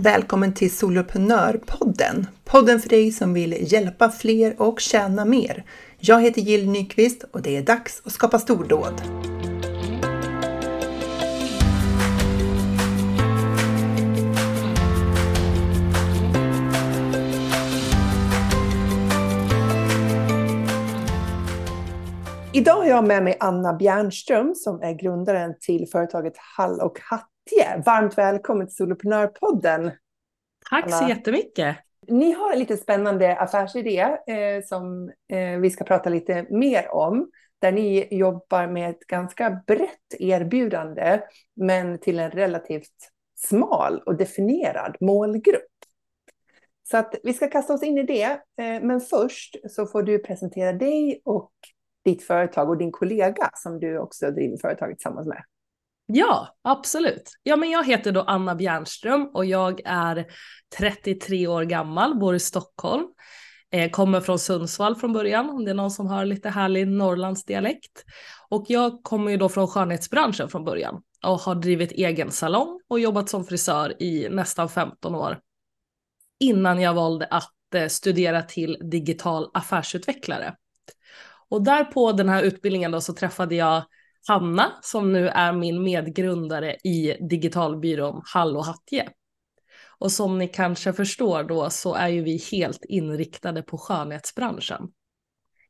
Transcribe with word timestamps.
Välkommen 0.00 0.54
till 0.54 0.76
Soloprenörpodden! 0.76 2.26
Podden 2.44 2.80
för 2.80 2.88
dig 2.88 3.12
som 3.12 3.34
vill 3.34 3.72
hjälpa 3.72 4.10
fler 4.10 4.62
och 4.62 4.80
tjäna 4.80 5.24
mer. 5.24 5.64
Jag 5.98 6.22
heter 6.22 6.40
Jill 6.40 6.70
Nyqvist 6.70 7.24
och 7.32 7.42
det 7.42 7.56
är 7.56 7.62
dags 7.62 8.02
att 8.04 8.12
skapa 8.12 8.38
stordåd. 8.38 9.02
Idag 22.52 22.76
har 22.76 22.86
jag 22.86 23.06
med 23.06 23.24
mig 23.24 23.36
Anna 23.40 23.72
Bjernström 23.72 24.54
som 24.54 24.82
är 24.82 24.92
grundaren 24.92 25.54
till 25.60 25.88
företaget 25.92 26.34
Hall 26.56 26.80
och 26.80 26.98
Hattie. 27.48 27.82
Varmt 27.86 28.18
välkommen 28.18 28.66
till 28.66 28.76
Soloprenörpodden. 28.76 29.90
Tack 30.70 30.92
så 30.92 31.08
jättemycket. 31.08 31.76
Ni 32.08 32.32
har 32.32 32.52
en 32.52 32.58
lite 32.58 32.76
spännande 32.76 33.36
affärsidé 33.36 34.00
eh, 34.26 34.64
som 34.64 35.12
eh, 35.32 35.58
vi 35.60 35.70
ska 35.70 35.84
prata 35.84 36.10
lite 36.10 36.46
mer 36.50 36.94
om. 36.94 37.30
Där 37.58 37.72
ni 37.72 38.08
jobbar 38.10 38.66
med 38.66 38.90
ett 38.90 39.00
ganska 39.00 39.62
brett 39.66 40.14
erbjudande 40.18 41.20
men 41.56 41.98
till 41.98 42.18
en 42.18 42.30
relativt 42.30 43.10
smal 43.36 44.02
och 44.06 44.16
definierad 44.16 44.96
målgrupp. 45.00 45.62
Så 46.90 46.96
att 46.96 47.14
vi 47.22 47.32
ska 47.32 47.48
kasta 47.48 47.74
oss 47.74 47.82
in 47.82 47.98
i 47.98 48.02
det. 48.02 48.24
Eh, 48.32 48.82
men 48.82 49.00
först 49.00 49.56
så 49.68 49.86
får 49.86 50.02
du 50.02 50.18
presentera 50.18 50.72
dig 50.72 51.20
och 51.24 51.52
ditt 52.04 52.22
företag 52.22 52.68
och 52.68 52.78
din 52.78 52.92
kollega 52.92 53.50
som 53.54 53.80
du 53.80 53.98
också 53.98 54.30
driver 54.30 54.56
företaget 54.56 54.98
tillsammans 54.98 55.28
med. 55.28 55.42
Ja, 56.12 56.56
absolut. 56.62 57.30
Ja, 57.42 57.56
men 57.56 57.70
jag 57.70 57.86
heter 57.86 58.12
då 58.12 58.22
Anna 58.22 58.54
Bjärnström 58.54 59.30
och 59.34 59.44
jag 59.44 59.80
är 59.84 60.26
33 60.78 61.46
år 61.46 61.62
gammal, 61.62 62.18
bor 62.18 62.34
i 62.34 62.40
Stockholm. 62.40 63.06
Eh, 63.70 63.90
kommer 63.90 64.20
från 64.20 64.38
Sundsvall 64.38 64.96
från 64.96 65.12
början, 65.12 65.50
om 65.50 65.64
det 65.64 65.70
är 65.70 65.74
någon 65.74 65.90
som 65.90 66.06
har 66.06 66.24
lite 66.24 66.50
härlig 66.50 66.88
Norrlandsdialekt. 66.88 68.04
Och 68.48 68.64
jag 68.68 69.02
kommer 69.02 69.30
ju 69.30 69.36
då 69.36 69.48
från 69.48 69.68
skönhetsbranschen 69.68 70.48
från 70.48 70.64
början 70.64 71.02
och 71.26 71.40
har 71.40 71.54
drivit 71.54 71.92
egen 71.92 72.30
salong 72.30 72.80
och 72.88 73.00
jobbat 73.00 73.28
som 73.28 73.44
frisör 73.44 74.02
i 74.02 74.28
nästan 74.30 74.68
15 74.68 75.14
år. 75.14 75.38
Innan 76.40 76.80
jag 76.80 76.94
valde 76.94 77.26
att 77.26 77.74
eh, 77.74 77.88
studera 77.88 78.42
till 78.42 78.78
digital 78.90 79.50
affärsutvecklare. 79.54 80.54
Och 81.48 81.62
där 81.62 81.84
på 81.84 82.12
den 82.12 82.28
här 82.28 82.42
utbildningen 82.42 82.90
då 82.90 83.00
så 83.00 83.12
träffade 83.12 83.54
jag 83.54 83.82
Hanna 84.26 84.72
som 84.82 85.12
nu 85.12 85.28
är 85.28 85.52
min 85.52 85.82
medgrundare 85.82 86.74
i 86.74 87.16
digitalbyrån 87.20 88.22
Hall 88.24 88.56
och 88.56 88.64
Hattie. 88.64 89.08
Och 89.98 90.12
som 90.12 90.38
ni 90.38 90.48
kanske 90.48 90.92
förstår 90.92 91.44
då 91.44 91.70
så 91.70 91.94
är 91.94 92.08
ju 92.08 92.22
vi 92.22 92.42
helt 92.52 92.84
inriktade 92.84 93.62
på 93.62 93.78
skönhetsbranschen. 93.78 94.88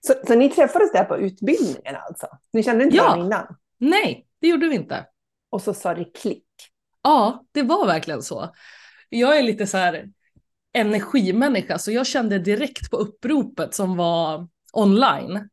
Så, 0.00 0.14
så 0.26 0.34
ni 0.34 0.48
träffades 0.48 0.92
där 0.92 1.04
på 1.04 1.18
utbildningen 1.18 1.96
alltså? 2.08 2.26
Ni 2.52 2.62
kände 2.62 2.84
inte 2.84 2.96
ja. 2.96 3.02
varandra 3.02 3.26
innan? 3.26 3.56
Nej, 3.78 4.26
det 4.40 4.48
gjorde 4.48 4.68
vi 4.68 4.74
inte. 4.74 5.06
Och 5.50 5.62
så 5.62 5.74
sa 5.74 5.94
det 5.94 6.04
klick? 6.04 6.44
Ja, 7.02 7.44
det 7.52 7.62
var 7.62 7.86
verkligen 7.86 8.22
så. 8.22 8.54
Jag 9.08 9.38
är 9.38 9.42
lite 9.42 9.66
så 9.66 9.76
här 9.76 10.08
energimänniska 10.72 11.78
så 11.78 11.92
jag 11.92 12.06
kände 12.06 12.38
direkt 12.38 12.90
på 12.90 12.96
uppropet 12.96 13.74
som 13.74 13.96
var 13.96 14.48
online 14.72 15.48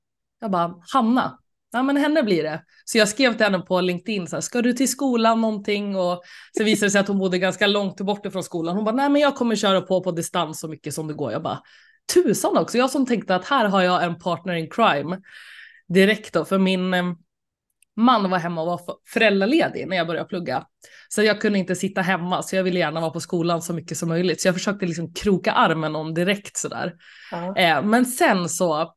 jag 0.45 0.51
bara, 0.51 0.75
Hanna, 0.93 1.39
ja 1.75 1.83
men 1.83 1.97
henne 1.97 2.23
blir 2.23 2.43
det. 2.43 2.63
Så 2.85 2.97
jag 2.97 3.09
skrev 3.09 3.33
till 3.33 3.45
henne 3.45 3.59
på 3.59 3.81
LinkedIn 3.81 4.27
så 4.27 4.35
här, 4.35 4.41
ska 4.41 4.61
du 4.61 4.73
till 4.73 4.91
skolan 4.91 5.41
någonting? 5.41 5.95
Och 5.95 6.23
så 6.57 6.63
visade 6.63 6.87
det 6.87 6.91
sig 6.91 7.01
att 7.01 7.07
hon 7.07 7.17
bodde 7.17 7.39
ganska 7.39 7.67
långt 7.67 8.01
bort 8.01 8.25
ifrån 8.25 8.43
skolan. 8.43 8.75
Hon 8.75 8.85
bara, 8.85 8.95
nej 8.95 9.09
men 9.09 9.21
jag 9.21 9.35
kommer 9.35 9.55
köra 9.55 9.81
på 9.81 10.03
på 10.03 10.11
distans 10.11 10.59
så 10.59 10.67
mycket 10.67 10.93
som 10.93 11.07
det 11.07 11.13
går. 11.13 11.31
Jag 11.31 11.43
bara, 11.43 11.59
tusan 12.13 12.57
också. 12.57 12.77
Jag 12.77 12.89
som 12.89 13.05
tänkte 13.05 13.35
att 13.35 13.45
här 13.45 13.65
har 13.65 13.81
jag 13.81 14.03
en 14.03 14.19
partner 14.19 14.53
in 14.53 14.69
crime 14.69 15.21
direkt 15.87 16.33
då, 16.33 16.45
för 16.45 16.57
min 16.57 16.93
eh, 16.93 17.03
man 17.95 18.29
var 18.29 18.37
hemma 18.37 18.61
och 18.61 18.67
var 18.67 18.81
föräldraledig 19.13 19.87
när 19.87 19.97
jag 19.97 20.07
började 20.07 20.29
plugga. 20.29 20.65
Så 21.09 21.23
jag 21.23 21.41
kunde 21.41 21.59
inte 21.59 21.75
sitta 21.75 22.01
hemma, 22.01 22.43
så 22.43 22.55
jag 22.55 22.63
ville 22.63 22.79
gärna 22.79 23.01
vara 23.01 23.11
på 23.11 23.19
skolan 23.19 23.61
så 23.61 23.73
mycket 23.73 23.97
som 23.97 24.09
möjligt. 24.09 24.41
Så 24.41 24.47
jag 24.47 24.55
försökte 24.55 24.85
liksom 24.85 25.13
kroka 25.13 25.51
armen 25.51 25.95
om 25.95 26.13
direkt 26.13 26.57
sådär. 26.57 26.93
Ja. 27.31 27.57
Eh, 27.57 27.81
men 27.83 28.05
sen 28.05 28.49
så 28.49 28.93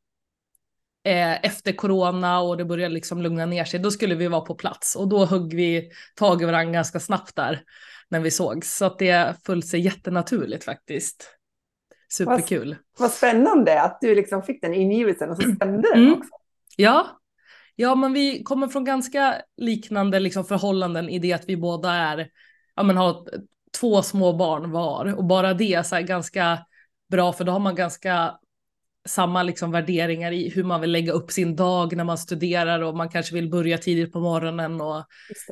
eh, 1.09 1.45
efter 1.45 1.73
corona 1.73 2.41
och 2.41 2.57
det 2.57 2.65
började 2.65 2.95
liksom 2.95 3.23
lugna 3.23 3.47
ner 3.47 3.65
sig, 3.65 3.81
då 3.81 3.91
skulle 3.91 4.15
vi 4.15 4.29
vara 4.29 4.41
på 4.41 4.55
plats 4.55 4.97
och 4.97 5.09
då 5.09 5.25
högg 5.25 5.55
vi 5.55 5.91
tag 6.15 6.43
i 6.43 6.45
varandra 6.45 6.73
ganska 6.73 7.01
snabbt 7.01 7.37
där 7.37 7.63
när 8.09 8.21
vi 8.21 8.31
sågs. 8.31 8.77
Så 8.77 8.85
att 8.85 8.99
det 8.99 9.37
föll 9.45 9.63
sig 9.63 9.81
jättenaturligt 9.81 10.65
faktiskt. 10.65 11.35
Superkul. 12.13 12.69
Vad, 12.69 12.79
vad 13.09 13.11
spännande 13.11 13.83
att 13.83 13.99
du 14.01 14.15
liksom 14.15 14.43
fick 14.43 14.63
den 14.63 14.75
ingivelsen 14.75 15.31
och 15.31 15.37
så 15.37 15.55
stämde 15.55 15.89
den 15.93 16.03
mm. 16.03 16.13
också. 16.13 16.31
Ja. 16.77 17.21
ja, 17.77 17.95
men 17.95 18.13
vi 18.13 18.43
kommer 18.43 18.69
från 18.69 18.85
ganska 18.85 19.35
liknande 19.57 20.21
liksom 20.21 20.45
förhållanden 20.45 21.09
i 21.09 21.19
det 21.19 21.33
att 21.33 21.49
vi 21.49 21.57
båda 21.57 21.93
är, 21.93 22.29
ja 22.77 22.83
men 22.83 22.97
har 22.97 23.29
två 23.81 24.03
små 24.03 24.33
barn 24.33 24.71
var 24.71 25.15
och 25.15 25.25
bara 25.25 25.55
det 25.55 25.75
är 25.75 25.83
så 25.83 25.95
här 25.95 26.03
ganska 26.03 26.59
bra 27.11 27.33
för 27.33 27.45
då 27.45 27.53
har 27.53 27.59
man 27.59 27.75
ganska 27.75 28.39
samma 29.09 29.43
liksom 29.43 29.71
värderingar 29.71 30.33
i 30.33 30.51
hur 30.51 30.65
man 30.65 30.81
vill 30.81 30.93
lägga 30.93 31.13
upp 31.13 31.31
sin 31.31 31.57
dag 31.57 31.97
när 31.97 32.05
man 32.05 32.19
studerar 32.19 32.81
och 32.81 32.97
man 32.97 33.09
kanske 33.09 33.35
vill 33.35 33.51
börja 33.51 33.79
tidigt 33.79 34.13
på 34.13 34.21
morgonen 34.21 34.81
och 34.81 35.05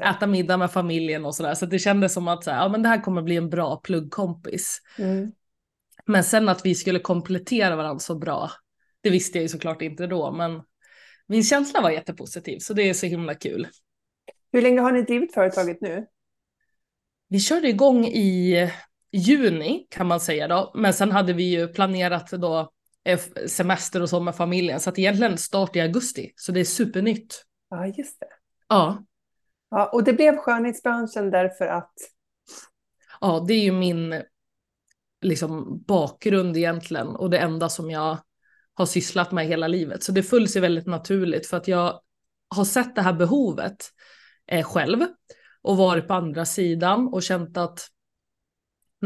äta 0.03 0.27
middag 0.27 0.57
med 0.57 0.71
familjen 0.71 1.25
och 1.25 1.35
sådär. 1.35 1.55
Så 1.55 1.67
det 1.67 1.79
kändes 1.79 2.15
som 2.15 2.29
att 2.29 2.45
så 2.45 2.51
här, 2.51 2.59
ja, 2.59 2.69
men 2.69 2.83
det 2.83 2.89
här 2.89 3.01
kommer 3.01 3.23
bli 3.23 3.37
en 3.37 3.51
bra 3.51 3.77
pluggkompis. 3.77 4.79
Mm. 4.99 5.33
Men 6.07 6.25
sen 6.25 6.49
att 6.49 6.67
vi 6.67 6.75
skulle 6.75 6.99
komplettera 6.99 7.77
varandra 7.77 7.99
så 7.99 8.19
bra, 8.19 8.51
det 9.01 9.11
visste 9.11 9.39
jag 9.39 9.43
ju 9.43 9.49
såklart 9.49 9.83
inte 9.83 10.07
då, 10.07 10.33
men 10.33 10.63
min 11.27 11.45
känsla 11.45 11.81
var 11.81 11.91
jättepositiv, 11.91 12.59
så 12.59 12.75
det 12.75 12.83
är 12.83 12.95
så 12.95 13.07
himla 13.07 13.35
kul. 13.35 13.69
Hur 14.53 14.63
länge 14.63 14.81
har 14.81 14.93
ni 14.93 15.03
drivit 15.03 15.35
företaget 15.35 15.81
nu? 15.81 16.07
Vi 17.29 17.41
körde 17.41 17.69
igång 17.69 18.05
i 18.05 18.71
juni 19.13 19.87
kan 19.91 20.07
man 20.07 20.21
säga 20.21 20.49
då, 20.49 20.73
men 20.75 20.95
sen 20.95 21.13
hade 21.13 21.33
vi 21.33 21.43
ju 21.43 21.69
planerat 21.69 22.31
då 22.31 22.73
semester 23.47 24.03
och 24.03 24.09
så 24.09 24.21
med 24.21 24.37
familjen. 24.37 24.81
Så 24.81 24.91
att 24.91 24.99
egentligen 24.99 25.39
start 25.39 25.77
i 25.77 25.81
augusti. 25.81 26.33
Så 26.37 26.53
det 26.53 26.61
är 26.61 26.65
supernytt. 26.65 27.45
Ja, 27.71 27.87
just 27.87 28.21
det. 28.21 28.27
Ja. 28.69 29.05
ja. 29.71 29.91
Och 29.93 30.05
det 30.05 30.13
blev 30.13 30.37
skönhetsbranschen 30.37 31.31
därför 31.31 31.67
att? 31.67 31.93
Ja, 33.21 33.45
det 33.49 33.55
är 33.55 33.63
ju 33.63 33.73
min 33.73 34.23
liksom, 35.23 35.83
bakgrund 35.87 36.57
egentligen 36.57 37.09
och 37.09 37.31
det 37.31 37.39
enda 37.39 37.69
som 37.69 37.91
jag 37.91 38.19
har 38.75 38.87
sysslat 38.87 39.33
med 39.33 39.47
hela 39.47 39.69
livet. 39.69 40.03
Så 40.03 40.13
det 40.13 40.23
föll 40.23 40.49
sig 40.49 40.63
väldigt 40.63 40.87
naturligt 40.87 41.47
för 41.47 41.57
att 41.57 41.69
jag 41.69 42.01
har 42.49 42.65
sett 42.65 42.95
det 42.95 43.03
här 43.03 43.13
behovet 43.13 43.77
eh, 44.47 44.65
själv 44.65 45.07
och 45.63 45.77
varit 45.77 46.09
på 46.09 46.15
andra 46.15 46.45
sidan 46.45 47.09
och 47.09 47.23
känt 47.23 47.57
att 47.57 47.89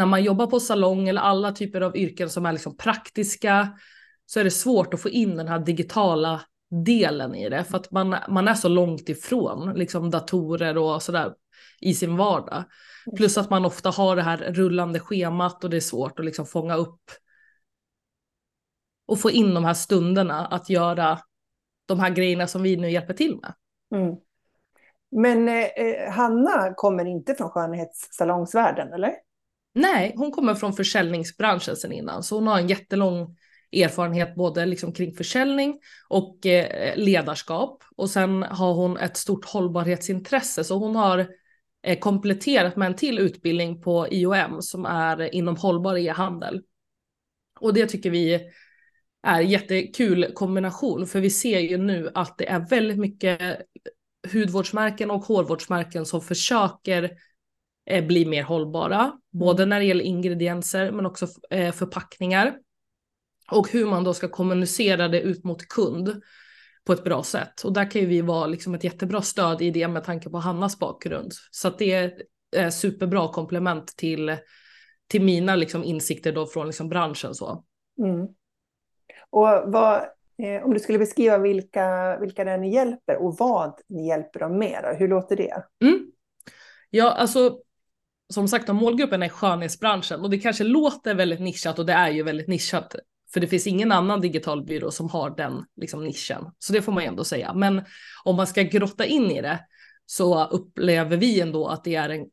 när 0.00 0.06
man 0.06 0.22
jobbar 0.22 0.46
på 0.46 0.60
salong 0.60 1.08
eller 1.08 1.20
alla 1.20 1.52
typer 1.52 1.80
av 1.80 1.96
yrken 1.96 2.30
som 2.30 2.46
är 2.46 2.52
liksom 2.52 2.76
praktiska 2.76 3.78
så 4.26 4.40
är 4.40 4.44
det 4.44 4.50
svårt 4.50 4.94
att 4.94 5.00
få 5.00 5.08
in 5.08 5.36
den 5.36 5.48
här 5.48 5.58
digitala 5.58 6.40
delen 6.84 7.34
i 7.34 7.48
det 7.48 7.64
för 7.64 7.76
att 7.76 7.90
man, 7.90 8.16
man 8.28 8.48
är 8.48 8.54
så 8.54 8.68
långt 8.68 9.08
ifrån 9.08 9.72
liksom 9.74 10.10
datorer 10.10 10.78
och 10.78 11.02
sådär 11.02 11.34
i 11.80 11.94
sin 11.94 12.16
vardag. 12.16 12.64
Plus 13.16 13.38
att 13.38 13.50
man 13.50 13.64
ofta 13.64 13.90
har 13.90 14.16
det 14.16 14.22
här 14.22 14.36
rullande 14.36 15.00
schemat 15.00 15.64
och 15.64 15.70
det 15.70 15.76
är 15.76 15.80
svårt 15.80 16.18
att 16.18 16.24
liksom 16.24 16.46
fånga 16.46 16.76
upp 16.76 17.10
och 19.06 19.20
få 19.20 19.30
in 19.30 19.54
de 19.54 19.64
här 19.64 19.74
stunderna 19.74 20.46
att 20.46 20.70
göra 20.70 21.18
de 21.86 22.00
här 22.00 22.10
grejerna 22.10 22.46
som 22.46 22.62
vi 22.62 22.76
nu 22.76 22.90
hjälper 22.90 23.14
till 23.14 23.40
med. 23.42 23.54
Mm. 24.00 24.16
Men 25.10 25.48
eh, 25.48 25.64
eh 25.64 26.12
Hanna 26.12 26.74
kommer 26.74 27.04
inte 27.04 27.34
från 27.34 27.50
skönhetssalongsvärlden, 27.50 28.92
eller? 28.92 29.29
Nej, 29.72 30.14
hon 30.16 30.30
kommer 30.30 30.54
från 30.54 30.72
försäljningsbranschen 30.72 31.76
sen 31.76 31.92
innan, 31.92 32.22
så 32.22 32.34
hon 32.34 32.46
har 32.46 32.58
en 32.58 32.68
jättelång 32.68 33.36
erfarenhet 33.72 34.34
både 34.34 34.66
liksom 34.66 34.92
kring 34.92 35.14
försäljning 35.14 35.78
och 36.08 36.46
eh, 36.46 36.96
ledarskap. 36.96 37.84
Och 37.96 38.10
sen 38.10 38.42
har 38.42 38.74
hon 38.74 38.96
ett 38.96 39.16
stort 39.16 39.44
hållbarhetsintresse, 39.44 40.64
så 40.64 40.78
hon 40.78 40.96
har 40.96 41.28
eh, 41.82 41.98
kompletterat 41.98 42.76
med 42.76 42.86
en 42.86 42.96
till 42.96 43.18
utbildning 43.18 43.80
på 43.80 44.08
IOM 44.10 44.62
som 44.62 44.86
är 44.86 45.34
inom 45.34 45.56
hållbar 45.56 45.96
e-handel. 45.96 46.62
Och 47.60 47.74
det 47.74 47.86
tycker 47.86 48.10
vi 48.10 48.40
är 49.22 49.40
jättekul 49.40 50.32
kombination, 50.34 51.06
för 51.06 51.20
vi 51.20 51.30
ser 51.30 51.60
ju 51.60 51.76
nu 51.76 52.10
att 52.14 52.38
det 52.38 52.48
är 52.48 52.68
väldigt 52.68 52.98
mycket 52.98 53.58
hudvårdsmärken 54.32 55.10
och 55.10 55.24
hårvårdsmärken 55.24 56.06
som 56.06 56.20
försöker 56.20 57.10
eh, 57.86 58.06
bli 58.06 58.26
mer 58.26 58.42
hållbara, 58.42 59.12
både 59.30 59.66
när 59.66 59.80
det 59.80 59.86
gäller 59.86 60.04
ingredienser 60.04 60.92
men 60.92 61.06
också 61.06 61.26
eh, 61.50 61.72
förpackningar. 61.72 62.58
Och 63.50 63.70
hur 63.70 63.86
man 63.86 64.04
då 64.04 64.14
ska 64.14 64.28
kommunicera 64.28 65.08
det 65.08 65.20
ut 65.20 65.44
mot 65.44 65.68
kund 65.68 66.22
på 66.86 66.92
ett 66.92 67.04
bra 67.04 67.22
sätt. 67.22 67.62
Och 67.64 67.72
där 67.72 67.90
kan 67.90 68.00
ju 68.00 68.06
vi 68.06 68.20
vara 68.20 68.46
liksom 68.46 68.74
ett 68.74 68.84
jättebra 68.84 69.22
stöd 69.22 69.62
i 69.62 69.70
det 69.70 69.88
med 69.88 70.04
tanke 70.04 70.30
på 70.30 70.38
Hannas 70.38 70.78
bakgrund. 70.78 71.32
Så 71.50 71.68
att 71.68 71.78
det 71.78 71.92
är 71.92 72.22
eh, 72.56 72.68
superbra 72.68 73.28
komplement 73.28 73.96
till, 73.96 74.36
till 75.08 75.22
mina 75.22 75.56
liksom, 75.56 75.84
insikter 75.84 76.32
då 76.32 76.46
från 76.46 76.66
liksom, 76.66 76.88
branschen. 76.88 77.34
Så. 77.34 77.64
Mm. 77.98 78.26
Och 79.30 79.72
vad, 79.72 79.96
eh, 80.42 80.64
om 80.64 80.74
du 80.74 80.80
skulle 80.80 80.98
beskriva 80.98 81.38
vilka, 81.38 82.18
vilka 82.20 82.44
det 82.44 82.50
är 82.50 82.58
ni 82.58 82.74
hjälper 82.74 83.16
och 83.16 83.36
vad 83.38 83.80
ni 83.88 84.08
hjälper 84.08 84.40
dem 84.40 84.58
med, 84.58 84.80
då, 84.82 84.98
hur 84.98 85.08
låter 85.08 85.36
det? 85.36 85.64
Mm. 85.84 86.10
Ja, 86.90 87.12
alltså 87.12 87.58
som 88.30 88.48
sagt, 88.48 88.68
målgruppen 88.68 89.22
är 89.22 89.28
skönhetsbranschen 89.28 90.20
och 90.20 90.30
det 90.30 90.38
kanske 90.38 90.64
låter 90.64 91.14
väldigt 91.14 91.40
nischat 91.40 91.78
och 91.78 91.86
det 91.86 91.92
är 91.92 92.10
ju 92.10 92.22
väldigt 92.22 92.48
nischat. 92.48 92.94
För 93.32 93.40
det 93.40 93.46
finns 93.46 93.66
ingen 93.66 93.92
annan 93.92 94.20
digital 94.20 94.64
byrå 94.64 94.90
som 94.90 95.08
har 95.08 95.30
den 95.30 95.64
liksom, 95.76 96.04
nischen. 96.04 96.44
Så 96.58 96.72
det 96.72 96.82
får 96.82 96.92
man 96.92 97.02
ju 97.02 97.08
ändå 97.08 97.24
säga. 97.24 97.54
Men 97.54 97.82
om 98.24 98.36
man 98.36 98.46
ska 98.46 98.62
grotta 98.62 99.04
in 99.04 99.30
i 99.30 99.40
det 99.40 99.60
så 100.06 100.44
upplever 100.44 101.16
vi 101.16 101.40
ändå 101.40 101.68
att 101.68 101.84
det 101.84 101.94
är 101.94 102.08
en 102.08 102.26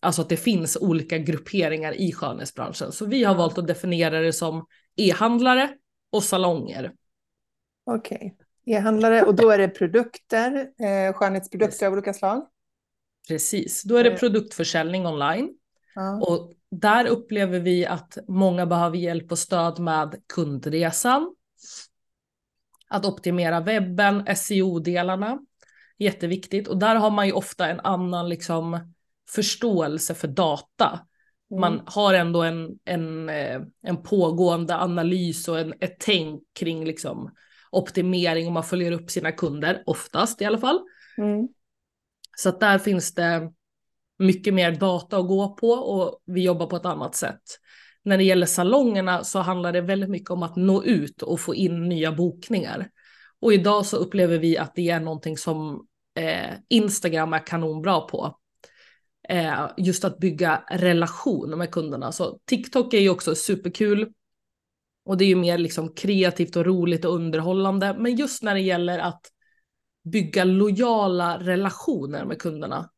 Alltså 0.00 0.22
att 0.22 0.28
det 0.28 0.36
finns 0.36 0.76
olika 0.76 1.18
grupperingar 1.18 1.92
i 1.92 2.12
skönhetsbranschen. 2.12 2.92
Så 2.92 3.06
vi 3.06 3.24
har 3.24 3.34
valt 3.34 3.58
att 3.58 3.66
definiera 3.66 4.20
det 4.20 4.32
som 4.32 4.66
e-handlare 4.96 5.70
och 6.12 6.22
salonger. 6.22 6.92
Okej, 7.84 8.16
okay. 8.16 8.74
e-handlare 8.74 9.22
och 9.22 9.34
då 9.34 9.50
är 9.50 9.58
det 9.58 9.68
produkter, 9.68 10.56
eh, 10.56 11.12
skönhetsprodukter 11.12 11.86
av 11.86 11.92
olika 11.92 12.12
slag? 12.12 12.46
Precis, 13.28 13.82
då 13.82 13.96
är 13.96 14.04
det 14.04 14.10
eh. 14.10 14.18
produktförsäljning 14.18 15.06
online. 15.06 15.54
Ja. 15.94 16.20
Och 16.20 16.52
där 16.70 17.06
upplever 17.06 17.60
vi 17.60 17.86
att 17.86 18.18
många 18.28 18.66
behöver 18.66 18.96
hjälp 18.96 19.32
och 19.32 19.38
stöd 19.38 19.78
med 19.78 20.22
kundresan. 20.34 21.34
Att 22.88 23.04
optimera 23.04 23.60
webben, 23.60 24.36
SEO-delarna. 24.36 25.38
Jätteviktigt. 25.98 26.68
Och 26.68 26.78
där 26.78 26.96
har 26.96 27.10
man 27.10 27.26
ju 27.26 27.32
ofta 27.32 27.68
en 27.68 27.80
annan 27.80 28.28
liksom 28.28 28.92
förståelse 29.30 30.14
för 30.14 30.28
data. 30.28 31.06
Mm. 31.50 31.60
Man 31.60 31.82
har 31.86 32.14
ändå 32.14 32.42
en, 32.42 32.78
en, 32.84 33.28
eh, 33.28 33.60
en 33.82 34.02
pågående 34.02 34.76
analys 34.76 35.48
och 35.48 35.58
en, 35.58 35.74
ett 35.80 35.96
tänk 35.98 36.42
kring 36.52 36.84
liksom 36.84 37.30
optimering 37.70 38.46
och 38.46 38.52
man 38.52 38.64
följer 38.64 38.92
upp 38.92 39.10
sina 39.10 39.32
kunder, 39.32 39.82
oftast 39.86 40.42
i 40.42 40.44
alla 40.44 40.58
fall. 40.58 40.80
Mm. 41.18 41.48
Så 42.36 42.48
att 42.48 42.60
där 42.60 42.78
finns 42.78 43.14
det 43.14 43.52
mycket 44.18 44.54
mer 44.54 44.72
data 44.72 45.18
att 45.18 45.28
gå 45.28 45.54
på 45.54 45.70
och 45.70 46.22
vi 46.26 46.42
jobbar 46.42 46.66
på 46.66 46.76
ett 46.76 46.86
annat 46.86 47.14
sätt. 47.14 47.42
När 48.02 48.18
det 48.18 48.24
gäller 48.24 48.46
salongerna 48.46 49.24
så 49.24 49.38
handlar 49.38 49.72
det 49.72 49.80
väldigt 49.80 50.10
mycket 50.10 50.30
om 50.30 50.42
att 50.42 50.56
nå 50.56 50.84
ut 50.84 51.22
och 51.22 51.40
få 51.40 51.54
in 51.54 51.88
nya 51.88 52.12
bokningar. 52.12 52.90
Och 53.40 53.52
idag 53.52 53.86
så 53.86 53.96
upplever 53.96 54.38
vi 54.38 54.58
att 54.58 54.74
det 54.74 54.90
är 54.90 55.00
någonting 55.00 55.36
som 55.36 55.86
eh, 56.18 56.50
Instagram 56.68 57.32
är 57.32 57.46
kanonbra 57.46 58.00
på. 58.00 58.38
Eh, 59.28 59.70
just 59.76 60.04
att 60.04 60.18
bygga 60.18 60.62
relation 60.70 61.58
med 61.58 61.70
kunderna. 61.70 62.12
Så 62.12 62.38
TikTok 62.44 62.94
är 62.94 63.00
ju 63.00 63.10
också 63.10 63.34
superkul. 63.34 64.12
Och 65.04 65.16
det 65.16 65.24
är 65.24 65.28
ju 65.28 65.36
mer 65.36 65.58
liksom 65.58 65.94
kreativt 65.94 66.56
och 66.56 66.66
roligt 66.66 67.04
och 67.04 67.14
underhållande. 67.14 67.96
Men 67.98 68.16
just 68.16 68.42
när 68.42 68.54
det 68.54 68.60
gäller 68.60 68.98
att 68.98 69.31
bygga 70.04 70.44
lojala 70.44 71.38
relationer 71.38 72.24
med 72.24 72.38
kunderna 72.38 72.90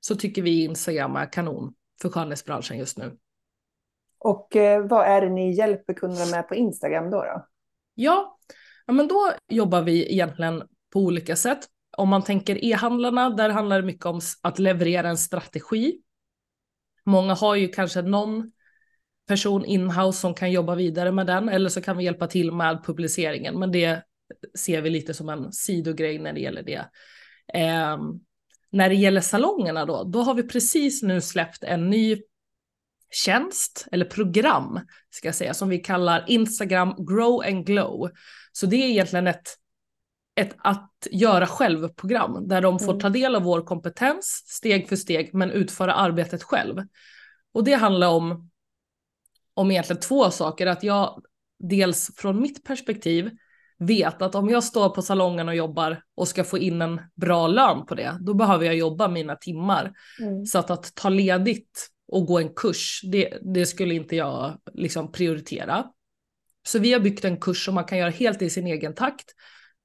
så 0.00 0.16
tycker 0.16 0.42
vi 0.42 0.64
Instagram 0.64 1.16
är 1.16 1.32
kanon 1.32 1.74
för 2.02 2.08
skönhetsbranschen 2.08 2.78
just 2.78 2.98
nu. 2.98 3.16
Och 4.18 4.56
eh, 4.56 4.86
vad 4.86 5.06
är 5.06 5.20
det 5.20 5.28
ni 5.28 5.52
hjälper 5.52 5.94
kunderna 5.94 6.26
med 6.30 6.48
på 6.48 6.54
Instagram 6.54 7.10
då? 7.10 7.22
då? 7.22 7.46
Ja, 7.94 8.38
ja, 8.86 8.92
men 8.92 9.08
då 9.08 9.32
jobbar 9.48 9.82
vi 9.82 10.12
egentligen 10.12 10.62
på 10.92 11.00
olika 11.00 11.36
sätt. 11.36 11.66
Om 11.96 12.08
man 12.08 12.24
tänker 12.24 12.64
e-handlarna, 12.64 13.30
där 13.30 13.50
handlar 13.50 13.80
det 13.80 13.86
mycket 13.86 14.06
om 14.06 14.20
att 14.42 14.58
leverera 14.58 15.08
en 15.08 15.18
strategi. 15.18 16.00
Många 17.04 17.34
har 17.34 17.54
ju 17.54 17.68
kanske 17.68 18.02
någon 18.02 18.52
person 19.26 19.64
inhouse 19.64 20.20
som 20.20 20.34
kan 20.34 20.52
jobba 20.52 20.74
vidare 20.74 21.12
med 21.12 21.26
den, 21.26 21.48
eller 21.48 21.68
så 21.68 21.82
kan 21.82 21.96
vi 21.96 22.04
hjälpa 22.04 22.26
till 22.26 22.52
med 22.52 22.84
publiceringen, 22.84 23.58
men 23.58 23.72
det 23.72 24.02
ser 24.58 24.80
vi 24.80 24.90
lite 24.90 25.14
som 25.14 25.28
en 25.28 25.52
sidogrej 25.52 26.18
när 26.18 26.32
det 26.32 26.40
gäller 26.40 26.62
det. 26.62 26.84
Eh, 27.54 27.98
när 28.70 28.88
det 28.88 28.94
gäller 28.94 29.20
salongerna 29.20 29.86
då, 29.86 30.04
då 30.04 30.22
har 30.22 30.34
vi 30.34 30.42
precis 30.42 31.02
nu 31.02 31.20
släppt 31.20 31.64
en 31.64 31.90
ny 31.90 32.22
tjänst 33.10 33.86
eller 33.92 34.04
program 34.04 34.80
ska 35.10 35.28
jag 35.28 35.34
säga 35.34 35.54
som 35.54 35.68
vi 35.68 35.78
kallar 35.78 36.24
Instagram 36.28 36.94
Grow 36.98 37.42
and 37.46 37.66
Glow. 37.66 38.10
Så 38.52 38.66
det 38.66 38.76
är 38.76 38.88
egentligen 38.88 39.26
ett, 39.26 39.48
ett 40.34 40.56
att 40.58 41.06
göra 41.10 41.46
själv-program 41.46 42.48
där 42.48 42.60
de 42.60 42.78
får 42.78 42.92
mm. 42.92 43.00
ta 43.00 43.08
del 43.08 43.36
av 43.36 43.42
vår 43.42 43.62
kompetens 43.62 44.44
steg 44.46 44.88
för 44.88 44.96
steg 44.96 45.34
men 45.34 45.50
utföra 45.50 45.94
arbetet 45.94 46.42
själv. 46.42 46.82
Och 47.52 47.64
det 47.64 47.74
handlar 47.74 48.08
om, 48.08 48.50
om 49.54 49.70
egentligen 49.70 50.00
två 50.00 50.30
saker, 50.30 50.66
att 50.66 50.82
jag 50.82 51.22
dels 51.58 52.10
från 52.16 52.40
mitt 52.40 52.64
perspektiv 52.64 53.30
vet 53.80 54.22
att 54.22 54.34
om 54.34 54.48
jag 54.48 54.64
står 54.64 54.88
på 54.88 55.02
salongen 55.02 55.48
och 55.48 55.54
jobbar 55.54 56.02
och 56.14 56.28
ska 56.28 56.44
få 56.44 56.58
in 56.58 56.82
en 56.82 57.00
bra 57.14 57.46
lön 57.46 57.86
på 57.86 57.94
det, 57.94 58.18
då 58.20 58.34
behöver 58.34 58.66
jag 58.66 58.76
jobba 58.76 59.08
mina 59.08 59.36
timmar. 59.36 59.92
Mm. 60.20 60.46
Så 60.46 60.58
att, 60.58 60.70
att 60.70 60.94
ta 60.94 61.08
ledigt 61.08 61.88
och 62.08 62.26
gå 62.26 62.38
en 62.38 62.54
kurs, 62.54 63.00
det, 63.04 63.38
det 63.54 63.66
skulle 63.66 63.94
inte 63.94 64.16
jag 64.16 64.60
liksom 64.74 65.12
prioritera. 65.12 65.86
Så 66.66 66.78
vi 66.78 66.92
har 66.92 67.00
byggt 67.00 67.24
en 67.24 67.40
kurs 67.40 67.64
som 67.64 67.74
man 67.74 67.84
kan 67.84 67.98
göra 67.98 68.10
helt 68.10 68.42
i 68.42 68.50
sin 68.50 68.66
egen 68.66 68.94
takt 68.94 69.26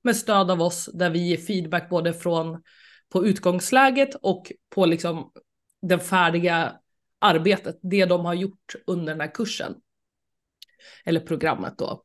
med 0.04 0.16
stöd 0.16 0.52
av 0.52 0.62
oss 0.62 0.90
där 0.94 1.10
vi 1.10 1.20
ger 1.20 1.38
feedback 1.38 1.90
både 1.90 2.14
från 2.14 2.64
på 3.10 3.26
utgångsläget 3.26 4.16
och 4.22 4.52
på 4.70 4.86
liksom 4.86 5.32
den 5.82 6.00
färdiga 6.00 6.74
arbetet, 7.20 7.80
det 7.82 8.06
de 8.06 8.26
har 8.26 8.34
gjort 8.34 8.76
under 8.88 9.14
den 9.14 9.22
här 9.22 9.34
kursen. 9.34 9.76
Eller 11.06 11.20
programmet 11.20 11.74
då. 11.78 12.04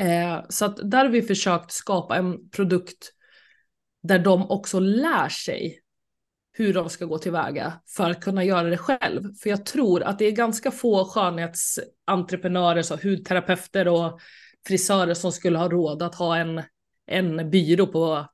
Eh, 0.00 0.40
så 0.48 0.64
att 0.64 0.90
där 0.90 1.04
har 1.04 1.08
vi 1.08 1.22
försökt 1.22 1.72
skapa 1.72 2.16
en 2.16 2.50
produkt 2.50 3.12
där 4.02 4.18
de 4.18 4.50
också 4.50 4.78
lär 4.78 5.28
sig 5.28 5.80
hur 6.52 6.74
de 6.74 6.88
ska 6.88 7.04
gå 7.04 7.18
tillväga 7.18 7.80
för 7.96 8.10
att 8.10 8.20
kunna 8.20 8.44
göra 8.44 8.70
det 8.70 8.78
själv. 8.78 9.34
För 9.42 9.50
jag 9.50 9.66
tror 9.66 10.02
att 10.02 10.18
det 10.18 10.24
är 10.24 10.30
ganska 10.30 10.70
få 10.70 11.04
skönhetsentreprenörer, 11.04 12.82
så 12.82 12.96
hudterapeuter 12.96 13.88
och 13.88 14.20
frisörer 14.66 15.14
som 15.14 15.32
skulle 15.32 15.58
ha 15.58 15.68
råd 15.68 16.02
att 16.02 16.14
ha 16.14 16.36
en, 16.36 16.62
en 17.06 17.50
byrå 17.50 17.86
på 17.86 18.26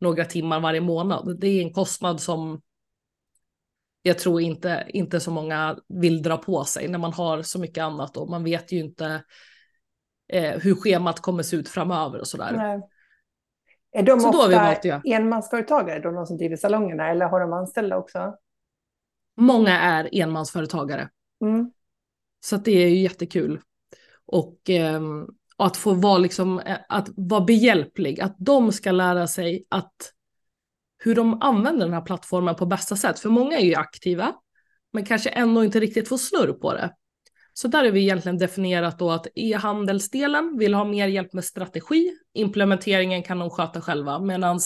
några 0.00 0.24
timmar 0.24 0.60
varje 0.60 0.80
månad. 0.80 1.40
Det 1.40 1.46
är 1.46 1.62
en 1.62 1.72
kostnad 1.72 2.20
som 2.20 2.60
jag 4.02 4.18
tror 4.18 4.40
inte, 4.40 4.86
inte 4.88 5.20
så 5.20 5.30
många 5.30 5.78
vill 5.88 6.22
dra 6.22 6.36
på 6.36 6.64
sig 6.64 6.88
när 6.88 6.98
man 6.98 7.12
har 7.12 7.42
så 7.42 7.58
mycket 7.58 7.82
annat 7.82 8.16
och 8.16 8.30
man 8.30 8.44
vet 8.44 8.72
ju 8.72 8.78
inte 8.78 9.22
eh, 10.32 10.58
hur 10.58 10.74
schemat 10.74 11.20
kommer 11.20 11.42
se 11.42 11.56
ut 11.56 11.68
framöver 11.68 12.20
och 12.20 12.28
sådär. 12.28 12.52
Nej. 12.56 12.80
Är 13.92 14.02
de 14.02 14.20
så 14.20 14.28
ofta 14.28 14.38
då 14.38 14.42
har 14.42 14.48
vi 14.82 14.90
valt, 14.90 15.04
enmansföretagare, 15.04 15.98
då, 15.98 16.10
de 16.10 16.26
som 16.26 16.36
driver 16.36 16.56
salongerna, 16.56 17.10
eller 17.10 17.26
har 17.26 17.40
de 17.40 17.52
anställda 17.52 17.96
också? 17.96 18.34
Många 19.36 19.80
är 19.80 20.08
enmansföretagare. 20.12 21.08
Mm. 21.44 21.72
Så 22.44 22.56
det 22.56 22.84
är 22.84 22.88
ju 22.88 22.98
jättekul. 22.98 23.60
Och, 24.26 24.70
eh, 24.70 25.00
att 25.56 25.76
få 25.76 25.94
vara 25.94 26.18
liksom, 26.18 26.60
eh, 26.60 26.78
att 26.88 27.08
vara 27.16 27.40
behjälplig, 27.40 28.20
att 28.20 28.36
de 28.38 28.72
ska 28.72 28.92
lära 28.92 29.26
sig 29.26 29.64
att 29.68 30.12
hur 30.98 31.14
de 31.14 31.42
använder 31.42 31.86
den 31.86 31.94
här 31.94 32.00
plattformen 32.00 32.54
på 32.54 32.66
bästa 32.66 32.96
sätt. 32.96 33.18
För 33.18 33.28
många 33.28 33.58
är 33.58 33.64
ju 33.64 33.74
aktiva, 33.74 34.34
men 34.92 35.04
kanske 35.04 35.30
ändå 35.30 35.64
inte 35.64 35.80
riktigt 35.80 36.08
får 36.08 36.16
snurr 36.16 36.52
på 36.52 36.72
det. 36.72 36.94
Så 37.54 37.68
där 37.68 37.84
har 37.84 37.90
vi 37.90 38.00
egentligen 38.00 38.38
definierat 38.38 38.98
då 38.98 39.10
att 39.10 39.26
e-handelsdelen 39.34 40.58
vill 40.58 40.74
ha 40.74 40.84
mer 40.84 41.08
hjälp 41.08 41.32
med 41.32 41.44
strategi. 41.44 42.16
Implementeringen 42.34 43.22
kan 43.22 43.38
de 43.38 43.50
sköta 43.50 43.80
själva 43.80 44.18
medan 44.18 44.60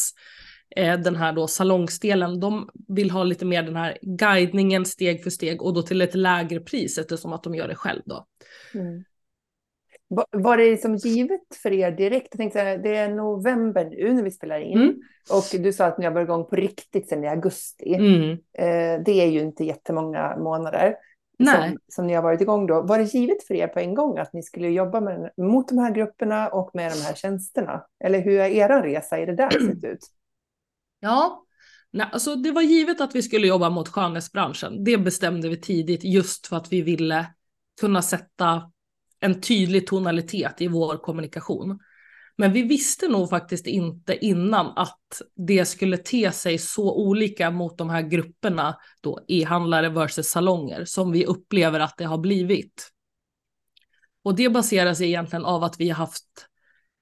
eh, 0.77 0.99
den 1.01 1.17
här 1.17 1.33
då 1.33 1.47
salongsdelen, 1.47 2.41
de 2.41 2.71
vill 2.89 3.11
ha 3.11 3.25
lite 3.25 3.45
mer 3.45 3.63
den 3.63 3.77
här 3.77 3.99
guidningen 4.03 4.85
steg 4.85 5.23
för 5.23 5.31
steg 5.31 5.63
och 5.63 5.75
då 5.75 5.83
till 5.83 6.01
ett 6.01 6.15
lägre 6.15 6.61
pris 6.61 6.99
eftersom 6.99 7.33
att 7.33 7.43
de 7.43 7.55
gör 7.55 7.69
det 7.69 7.75
själv 7.75 8.03
då. 8.05 8.27
Mm. 8.75 9.05
Var 10.31 10.57
det 10.57 10.81
som 10.81 10.97
givet 10.97 11.41
för 11.63 11.73
er 11.73 11.91
direkt? 11.91 12.29
Jag 12.31 12.39
tänkte, 12.39 12.77
det 12.77 12.97
är 12.97 13.09
november 13.09 13.85
nu 13.85 14.13
när 14.13 14.23
vi 14.23 14.31
spelar 14.31 14.59
in 14.59 14.79
mm. 14.79 14.95
och 15.31 15.61
du 15.61 15.73
sa 15.73 15.87
att 15.87 15.99
ni 15.99 16.05
har 16.05 16.13
varit 16.13 16.25
igång 16.25 16.45
på 16.45 16.57
riktigt 16.57 17.09
sedan 17.09 17.25
i 17.25 17.29
augusti. 17.29 17.95
Mm. 17.95 18.31
Eh, 18.59 19.05
det 19.05 19.13
är 19.13 19.27
ju 19.27 19.41
inte 19.41 19.65
jättemånga 19.65 20.37
månader. 20.37 20.95
Nej. 21.39 21.71
Som, 21.71 21.79
som 21.89 22.07
ni 22.07 22.15
har 22.15 22.23
varit 22.23 22.41
igång 22.41 22.67
då. 22.67 22.83
Var 22.83 22.99
det 22.99 23.05
givet 23.05 23.47
för 23.47 23.55
er 23.55 23.69
på 23.69 23.81
en 23.81 23.95
gång 23.95 24.19
att 24.19 24.33
ni 24.33 24.43
skulle 24.43 24.69
jobba 24.69 25.01
med, 25.01 25.31
mot 25.37 25.69
de 25.69 25.79
här 25.79 25.91
grupperna 25.91 26.49
och 26.49 26.71
med 26.75 26.93
de 26.93 26.99
här 26.99 27.15
tjänsterna? 27.15 27.83
Eller 28.05 28.21
hur 28.21 28.39
har 28.39 28.47
er 28.47 28.83
resa 28.83 29.19
i 29.19 29.27
det 29.27 29.37
där 29.37 29.51
sett 29.51 29.85
ut? 29.85 29.99
Ja, 31.01 31.47
Nej, 31.97 32.09
alltså 32.13 32.37
det 32.37 32.53
var 32.53 32.63
givet 32.63 33.01
att 33.01 33.15
vi 33.15 33.23
skulle 33.23 33.47
jobba 33.47 33.71
mot 33.71 33.89
skönhetsbranschen. 33.89 34.85
Det 34.85 34.99
bestämde 34.99 35.49
vi 35.49 35.61
tidigt 35.61 36.05
just 36.05 36.47
för 36.47 36.57
att 36.57 36.73
vi 36.73 36.83
ville 36.83 37.27
kunna 37.81 38.03
sätta 38.03 38.71
en 39.21 39.41
tydlig 39.41 39.87
tonalitet 39.87 40.61
i 40.61 40.69
vår 40.69 40.97
kommunikation. 40.97 41.79
Men 42.39 42.53
vi 42.53 42.63
visste 42.63 43.09
nog 43.09 43.31
faktiskt 43.31 43.67
inte 43.67 44.25
innan 44.27 44.67
att 44.77 45.23
det 45.37 45.65
skulle 45.65 45.97
te 45.97 46.33
sig 46.33 46.59
så 46.59 46.95
olika 46.95 47.51
mot 47.51 47.79
de 47.79 47.91
här 47.91 48.03
grupperna 48.03 48.77
då 49.01 49.21
e-handlare 49.29 49.89
versus 49.89 50.27
salonger 50.27 50.85
som 50.85 51.13
vi 51.13 51.27
upplever 51.27 51.81
att 51.81 51.95
det 51.97 52.05
har 52.05 52.19
blivit. 52.19 52.91
Och 54.25 54.35
det 54.35 54.49
baseras 54.49 55.01
egentligen 55.01 55.45
av 55.45 55.65
att 55.65 55.81
vi 55.81 55.89
har 55.89 55.97
haft 55.97 56.47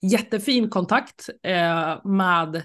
jättefin 0.03 0.71
kontakt 0.71 1.29
eh, 1.43 2.05
med 2.05 2.65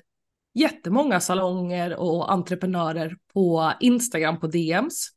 jättemånga 0.53 1.19
salonger 1.19 1.95
och 1.95 2.31
entreprenörer 2.31 3.17
på 3.33 3.73
Instagram 3.79 4.39
på 4.39 4.47
DMs 4.47 5.09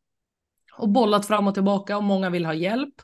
och 0.76 0.88
bollat 0.88 1.26
fram 1.26 1.46
och 1.46 1.54
tillbaka 1.54 1.96
och 1.96 2.04
många 2.04 2.30
vill 2.30 2.46
ha 2.46 2.54
hjälp. 2.54 2.94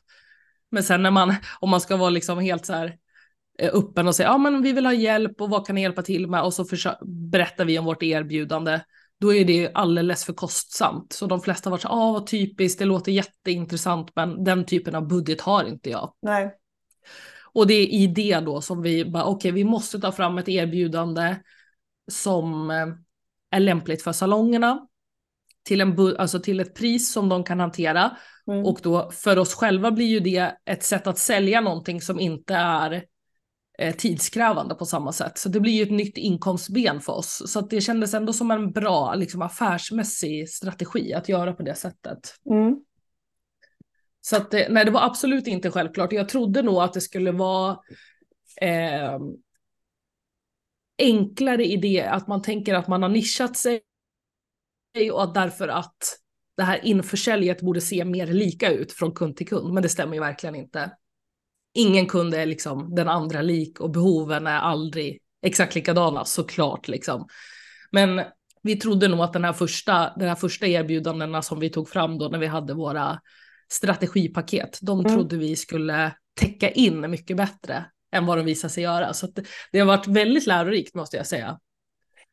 Men 0.71 0.83
sen 0.83 1.03
när 1.03 1.11
man, 1.11 1.35
om 1.59 1.69
man 1.69 1.81
ska 1.81 1.97
vara 1.97 2.09
liksom 2.09 2.39
helt 2.39 2.65
så 2.65 2.73
här 2.73 2.97
öppen 3.59 4.07
och 4.07 4.15
säga 4.15 4.29
ja 4.29 4.37
men 4.37 4.61
vi 4.61 4.73
vill 4.73 4.85
ha 4.85 4.93
hjälp 4.93 5.41
och 5.41 5.49
vad 5.49 5.67
kan 5.67 5.75
ni 5.75 5.81
hjälpa 5.81 6.01
till 6.01 6.27
med 6.27 6.43
och 6.43 6.53
så 6.53 6.65
berättar 7.05 7.65
vi 7.65 7.79
om 7.79 7.85
vårt 7.85 8.03
erbjudande 8.03 8.79
då 9.19 9.33
är 9.33 9.45
det 9.45 9.71
alldeles 9.73 10.25
för 10.25 10.33
kostsamt. 10.33 11.13
Så 11.13 11.25
de 11.25 11.41
flesta 11.41 11.69
har 11.69 11.71
varit 11.71 11.81
så 11.81 11.87
ah 11.87 12.11
vad 12.11 12.27
typiskt, 12.27 12.79
det 12.79 12.85
låter 12.85 13.11
jätteintressant 13.11 14.11
men 14.15 14.43
den 14.43 14.65
typen 14.65 14.95
av 14.95 15.07
budget 15.07 15.41
har 15.41 15.65
inte 15.65 15.89
jag. 15.89 16.13
Nej. 16.21 16.55
Och 17.53 17.67
det 17.67 17.73
är 17.73 17.87
i 17.87 18.07
det 18.07 18.39
då 18.39 18.61
som 18.61 18.81
vi 18.81 19.05
bara 19.05 19.23
okej 19.23 19.35
okay, 19.35 19.51
vi 19.51 19.63
måste 19.63 19.99
ta 19.99 20.11
fram 20.11 20.37
ett 20.37 20.49
erbjudande 20.49 21.35
som 22.11 22.71
eh, 22.71 22.87
är 23.51 23.59
lämpligt 23.59 24.01
för 24.01 24.11
salongerna 24.11 24.87
till, 25.63 25.81
en 25.81 26.15
alltså 26.17 26.39
till 26.39 26.59
ett 26.59 26.75
pris 26.75 27.13
som 27.13 27.29
de 27.29 27.43
kan 27.43 27.59
hantera. 27.59 28.17
Mm. 28.47 28.65
Och 28.65 28.79
då 28.83 29.11
för 29.11 29.37
oss 29.37 29.53
själva 29.53 29.91
blir 29.91 30.05
ju 30.05 30.19
det 30.19 30.57
ett 30.65 30.83
sätt 30.83 31.07
att 31.07 31.17
sälja 31.17 31.61
någonting 31.61 32.01
som 32.01 32.19
inte 32.19 32.55
är 32.55 32.91
eh, 32.91 33.01
tidskrävande 33.97 34.75
på 34.75 34.85
samma 34.85 35.11
sätt. 35.11 35.37
Så 35.37 35.49
det 35.49 35.59
blir 35.59 35.73
ju 35.73 35.83
ett 35.83 35.91
nytt 35.91 36.17
inkomstben 36.17 37.01
för 37.01 37.13
oss. 37.13 37.43
Så 37.45 37.61
det 37.61 37.81
kändes 37.81 38.13
ändå 38.13 38.33
som 38.33 38.51
en 38.51 38.71
bra 38.71 39.15
liksom, 39.15 39.41
affärsmässig 39.41 40.49
strategi 40.49 41.13
att 41.13 41.29
göra 41.29 41.53
på 41.53 41.63
det 41.63 41.75
sättet. 41.75 42.19
Mm. 42.49 42.79
Så 44.21 44.35
att 44.37 44.53
eh, 44.53 44.65
nej, 44.69 44.85
det 44.85 44.91
var 44.91 45.05
absolut 45.05 45.47
inte 45.47 45.71
självklart. 45.71 46.13
Jag 46.13 46.29
trodde 46.29 46.61
nog 46.61 46.81
att 46.81 46.93
det 46.93 47.01
skulle 47.01 47.31
vara 47.31 47.77
eh, 48.61 49.19
enklare 50.97 51.65
idé, 51.65 52.01
att 52.01 52.27
man 52.27 52.41
tänker 52.41 52.73
att 52.73 52.87
man 52.87 53.01
har 53.01 53.09
nischat 53.09 53.57
sig 53.57 53.81
och 55.11 55.23
att 55.23 55.33
därför 55.33 55.67
att 55.67 55.97
det 56.57 56.63
här 56.63 56.85
införsäljet 56.85 57.61
borde 57.61 57.81
se 57.81 58.05
mer 58.05 58.27
lika 58.27 58.71
ut 58.71 58.91
från 58.91 59.11
kund 59.11 59.37
till 59.37 59.47
kund, 59.47 59.73
men 59.73 59.83
det 59.83 59.89
stämmer 59.89 60.13
ju 60.13 60.19
verkligen 60.19 60.55
inte. 60.55 60.91
Ingen 61.73 62.05
kund 62.05 62.33
är 62.33 62.45
liksom 62.45 62.95
den 62.95 63.07
andra 63.07 63.41
lik 63.41 63.79
och 63.79 63.91
behoven 63.91 64.47
är 64.47 64.59
aldrig 64.59 65.19
exakt 65.41 65.75
likadana 65.75 66.25
såklart 66.25 66.87
liksom. 66.87 67.27
Men 67.91 68.21
vi 68.61 68.75
trodde 68.75 69.07
nog 69.07 69.19
att 69.19 69.33
den 69.33 69.43
här 69.43 69.53
första, 69.53 70.13
den 70.17 70.27
här 70.27 70.35
första 70.35 70.67
erbjudandena 70.67 71.41
som 71.41 71.59
vi 71.59 71.69
tog 71.69 71.89
fram 71.89 72.17
då 72.17 72.27
när 72.27 72.39
vi 72.39 72.47
hade 72.47 72.73
våra 72.73 73.19
strategipaket, 73.71 74.79
de 74.81 74.99
mm. 74.99 75.11
trodde 75.11 75.37
vi 75.37 75.55
skulle 75.55 76.11
täcka 76.39 76.69
in 76.69 77.11
mycket 77.11 77.37
bättre 77.37 77.85
än 78.11 78.25
vad 78.25 78.37
de 78.37 78.45
visar 78.45 78.69
sig 78.69 78.83
göra. 78.83 79.13
Så 79.13 79.27
det, 79.27 79.43
det 79.71 79.79
har 79.79 79.87
varit 79.87 80.07
väldigt 80.07 80.47
lärorikt 80.47 80.95
måste 80.95 81.17
jag 81.17 81.27
säga. 81.27 81.59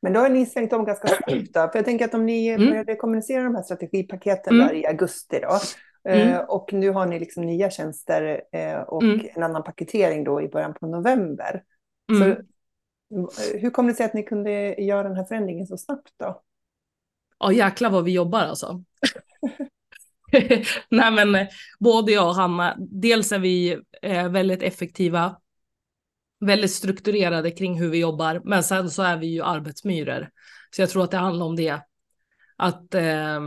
Men 0.03 0.13
då 0.13 0.21
har 0.21 0.29
ni 0.29 0.47
svängt 0.47 0.73
om 0.73 0.85
ganska 0.85 1.09
snabbt. 1.09 1.53
För 1.53 1.71
jag 1.75 1.85
tänker 1.85 2.05
att 2.05 2.15
om 2.15 2.27
ni 2.27 2.49
mm. 2.49 2.69
började 2.69 2.97
kommunicera 2.97 3.45
de 3.45 3.55
här 3.55 3.63
strategipaketen 3.63 4.55
mm. 4.55 4.67
där 4.67 4.75
i 4.75 4.87
augusti 4.87 5.41
då. 5.43 5.59
Eh, 6.09 6.29
mm. 6.29 6.45
och 6.49 6.73
nu 6.73 6.91
har 6.91 7.07
ni 7.07 7.19
liksom 7.19 7.47
nya 7.47 7.71
tjänster 7.71 8.43
eh, 8.53 8.79
och 8.79 9.03
mm. 9.03 9.29
en 9.35 9.43
annan 9.43 9.63
paketering 9.63 10.25
då 10.25 10.43
i 10.43 10.49
början 10.49 10.75
på 10.75 10.87
november. 10.87 11.63
Så 12.09 12.25
mm. 12.25 12.31
eh, 12.31 13.61
hur 13.61 13.71
kommer 13.71 13.91
det 13.91 13.97
sig 13.97 14.07
att 14.07 14.15
ni 14.15 14.23
kunde 14.23 14.83
göra 14.83 15.09
den 15.09 15.17
här 15.17 15.25
förändringen 15.25 15.67
så 15.67 15.77
snabbt 15.77 16.13
då? 16.17 16.43
Ja 17.39 17.53
jäklar 17.53 17.91
vad 17.91 18.05
vi 18.05 18.13
jobbar 18.13 18.41
alltså. 18.41 18.85
Nej 20.89 21.27
men 21.27 21.47
både 21.79 22.13
jag 22.13 22.29
och 22.29 22.35
Hanna, 22.35 22.77
dels 22.79 23.33
är 23.33 23.39
vi 23.39 23.79
väldigt 24.31 24.63
effektiva 24.63 25.37
väldigt 26.41 26.73
strukturerade 26.73 27.51
kring 27.51 27.79
hur 27.79 27.91
vi 27.91 27.99
jobbar, 27.99 28.41
men 28.45 28.65
sen 28.65 28.91
så 28.91 29.03
är 29.03 29.17
vi 29.17 29.27
ju 29.27 29.43
arbetsmyror. 29.43 30.31
Så 30.71 30.83
jag 30.83 30.91
tror 30.91 31.05
att 31.05 31.11
det 31.11 31.17
handlar 31.17 31.47
om 31.47 31.57
det. 31.57 31.81
Att 32.57 32.95
eh, 32.95 33.41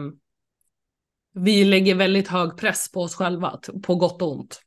vi 1.43 1.65
lägger 1.65 1.95
väldigt 1.95 2.27
hög 2.27 2.57
press 2.57 2.91
på 2.91 2.99
oss 2.99 3.15
själva, 3.15 3.59
på 3.83 3.95
gott 3.95 4.21
och 4.21 4.31
ont. 4.31 4.61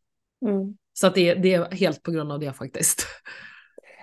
Mm. 0.46 0.76
Så 0.92 1.06
att 1.06 1.14
det, 1.14 1.34
det, 1.34 1.54
är 1.54 1.70
helt 1.70 2.02
på 2.02 2.10
grund 2.10 2.32
av 2.32 2.40
det 2.40 2.52
faktiskt. 2.52 3.06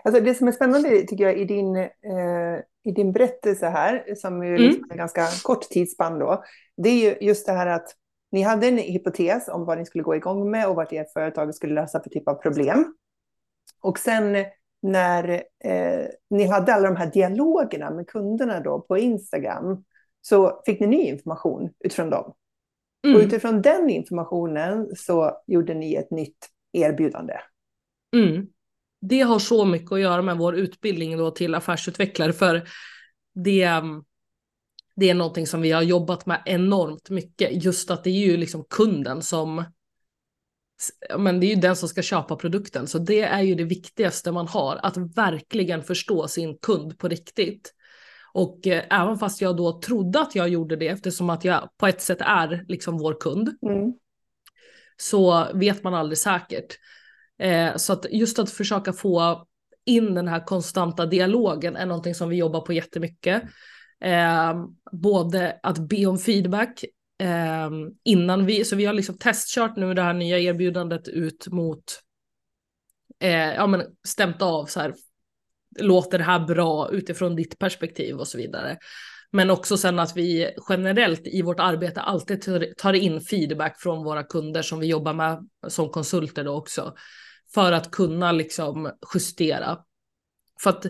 Alltså 0.04 0.22
det 0.22 0.36
som 0.36 0.48
är 0.48 0.52
spännande 0.52 0.90
tycker 0.90 1.24
jag 1.24 1.38
i 1.38 1.46
din, 1.46 1.76
eh, 1.76 2.60
i 2.84 2.92
din 2.92 3.12
berättelse 3.12 3.66
här, 3.66 4.16
som 4.16 4.44
är 4.44 4.58
liksom 4.58 4.84
mm. 4.84 4.92
en 4.92 4.98
ganska 4.98 5.28
kort 5.44 5.62
tidsspann 5.62 6.20
då, 6.20 6.44
det 6.78 6.90
är 6.90 6.96
ju 6.96 7.28
just 7.28 7.46
det 7.46 7.52
här 7.52 7.68
att 7.68 7.96
ni 8.32 8.42
hade 8.42 8.68
en 8.68 8.78
hypotes 8.78 9.48
om 9.48 9.66
vad 9.66 9.78
ni 9.78 9.86
skulle 9.86 10.04
gå 10.04 10.16
igång 10.16 10.52
med 10.52 10.68
och 10.68 10.76
vad 10.76 10.94
ert 10.94 11.14
företag 11.14 11.56
skulle 11.56 11.74
lösa 11.74 12.04
för 12.04 12.10
typ 12.10 12.28
av 12.28 12.34
problem. 12.34 12.94
Och 13.82 14.00
sen 14.00 14.46
när 14.82 15.44
eh, 15.64 16.06
ni 16.30 16.46
hade 16.46 16.74
alla 16.74 16.88
de 16.88 16.96
här 16.96 17.12
dialogerna 17.12 17.92
med 17.92 18.08
kunderna 18.08 18.60
då 18.60 18.82
på 18.82 18.98
Instagram 18.98 19.84
så 20.22 20.62
fick 20.66 20.80
ni 20.80 20.88
ny 20.88 21.02
information 21.02 21.70
utifrån 21.80 22.10
dem. 22.10 22.34
Mm. 23.08 23.16
Och 23.16 23.22
utifrån 23.22 23.62
den 23.62 23.90
informationen 23.90 24.96
så 24.96 25.42
gjorde 25.48 25.74
ni 25.74 25.96
ett 25.96 26.12
nytt 26.12 26.50
erbjudande. 26.74 27.34
Mm. 28.16 28.48
Det 29.02 29.22
har 29.22 29.40
så 29.40 29.66
mycket 29.66 29.92
att 29.92 30.00
göra 30.00 30.22
med 30.22 30.38
vår 30.38 30.56
utbildning 30.56 31.18
då 31.18 31.32
till 31.32 31.56
affärsutvecklare 31.56 32.34
för 32.34 32.68
det, 33.36 33.70
det 34.96 35.10
är 35.10 35.14
någonting 35.14 35.48
som 35.48 35.62
vi 35.62 35.72
har 35.72 35.82
jobbat 35.82 36.26
med 36.26 36.42
enormt 36.46 37.10
mycket. 37.10 37.64
Just 37.64 37.92
att 37.92 38.04
det 38.04 38.10
är 38.10 38.28
ju 38.28 38.38
liksom 38.38 38.64
kunden 38.70 39.22
som 39.22 39.64
men 41.18 41.40
det 41.40 41.46
är 41.46 41.56
ju 41.56 41.62
den 41.62 41.76
som 41.76 41.90
ska 41.90 42.02
köpa 42.02 42.36
produkten, 42.36 42.88
så 42.88 43.00
det 43.00 43.22
är 43.22 43.42
ju 43.42 43.56
det 43.56 43.64
viktigaste 43.64 44.32
man 44.32 44.48
har, 44.48 44.80
att 44.84 44.98
verkligen 44.98 45.84
förstå 45.84 46.28
sin 46.28 46.58
kund 46.58 46.98
på 46.98 47.08
riktigt. 47.08 47.74
Och 48.34 48.68
eh, 48.68 49.02
även 49.02 49.18
fast 49.18 49.42
jag 49.42 49.58
då 49.58 49.82
trodde 49.82 50.20
att 50.22 50.36
jag 50.36 50.50
gjorde 50.50 50.76
det, 50.76 50.88
eftersom 50.88 51.30
att 51.30 51.46
jag 51.46 51.70
på 51.78 51.88
ett 51.88 52.02
sätt 52.02 52.22
är 52.22 52.66
liksom 52.68 52.98
vår 52.98 53.20
kund, 53.20 53.50
mm. 53.62 53.94
så 54.98 55.48
vet 55.54 55.84
man 55.84 55.94
aldrig 55.94 56.18
säkert. 56.18 56.78
Eh, 57.40 57.76
så 57.76 57.94
att 57.94 58.06
just 58.12 58.40
att 58.40 58.50
försöka 58.50 58.94
få 58.94 59.46
in 59.86 60.14
den 60.14 60.28
här 60.28 60.46
konstanta 60.46 61.06
dialogen 61.06 61.76
är 61.76 61.86
någonting 61.86 62.16
som 62.16 62.30
vi 62.30 62.36
jobbar 62.36 62.62
på 62.62 62.74
jättemycket. 62.74 63.44
Eh, 64.02 64.66
både 64.92 65.60
att 65.64 65.80
be 65.90 66.06
om 66.06 66.18
feedback, 66.18 66.84
eh, 67.22 67.70
innan 68.04 68.46
vi, 68.46 68.66
så 68.66 68.76
vi 68.76 68.86
har 68.86 68.94
liksom 68.94 69.18
testkört 69.18 69.78
nu 69.78 69.94
det 69.94 70.02
här 70.02 70.14
nya 70.14 70.40
erbjudandet 70.40 71.08
ut 71.08 71.48
mot, 71.48 71.84
eh, 73.20 73.54
ja 73.54 73.68
men 73.68 73.84
stämt 74.08 74.42
av 74.42 74.66
så 74.66 74.80
här, 74.80 74.94
låter 75.82 76.18
det 76.18 76.24
här 76.24 76.40
bra 76.40 76.90
utifrån 76.92 77.36
ditt 77.36 77.60
perspektiv 77.60 78.16
och 78.16 78.28
så 78.28 78.38
vidare. 78.38 78.78
Men 79.32 79.50
också 79.50 79.78
sen 79.78 80.00
att 80.00 80.18
vi 80.18 80.50
generellt 80.70 81.28
i 81.28 81.42
vårt 81.42 81.60
arbete 81.60 82.02
alltid 82.02 82.74
tar 82.78 82.94
in 82.94 83.22
feedback 83.22 83.82
från 83.82 84.04
våra 84.04 84.24
kunder 84.24 84.62
som 84.62 84.80
vi 84.80 84.88
jobbar 84.88 85.14
med 85.14 85.50
som 85.68 85.90
konsulter 85.90 86.44
då 86.44 86.56
också. 86.56 86.94
För 87.54 87.72
att 87.72 87.92
kunna 87.92 88.32
liksom 88.32 88.92
justera. 89.14 89.78
För 90.64 90.70
att 90.70 90.86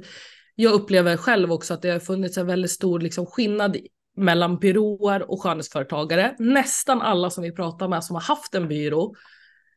jag 0.56 0.74
upplever 0.74 1.18
själv 1.18 1.52
också 1.52 1.74
att 1.74 1.82
det 1.82 1.90
har 1.90 2.00
funnits 2.00 2.38
en 2.38 2.48
väldigt 2.48 2.72
stor 2.72 3.00
liksom 3.00 3.26
skillnad 3.26 3.78
mellan 4.18 4.60
byråer 4.60 5.32
och 5.32 5.42
skönhetsföretagare. 5.42 6.36
Nästan 6.40 7.02
alla 7.02 7.30
som 7.30 7.44
vi 7.44 7.52
pratar 7.52 7.88
med 7.88 8.04
som 8.04 8.16
har 8.16 8.22
haft 8.22 8.56
en 8.56 8.68
byrå 8.68 9.16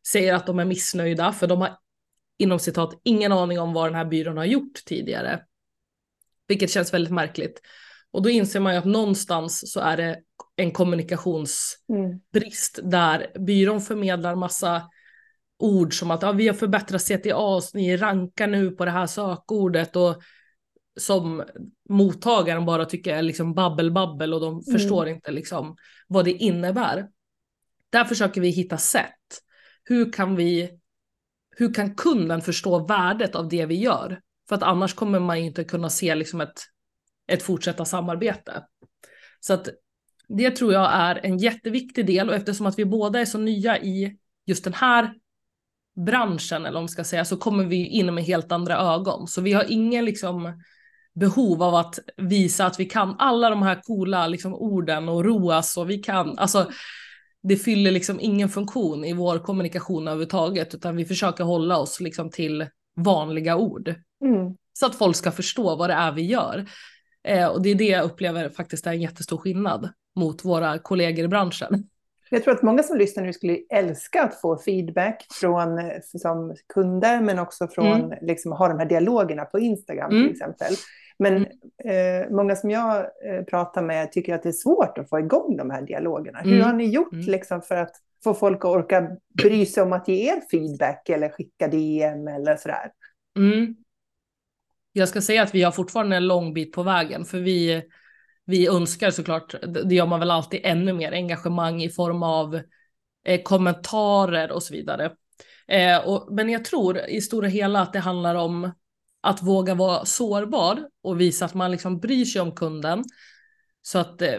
säger 0.07 0.35
att 0.35 0.47
de 0.47 0.59
är 0.59 0.65
missnöjda 0.65 1.33
för 1.33 1.47
de 1.47 1.61
har 1.61 1.77
inom 2.43 2.59
citat 2.59 3.01
int 3.05 3.33
aning 3.33 3.61
om 3.61 3.73
vad 3.73 3.87
den 3.87 3.95
här 3.95 4.05
byrån 4.05 4.37
har 4.37 4.45
gjort 4.45 4.85
tidigare. 4.87 5.43
Vilket 6.49 6.71
känns 6.71 6.95
väldigt 6.95 7.13
märkligt. 7.13 7.61
Och 8.11 8.23
då 8.23 8.31
inser 8.31 8.61
man 8.61 8.73
ju 8.73 8.79
att 8.79 8.85
någonstans 8.85 9.73
så 9.73 9.81
är 9.81 9.97
det 9.97 10.19
en 10.57 10.71
kommunikationsbrist 10.71 12.79
mm. 12.79 12.91
där 12.91 13.39
byrån 13.39 13.81
förmedlar 13.81 14.35
massa 14.35 14.83
ord 15.59 15.99
som 15.99 16.11
att 16.11 16.23
ja, 16.23 16.33
vi 16.33 16.49
har 16.49 16.55
förbättrat 16.55 17.03
CTA, 17.03 17.61
ni 17.75 17.97
rankar 17.97 18.47
nu 18.47 18.71
på 18.71 18.85
det 18.85 18.91
här 18.91 19.07
sökordet 19.07 19.97
och 19.97 20.23
som 21.01 21.45
mottagaren 21.89 22.65
bara 22.65 22.85
tycker 22.85 23.15
är 23.15 23.23
liksom 23.23 23.55
babbel 23.55 23.93
babbel 23.93 24.35
och 24.35 24.41
de 24.41 24.53
mm. 24.53 24.63
förstår 24.63 25.09
inte 25.09 25.31
liksom 25.31 25.77
vad 26.09 26.25
det 26.25 26.33
innebär. 26.33 27.09
Där 27.91 28.05
försöker 28.05 28.41
vi 28.41 28.49
hitta 28.49 28.79
sätt. 28.79 29.43
Hur 29.85 30.13
kan 30.13 30.37
vi, 30.37 30.79
hur 31.57 31.75
kan 31.75 31.95
kunden 31.95 32.43
förstå 32.43 32.87
värdet 32.87 33.35
av 33.35 33.49
det 33.49 33.67
vi 33.67 33.75
gör? 33.75 34.21
För 34.49 34.57
att 34.57 34.63
annars 34.63 34.95
kommer 34.95 35.21
man 35.21 35.37
inte 35.37 35.65
kunna 35.65 35.91
se 35.91 36.15
liksom 36.15 36.41
ett, 36.41 36.61
ett 37.29 37.43
fortsatta 37.43 37.85
samarbete. 37.85 38.65
Så 39.41 39.55
att 39.55 39.69
det 40.29 40.51
tror 40.51 40.73
jag 40.73 40.91
är 40.93 41.21
en 41.23 41.39
jätteviktig 41.39 42.07
del 42.07 42.29
och 42.29 42.35
eftersom 42.35 42.67
att 42.67 42.79
vi 42.79 42.85
båda 42.85 43.21
är 43.21 43.25
så 43.25 43.39
nya 43.39 43.79
i 43.79 44.17
just 44.47 44.65
den 44.65 44.75
här 44.75 45.15
branschen 46.07 46.67
eller 46.67 46.79
om 46.79 46.83
man 46.83 46.89
ska 46.89 47.05
säga 47.05 47.25
så 47.25 47.37
kommer 47.37 47.65
vi 47.65 47.87
in 47.87 48.15
med 48.15 48.25
helt 48.25 48.53
andra 48.53 48.77
ögon. 48.77 49.29
Så 49.29 49.41
vi 49.41 49.53
har 49.53 49.65
ingen 49.69 50.05
liksom 50.05 50.63
behov 51.15 51.63
av 51.63 51.75
att 51.75 51.99
visa 52.17 52.67
att 52.67 52.81
vi 52.81 52.85
kan 52.85 53.17
alla 53.19 53.51
de 53.51 53.63
här 53.63 53.81
coola 53.83 54.27
liksom, 54.27 54.55
orden 54.55 55.09
och 55.09 55.25
roas 55.25 55.77
och 55.77 55.91
vi 55.91 55.99
kan, 55.99 56.39
alltså 56.39 56.71
det 57.43 57.57
fyller 57.57 57.91
liksom 57.91 58.21
ingen 58.21 58.49
funktion 58.49 59.05
i 59.05 59.13
vår 59.13 59.39
kommunikation 59.39 60.09
överhuvudtaget 60.09 60.75
utan 60.75 60.97
vi 60.97 61.05
försöker 61.05 61.45
hålla 61.45 61.79
oss 61.79 62.01
liksom 62.01 62.31
till 62.31 62.67
vanliga 62.97 63.57
ord. 63.57 63.95
Mm. 64.25 64.57
Så 64.73 64.87
att 64.87 64.95
folk 64.95 65.17
ska 65.17 65.33
förstå 65.33 65.77
vad 65.77 65.91
det 65.91 65.95
är 65.95 66.13
vi 66.13 66.23
gör. 66.23 66.67
Eh, 67.29 67.47
och 67.47 67.63
det 67.63 67.71
är 67.71 67.75
det 67.75 67.89
jag 67.89 68.05
upplever 68.05 68.49
faktiskt 68.49 68.87
är 68.87 68.91
en 68.91 69.01
jättestor 69.01 69.39
skillnad 69.39 69.93
mot 70.17 70.45
våra 70.45 70.79
kollegor 70.79 71.25
i 71.25 71.29
branschen. 71.29 71.89
Jag 72.35 72.45
tror 72.45 72.55
att 72.55 72.63
många 72.63 72.83
som 72.83 72.99
lyssnar 72.99 73.25
nu 73.25 73.33
skulle 73.33 73.59
älska 73.71 74.23
att 74.23 74.41
få 74.41 74.57
feedback 74.59 75.27
från 75.41 75.81
som 76.03 76.57
kunder, 76.75 77.21
men 77.21 77.39
också 77.39 77.69
från 77.69 77.87
Mm. 78.05 78.19
liksom, 78.23 78.53
ha 78.53 78.69
de 78.69 78.79
här 78.79 78.87
dialogerna 78.87 79.45
på 79.45 79.59
Instagram 79.59 80.11
Mm. 80.11 80.23
till 80.23 80.33
exempel. 80.33 80.75
Men 81.19 81.37
eh, 81.85 82.31
många 82.31 82.57
som 82.57 82.71
jag 82.71 82.97
eh, 82.99 83.45
pratar 83.51 83.83
med 83.83 84.13
tycker 84.13 84.35
att 84.35 84.43
det 84.43 84.49
är 84.49 84.53
svårt 84.53 84.99
att 84.99 85.09
få 85.09 85.19
igång 85.19 85.57
de 85.57 85.71
här 85.71 85.83
dialogerna. 85.83 86.39
Hur 86.39 86.53
Mm. 86.55 86.67
har 86.67 86.73
ni 86.73 86.85
gjort 86.85 87.13
Mm. 87.13 87.27
liksom, 87.27 87.63
för 87.63 87.77
att 87.77 87.93
få 88.25 88.35
folk 88.35 88.59
att 88.59 88.71
orka 88.71 89.17
bry 89.43 89.67
sig 89.67 89.83
om 89.83 89.93
att 89.93 90.09
ge 90.09 90.31
er 90.33 90.41
feedback 90.51 91.09
eller 91.09 91.29
skicka 91.29 91.69
DM 91.69 92.29
eller 92.29 92.57
sådär? 92.57 92.91
Mm. 93.39 93.77
Jag 94.93 95.09
ska 95.09 95.21
säga 95.21 95.43
att 95.43 95.55
vi 95.55 95.63
har 95.63 95.73
fortfarande 95.73 96.17
en 96.17 96.27
lång 96.27 96.55
bit 96.55 96.73
på 96.73 96.83
vägen 96.83 97.25
för 97.25 97.39
vi, 97.39 97.83
vi 98.45 98.67
önskar 98.67 99.11
såklart, 99.11 99.55
det 99.85 99.95
gör 99.95 100.07
man 100.07 100.21
väl 100.21 100.31
alltid, 100.31 100.61
ännu 100.65 100.93
mer 100.93 101.13
engagemang 101.13 101.83
i 101.83 101.91
form 101.91 102.23
av 102.23 102.61
eh, 103.25 103.43
kommentarer 103.43 104.53
och 104.53 104.63
så 104.63 104.75
vidare. 104.75 105.13
Eh, 105.69 105.99
och, 105.99 106.29
men 106.35 106.49
jag 106.49 106.65
tror 106.65 106.99
i 106.99 107.21
stora 107.21 107.49
hela 107.49 107.81
att 107.81 107.93
det 107.93 107.99
handlar 107.99 108.35
om 108.35 108.73
att 109.21 109.43
våga 109.43 109.75
vara 109.75 110.05
sårbar 110.05 110.89
och 111.03 111.21
visa 111.21 111.45
att 111.45 111.55
man 111.55 111.71
liksom 111.71 112.01
bryr 112.01 112.25
sig 112.25 112.41
om 112.41 112.55
kunden. 112.55 113.05
Så 113.83 113.99
att 113.99 114.23
eh, 114.23 114.39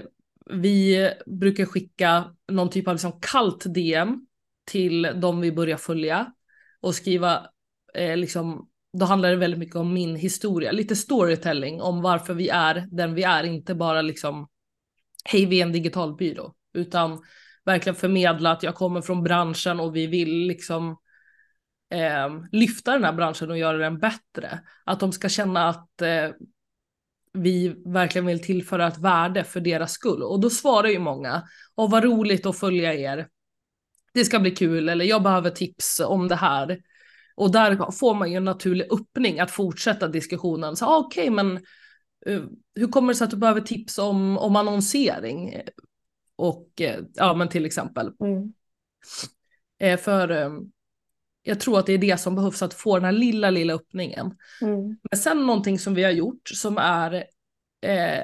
vi 0.50 1.10
brukar 1.26 1.66
skicka 1.66 2.36
någon 2.52 2.70
typ 2.70 2.88
av 2.88 2.94
liksom 2.94 3.20
kallt 3.22 3.64
DM 3.74 4.28
till 4.66 5.02
de 5.16 5.42
vi 5.42 5.52
börjar 5.52 5.78
följa 5.78 6.34
och 6.82 6.96
skriva 6.96 7.48
eh, 7.94 8.18
liksom 8.18 8.70
då 8.94 9.06
handlar 9.06 9.30
det 9.30 9.36
väldigt 9.36 9.60
mycket 9.60 9.76
om 9.76 9.94
min 9.94 10.16
historia, 10.16 10.72
lite 10.72 10.96
storytelling 10.96 11.82
om 11.82 12.02
varför 12.02 12.34
vi 12.34 12.50
är 12.50 12.88
den 12.92 13.14
vi 13.14 13.24
är, 13.24 13.44
inte 13.44 13.76
bara 13.76 14.02
liksom 14.02 14.48
hej 15.26 15.46
vi 15.46 15.60
är 15.60 15.66
en 15.66 15.72
digital 15.72 16.16
byrå, 16.16 16.54
utan 16.74 17.24
verkligen 17.66 17.96
förmedla 17.96 18.52
att 18.52 18.64
jag 18.64 18.76
kommer 18.76 19.02
från 19.02 19.24
branschen 19.24 19.80
och 19.80 19.96
vi 19.96 20.08
vill 20.08 20.48
liksom 20.48 20.98
eh, 21.90 22.30
lyfta 22.52 22.92
den 22.92 23.04
här 23.04 23.14
branschen 23.14 23.52
och 23.52 23.58
göra 23.58 23.78
den 23.78 24.00
bättre. 24.00 24.60
Att 24.86 25.00
de 25.00 25.12
ska 25.12 25.30
känna 25.30 25.70
att 25.70 26.02
eh, 26.02 26.30
vi 27.34 27.76
verkligen 27.86 28.26
vill 28.26 28.42
tillföra 28.42 28.88
ett 28.88 28.98
värde 28.98 29.44
för 29.44 29.60
deras 29.60 29.92
skull. 29.92 30.24
Och 30.24 30.40
då 30.40 30.50
svarar 30.50 30.88
ju 30.88 31.00
många, 31.00 31.44
och 31.76 31.92
vad 31.92 32.04
roligt 32.04 32.46
att 32.46 32.60
följa 32.60 32.94
er. 32.94 33.28
Det 34.14 34.26
ska 34.26 34.40
bli 34.40 34.52
kul, 34.52 34.90
eller 34.90 35.06
jag 35.06 35.24
behöver 35.24 35.50
tips 35.50 36.00
om 36.00 36.28
det 36.28 36.36
här. 36.36 36.80
Och 37.36 37.52
där 37.52 37.92
får 37.92 38.14
man 38.14 38.32
ju 38.32 38.38
en 38.38 38.44
naturlig 38.44 38.88
öppning 38.92 39.40
att 39.40 39.52
fortsätta 39.52 40.08
diskussionen. 40.08 40.76
Så 40.76 40.86
ah, 40.86 40.98
okej, 40.98 41.30
men 41.30 41.58
uh, 42.30 42.44
hur 42.76 42.88
kommer 42.88 43.08
det 43.08 43.16
sig 43.16 43.26
att 43.26 43.32
du 43.32 43.38
behöver 43.38 43.62
tips 43.62 43.98
om, 43.98 44.38
om 44.38 44.56
annonsering? 44.56 45.62
Och 46.36 46.68
uh, 46.82 47.06
ja, 47.14 47.34
men 47.34 47.50
till 47.50 47.66
exempel. 47.66 48.12
Mm. 48.20 48.54
Eh, 49.80 50.00
för 50.00 50.52
jag 51.44 51.60
tror 51.60 51.80
att 51.80 51.86
det 51.86 51.94
är 51.94 51.98
det 51.98 52.18
som 52.18 52.36
behövs 52.36 52.62
att 52.62 52.74
få 52.74 52.96
den 52.96 53.06
här 53.06 53.12
lilla, 53.12 53.50
lilla 53.50 53.74
öppningen. 53.74 54.38
Mm. 54.62 54.98
Men 55.12 55.20
sen 55.20 55.46
någonting 55.46 55.80
som 55.80 55.94
vi 55.94 56.04
har 56.04 56.12
gjort 56.12 56.48
som 56.54 56.78
är, 56.78 57.26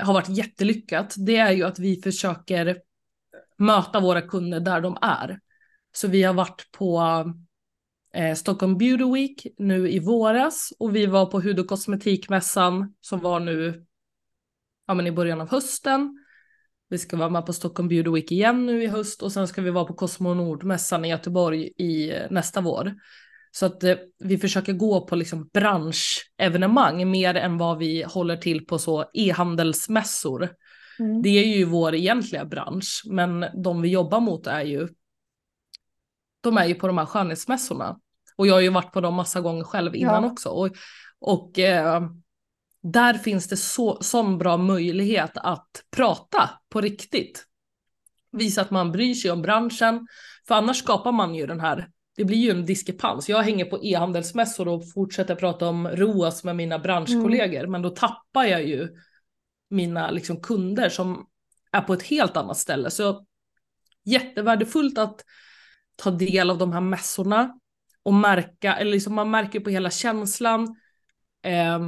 har 0.01 0.13
varit 0.13 0.29
jättelyckat, 0.29 1.15
det 1.17 1.37
är 1.37 1.51
ju 1.51 1.63
att 1.63 1.79
vi 1.79 2.01
försöker 2.01 2.77
möta 3.57 3.99
våra 3.99 4.21
kunder 4.21 4.59
där 4.59 4.81
de 4.81 4.97
är. 5.01 5.39
Så 5.91 6.07
vi 6.07 6.23
har 6.23 6.33
varit 6.33 6.69
på 6.71 7.01
eh, 8.13 8.35
Stockholm 8.35 8.77
Beauty 8.77 9.13
Week 9.13 9.47
nu 9.57 9.89
i 9.89 9.99
våras 9.99 10.73
och 10.79 10.95
vi 10.95 11.05
var 11.05 11.25
på 11.25 11.39
hud 11.39 11.59
och 11.59 11.67
kosmetikmässan 11.67 12.93
som 13.01 13.19
var 13.19 13.39
nu 13.39 13.85
ja, 14.87 14.93
men 14.93 15.07
i 15.07 15.11
början 15.11 15.41
av 15.41 15.49
hösten. 15.49 16.25
Vi 16.89 16.97
ska 16.97 17.17
vara 17.17 17.29
med 17.29 17.45
på 17.45 17.53
Stockholm 17.53 17.89
Beauty 17.89 18.09
Week 18.09 18.31
igen 18.31 18.65
nu 18.65 18.83
i 18.83 18.87
höst 18.87 19.23
och 19.23 19.31
sen 19.31 19.47
ska 19.47 19.61
vi 19.61 19.69
vara 19.69 19.85
på 19.85 19.93
Cosmo 19.93 20.33
Nord-mässan 20.33 21.05
i 21.05 21.09
Göteborg 21.09 21.71
i 21.77 22.11
eh, 22.11 22.21
nästa 22.29 22.61
vår. 22.61 22.93
Så 23.51 23.65
att 23.65 23.83
eh, 23.83 23.95
vi 24.19 24.37
försöker 24.37 24.73
gå 24.73 25.05
på 25.05 25.15
liksom 25.15 25.49
branschevenemang 25.53 27.11
mer 27.11 27.35
än 27.35 27.57
vad 27.57 27.77
vi 27.77 28.03
håller 28.03 28.37
till 28.37 28.65
på 28.65 28.79
så 28.79 29.05
e-handelsmässor. 29.13 30.49
Mm. 30.99 31.21
Det 31.21 31.29
är 31.29 31.57
ju 31.57 31.65
vår 31.65 31.95
egentliga 31.95 32.45
bransch, 32.45 33.03
men 33.05 33.45
de 33.63 33.81
vi 33.81 33.89
jobbar 33.89 34.19
mot 34.19 34.47
är 34.47 34.61
ju 34.61 34.87
de 36.41 36.57
är 36.57 36.65
ju 36.65 36.75
på 36.75 36.87
de 36.87 36.97
här 36.97 37.05
skönhetsmässorna. 37.05 37.99
Och 38.35 38.47
jag 38.47 38.53
har 38.53 38.61
ju 38.61 38.69
varit 38.69 38.91
på 38.91 39.01
dem 39.01 39.13
massa 39.15 39.41
gånger 39.41 39.63
själv 39.63 39.95
innan 39.95 40.23
Ja. 40.23 40.31
också. 40.31 40.49
Och, 40.49 40.69
och 41.19 41.59
eh, 41.59 42.01
där 42.83 43.13
finns 43.13 43.47
det 43.47 43.57
så, 43.57 43.97
sån 44.01 44.37
bra 44.37 44.57
möjlighet 44.57 45.31
att 45.35 45.69
prata 45.91 46.49
på 46.69 46.81
riktigt. 46.81 47.45
Visa 48.31 48.61
att 48.61 48.71
man 48.71 48.91
bryr 48.91 49.13
sig 49.13 49.31
om 49.31 49.41
branschen. 49.41 50.07
För 50.47 50.55
annars 50.55 50.77
skapar 50.77 51.11
man 51.11 51.35
ju 51.35 51.47
den 51.47 51.59
här, 51.59 51.89
det 52.17 52.25
blir 52.25 52.37
ju 52.37 52.51
en 52.51 52.65
diskrepans. 52.65 53.29
Jag 53.29 53.43
hänger 53.43 53.65
på 53.65 53.83
e-handelsmässor 53.83 54.67
och 54.67 54.91
fortsätter 54.93 55.35
prata 55.35 55.67
om 55.67 55.87
ROAS 55.87 56.43
med 56.43 56.55
mina 56.55 56.79
branschkollegor. 56.79 57.67
Men 57.67 57.81
då 57.81 57.89
tappar 57.89 58.43
jag 58.43 58.63
ju 58.63 58.89
mina 59.69 60.11
liksom, 60.11 60.41
kunder 60.41 60.89
som 60.89 61.25
är 61.71 61.81
på 61.81 61.93
ett 61.93 62.03
helt 62.03 62.37
annat 62.37 62.57
ställe. 62.57 62.89
Så 62.89 63.25
jättevärdefullt 64.05 64.97
att 64.97 65.23
ta 65.99 66.11
del 66.11 66.49
av 66.49 66.57
de 66.57 66.71
här 66.71 66.81
mässorna 66.81 67.59
och 68.03 68.13
märka, 68.13 68.75
eller 68.75 68.91
liksom 68.91 69.15
man 69.15 69.31
märker 69.31 69.59
på 69.59 69.69
hela 69.69 69.89
känslan. 69.89 70.75
Eh, 71.43 71.79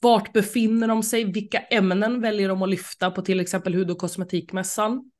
vart 0.00 0.32
befinner 0.32 0.88
de 0.88 1.02
sig? 1.02 1.24
Vilka 1.24 1.58
ämnen 1.58 2.20
väljer 2.20 2.48
de 2.48 2.62
att 2.62 2.68
lyfta 2.68 3.10
på 3.10 3.22
till 3.22 3.40
exempel 3.40 3.74
hud 3.74 3.90
och 3.90 3.98
kosmetikmässan? 3.98 5.10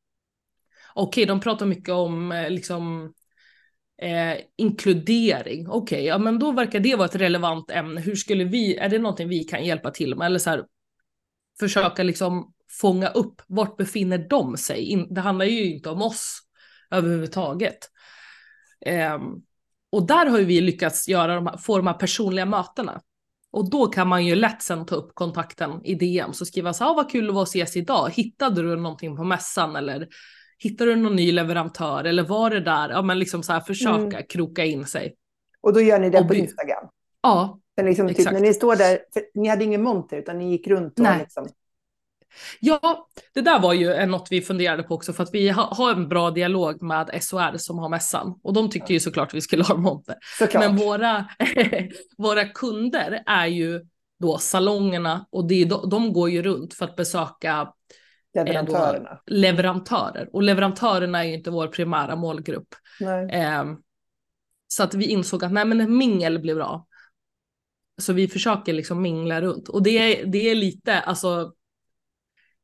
Okej, 0.95 1.27
de 1.27 1.41
pratar 1.41 1.67
mycket 1.67 1.95
om 1.95 2.33
eh, 2.33 2.51
liksom 2.51 3.13
eh, 4.03 4.37
inkludering. 4.57 5.69
Okej, 5.69 6.05
ja 6.05 6.19
men 6.19 6.39
då 6.39 6.53
verkar 6.53 6.81
det 6.81 6.97
vara 6.97 7.09
ett 7.09 7.15
relevant 7.15 7.71
ämne. 7.71 8.01
Hur 8.01 8.15
skulle 8.15 8.45
vi, 8.45 8.77
är 8.77 8.89
det 8.89 8.99
någonting 8.99 9.29
vi 9.29 9.45
kan 9.45 9.65
hjälpa 9.65 9.91
till 9.91 10.17
med? 10.17 10.27
Eller 10.27 10.39
så 10.39 10.51
här, 10.51 10.65
försöka 11.59 12.03
liksom 12.03 12.53
fånga 12.81 13.09
upp 13.09 13.43
vart 13.47 13.77
befinner 13.77 14.19
de 14.19 14.57
sig? 14.57 14.85
In, 14.85 15.15
det 15.15 15.21
handlar 15.21 15.45
ju 15.45 15.75
inte 15.75 15.91
om 15.91 16.03
oss 16.03 16.41
överhuvudtaget. 16.91 17.79
Ehm, 18.87 19.23
och 19.93 20.07
där 20.07 20.27
har 20.27 20.39
ju 20.39 20.45
vi 20.45 20.61
lyckats 20.61 21.09
göra 21.09 21.35
de 21.35 21.47
här, 21.47 21.57
få 21.57 21.77
de 21.77 21.87
här 21.87 21.95
personliga 21.95 22.47
mötena. 22.47 23.01
Och 23.53 23.71
då 23.71 23.87
kan 23.87 24.09
man 24.09 24.27
ju 24.27 24.35
lätt 24.35 24.63
sen 24.63 24.87
ta 24.87 24.95
upp 24.95 25.11
kontakten 25.15 25.85
i 25.85 25.95
DM 25.95 26.33
så 26.33 26.45
skriva 26.45 26.73
så 26.73 26.85
här, 26.85 26.91
ah, 26.91 26.95
vad 26.95 27.11
kul 27.11 27.27
det 27.27 27.33
var 27.33 27.43
att 27.43 27.49
ses 27.49 27.77
idag. 27.77 28.11
Hittade 28.11 28.63
du 28.63 28.77
någonting 28.77 29.17
på 29.17 29.25
mässan 29.25 29.77
eller 29.77 30.09
hittade 30.59 30.91
du 30.91 30.97
någon 30.97 31.17
ny 31.17 31.33
leverantör 31.33 32.05
eller 32.05 32.23
var 32.23 32.51
det 32.51 32.61
där? 32.61 32.89
Ja, 32.89 33.03
men 33.03 33.19
liksom 33.19 33.43
så 33.43 33.53
här 33.53 33.61
försöka 33.61 34.23
kroka 34.23 34.65
in 34.65 34.87
sig. 34.87 35.15
Och 35.61 35.73
då 35.73 35.81
gör 35.81 35.99
ni 35.99 36.11
det 36.11 36.19
Och 36.19 36.29
på 36.29 36.35
Instagram? 36.35 36.89
Ja, 37.23 37.61
Men 37.77 37.87
liksom, 37.87 38.09
typ, 38.09 38.33
när 38.33 38.41
ni 38.41 38.55
står 38.55 38.77
där, 38.77 38.99
för 39.13 39.23
ni 39.35 39.49
hade 39.49 39.65
ingen 39.65 39.83
monter 39.83 40.17
utan 40.17 40.39
ni 40.39 40.51
gick 40.51 40.67
runt 40.67 40.99
och 40.99 41.05
Nej. 41.05 41.19
liksom... 41.19 41.49
Ja, 42.61 43.09
det 43.35 43.41
där 43.41 43.61
var 43.61 43.73
ju 43.73 44.07
något 44.07 44.29
vi 44.31 44.43
funderade 44.43 44.83
på 44.83 44.95
också 44.95 45.13
för 45.13 45.23
att 45.23 45.35
vi 45.35 45.51
ha, 45.51 45.75
har 45.75 45.93
en 45.93 46.09
bra 46.09 46.31
dialog 46.31 46.83
med 46.83 47.19
SOR 47.23 47.57
som 47.57 47.79
har 47.79 47.89
mässan 47.89 48.41
och 48.43 48.53
de 48.53 48.71
tyckte 48.71 48.93
ju 48.93 49.01
såklart 49.01 49.29
att 49.29 49.35
vi 49.35 49.41
skulle 49.41 49.65
ha 49.65 49.77
monter. 49.77 50.17
Såklart. 50.39 50.65
Men 50.65 50.77
våra, 50.77 51.29
våra 52.19 52.45
kunder 52.45 53.23
är 53.27 53.47
ju 53.47 53.81
då 54.21 54.39
salongerna 54.39 55.27
och 55.31 55.49
det 55.49 55.65
de, 55.65 55.91
de 55.91 56.13
går 56.13 56.31
ju 56.31 56.43
runt 56.43 56.75
för 56.75 56.85
att 56.85 56.97
besöka 56.97 57.73
Leverantörerna. 58.35 59.21
leverantörer 59.27 60.29
och 60.33 60.43
leverantörerna 60.43 61.25
är 61.25 61.29
ju 61.29 61.35
inte 61.35 61.51
vår 61.51 61.69
primära 61.69 62.17
målgrupp. 62.17 62.69
Ehm, 63.31 63.77
så 64.69 64.83
att 64.83 64.95
vi 64.95 65.07
insåg 65.07 65.45
att 65.45 65.53
nej 65.53 65.65
men 65.65 65.97
mingel 65.97 66.39
blir 66.39 66.55
bra. 66.55 66.87
Så 68.03 68.13
vi 68.13 68.29
försöker 68.29 68.73
liksom 68.73 69.03
mingla 69.03 69.41
runt 69.41 69.69
och 69.69 69.83
det 69.83 69.91
är, 69.91 70.27
det 70.27 70.51
är 70.51 70.55
lite, 70.55 71.01
alltså 71.01 71.53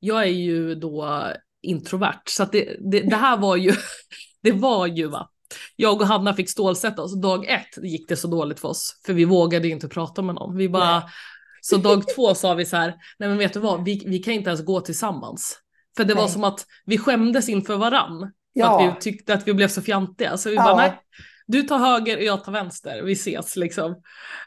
jag 0.00 0.22
är 0.22 0.26
ju 0.32 0.74
då 0.74 1.26
introvert 1.62 2.22
så 2.28 2.42
att 2.42 2.52
det, 2.52 2.76
det, 2.90 3.00
det 3.00 3.16
här 3.16 3.36
var 3.36 3.56
ju, 3.56 3.72
det 4.42 4.52
var 4.52 4.86
ju 4.86 5.06
va. 5.06 5.30
Jag 5.76 6.00
och 6.00 6.06
Hanna 6.06 6.34
fick 6.34 6.50
stålsätta 6.50 7.02
oss. 7.02 7.20
Dag 7.20 7.46
ett 7.46 7.84
gick 7.84 8.08
det 8.08 8.16
så 8.16 8.28
dåligt 8.28 8.60
för 8.60 8.68
oss 8.68 9.00
för 9.06 9.12
vi 9.12 9.24
vågade 9.24 9.68
inte 9.68 9.88
prata 9.88 10.22
med 10.22 10.34
någon. 10.34 10.56
Vi 10.56 10.68
bara, 10.68 10.98
Nej. 10.98 11.08
så 11.60 11.76
dag 11.76 12.04
två 12.14 12.34
sa 12.34 12.54
vi 12.54 12.64
så 12.64 12.76
här, 12.76 12.94
nej 13.18 13.28
men 13.28 13.38
vet 13.38 13.52
du 13.52 13.60
vad, 13.60 13.84
vi, 13.84 14.02
vi 14.06 14.18
kan 14.18 14.34
inte 14.34 14.50
ens 14.50 14.64
gå 14.64 14.80
tillsammans. 14.80 15.58
För 15.96 16.04
det 16.04 16.14
var 16.14 16.22
Nej. 16.22 16.32
som 16.32 16.44
att 16.44 16.66
vi 16.86 16.98
skämdes 16.98 17.48
inför 17.48 17.76
varann. 17.76 18.18
För 18.20 18.30
Ja. 18.52 18.88
att 18.88 18.96
vi 18.96 19.00
tyckte 19.00 19.34
att 19.34 19.48
vi 19.48 19.54
blev 19.54 19.68
så 19.68 19.82
fjantiga. 19.82 20.36
Så 20.36 20.48
vi 20.48 20.54
Ja. 20.56 20.62
bara, 20.62 20.76
nej, 20.76 21.00
du 21.46 21.62
tar 21.62 21.78
höger 21.78 22.16
och 22.16 22.22
jag 22.22 22.44
tar 22.44 22.52
vänster, 22.52 23.02
vi 23.02 23.12
ses 23.12 23.56
liksom. 23.56 23.90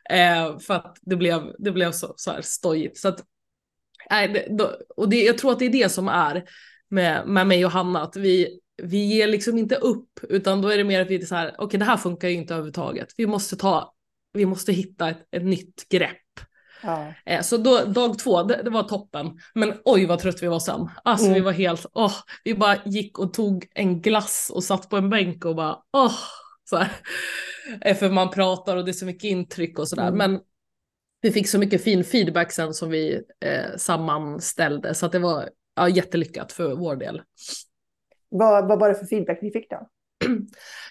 Eh, 0.09 0.59
för 0.59 0.73
att 0.73 0.97
det 1.01 1.15
blev, 1.15 1.43
det 1.59 1.71
blev 1.71 1.91
så, 1.91 2.13
så 2.17 2.31
här 2.31 2.41
stojigt. 2.41 2.97
Så 2.97 3.07
att, 3.07 3.23
då, 4.49 4.71
och 4.97 5.09
det, 5.09 5.23
jag 5.23 5.37
tror 5.37 5.51
att 5.51 5.59
det 5.59 5.65
är 5.65 5.69
det 5.69 5.89
som 5.89 6.07
är 6.07 6.43
med, 6.89 7.27
med 7.27 7.47
mig 7.47 7.65
och 7.65 7.71
Hanna, 7.71 8.01
att 8.01 8.15
vi, 8.15 8.59
vi 8.83 9.05
ger 9.05 9.27
liksom 9.27 9.57
inte 9.57 9.75
upp, 9.75 10.19
utan 10.29 10.61
då 10.61 10.69
är 10.69 10.77
det 10.77 10.83
mer 10.83 11.01
att 11.01 11.09
vi 11.09 11.15
är 11.15 11.25
så 11.25 11.35
här, 11.35 11.47
okej 11.47 11.65
okay, 11.65 11.77
det 11.77 11.85
här 11.85 11.97
funkar 11.97 12.27
ju 12.27 12.35
inte 12.35 12.53
överhuvudtaget. 12.53 13.07
Vi 13.17 13.27
måste 13.27 13.55
ta, 13.55 13.93
vi 14.33 14.45
måste 14.45 14.73
hitta 14.73 15.09
ett, 15.09 15.27
ett 15.31 15.45
nytt 15.45 15.89
grepp. 15.89 16.17
Ja. 16.83 17.13
Eh, 17.25 17.41
så 17.41 17.57
då, 17.57 17.85
dag 17.85 18.19
två, 18.19 18.43
det, 18.43 18.61
det, 18.63 18.69
var 18.69 18.83
toppen. 18.83 19.39
Men 19.53 19.73
oj 19.85 20.05
vad 20.05 20.19
trött 20.19 20.43
vi 20.43 20.47
var 20.47 20.59
sen. 20.59 20.89
Alltså 21.03 21.25
mm. 21.25 21.35
vi 21.35 21.41
var 21.41 21.51
helt, 21.51 21.85
åh, 21.93 22.05
oh, 22.05 22.13
vi 22.43 22.55
bara 22.55 22.77
gick 22.85 23.19
och 23.19 23.33
tog 23.33 23.67
en 23.75 24.01
glass 24.01 24.51
och 24.53 24.63
satt 24.63 24.89
på 24.89 24.97
en 24.97 25.09
bänk 25.09 25.45
och 25.45 25.55
bara, 25.55 25.77
åh. 25.93 26.05
Oh, 26.05 26.15
så 26.69 26.77
här. 26.77 26.91
Eh, 27.81 27.97
för 27.97 28.09
man 28.09 28.29
pratar 28.29 28.77
och 28.77 28.85
det 28.85 28.91
är 28.91 28.93
så 28.93 29.05
mycket 29.05 29.23
intryck 29.23 29.79
och 29.79 29.87
sådär. 29.87 30.07
Mm. 30.07 30.17
Men 30.17 30.39
vi 31.23 31.31
fick 31.31 31.49
så 31.49 31.59
mycket 31.59 31.83
fin 31.83 32.03
feedback 32.03 32.51
sen 32.51 32.73
som 32.73 32.89
vi 32.89 33.21
eh, 33.45 33.77
sammanställde 33.77 34.93
så 34.93 35.05
att 35.05 35.11
det 35.11 35.19
var 35.19 35.49
ja, 35.75 35.89
jättelyckat 35.89 36.51
för 36.51 36.75
vår 36.75 36.95
del. 36.95 37.21
Vad, 38.29 38.67
vad 38.67 38.79
var 38.79 38.89
det 38.89 38.95
för 38.95 39.05
feedback 39.05 39.41
ni 39.41 39.51
fick 39.51 39.69
då? 39.69 39.87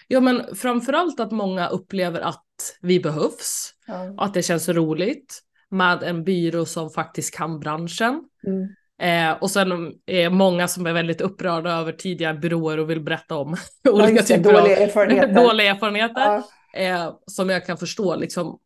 Ja 0.07 0.19
men 0.19 0.55
framförallt 0.55 1.19
att 1.19 1.31
många 1.31 1.67
upplever 1.67 2.19
att 2.21 2.45
vi 2.81 2.99
behövs, 2.99 3.71
ja. 3.87 4.15
att 4.17 4.33
det 4.33 4.41
känns 4.41 4.69
roligt 4.69 5.39
med 5.69 6.03
en 6.03 6.23
byrå 6.23 6.65
som 6.65 6.89
faktiskt 6.89 7.35
kan 7.35 7.59
branschen. 7.59 8.23
Mm. 8.47 8.67
Eh, 9.01 9.37
och 9.41 9.51
sen 9.51 9.93
är 10.05 10.29
många 10.29 10.67
som 10.67 10.85
är 10.85 10.93
väldigt 10.93 11.21
upprörda 11.21 11.71
över 11.71 11.91
tidigare 11.91 12.33
byråer 12.33 12.77
och 12.77 12.89
vill 12.89 13.01
berätta 13.01 13.35
om 13.35 13.55
olika 13.89 14.13
ja, 14.13 14.21
typer 14.21 14.53
dåliga 14.53 14.75
av 14.75 14.81
erfarenheter, 14.81 15.33
dåliga 15.43 15.71
erfarenheter 15.71 16.43
ja. 16.73 16.79
eh, 16.79 17.13
som 17.25 17.49
jag 17.49 17.65
kan 17.65 17.77
förstå. 17.77 18.15
Liksom, 18.15 18.59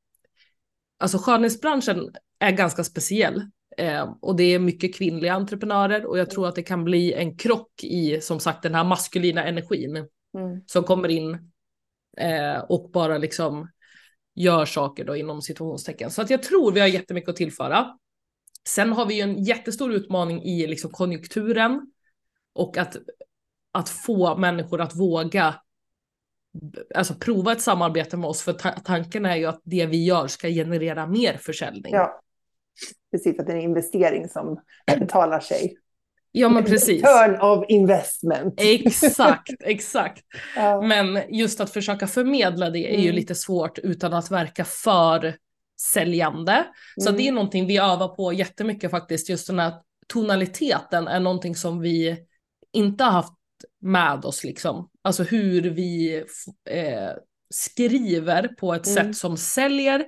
alltså 0.97 1.17
skönhetsbranschen 1.17 2.11
är 2.39 2.51
ganska 2.51 2.83
speciell 2.83 3.43
eh, 3.77 4.13
och 4.21 4.35
det 4.35 4.43
är 4.43 4.59
mycket 4.59 4.95
kvinnliga 4.95 5.33
entreprenörer 5.33 6.05
och 6.05 6.19
jag 6.19 6.29
tror 6.29 6.47
att 6.47 6.55
det 6.55 6.63
kan 6.63 6.83
bli 6.83 7.13
en 7.13 7.37
krock 7.37 7.83
i 7.83 8.21
som 8.21 8.39
sagt 8.39 8.63
den 8.63 8.75
här 8.75 8.83
maskulina 8.83 9.43
energin 9.43 9.95
mm. 9.95 10.61
som 10.65 10.83
kommer 10.83 11.09
in 11.09 11.51
eh, 12.17 12.59
och 12.69 12.91
bara 12.91 13.17
liksom 13.17 13.69
gör 14.35 14.65
saker 14.65 15.05
då 15.05 15.15
inom 15.15 15.41
situationstecken. 15.41 16.11
Så 16.11 16.21
att 16.21 16.29
jag 16.29 16.43
tror 16.43 16.71
vi 16.71 16.79
har 16.79 16.87
jättemycket 16.87 17.29
att 17.29 17.35
tillföra. 17.35 17.97
Sen 18.67 18.93
har 18.93 19.05
vi 19.05 19.15
ju 19.15 19.21
en 19.21 19.43
jättestor 19.43 19.93
utmaning 19.93 20.43
i 20.43 20.67
liksom 20.67 20.91
konjunkturen 20.91 21.91
och 22.53 22.77
att, 22.77 22.97
att 23.71 23.89
få 23.89 24.37
människor 24.37 24.81
att 24.81 24.95
våga 24.95 25.55
alltså 26.95 27.13
prova 27.13 27.51
ett 27.51 27.61
samarbete 27.61 28.17
med 28.17 28.29
oss 28.29 28.41
för 28.41 28.53
ta 28.53 28.69
tanken 28.71 29.25
är 29.25 29.35
ju 29.35 29.45
att 29.45 29.61
det 29.63 29.85
vi 29.85 30.05
gör 30.05 30.27
ska 30.27 30.47
generera 30.47 31.07
mer 31.07 31.37
försäljning. 31.37 31.93
Ja, 31.93 32.21
precis, 33.11 33.39
att 33.39 33.47
det 33.47 33.53
är 33.53 33.57
en 33.57 33.63
investering 33.63 34.29
som 34.29 34.61
betalar 34.99 35.39
sig. 35.39 35.77
Ja 36.31 36.49
men 36.49 36.63
precis. 36.63 37.01
Turn 37.01 37.41
of 37.41 37.65
investment. 37.67 38.53
Exakt, 38.57 39.53
exakt. 39.59 40.23
ja. 40.55 40.81
Men 40.81 41.21
just 41.29 41.61
att 41.61 41.69
försöka 41.69 42.07
förmedla 42.07 42.69
det 42.69 42.79
är 42.79 42.93
mm. 42.93 43.01
ju 43.01 43.11
lite 43.11 43.35
svårt 43.35 43.79
utan 43.79 44.13
att 44.13 44.31
verka 44.31 44.65
för 44.65 45.35
säljande. 45.81 46.65
Så 46.97 47.09
mm. 47.09 47.17
det 47.17 47.27
är 47.27 47.31
någonting 47.31 47.67
vi 47.67 47.77
övar 47.77 48.07
på 48.07 48.33
jättemycket 48.33 48.91
faktiskt. 48.91 49.29
Just 49.29 49.47
den 49.47 49.59
här 49.59 49.73
tonaliteten 50.07 51.07
är 51.07 51.19
någonting 51.19 51.55
som 51.55 51.79
vi 51.79 52.17
inte 52.73 53.03
har 53.03 53.11
haft 53.11 53.33
med 53.81 54.25
oss 54.25 54.43
liksom. 54.43 54.89
Alltså 55.01 55.23
hur 55.23 55.61
vi 55.61 56.15
eh, 56.69 57.09
skriver 57.49 58.47
på 58.47 58.73
ett 58.73 58.87
mm. 58.87 58.95
sätt 58.95 59.15
som 59.15 59.37
säljer 59.37 60.05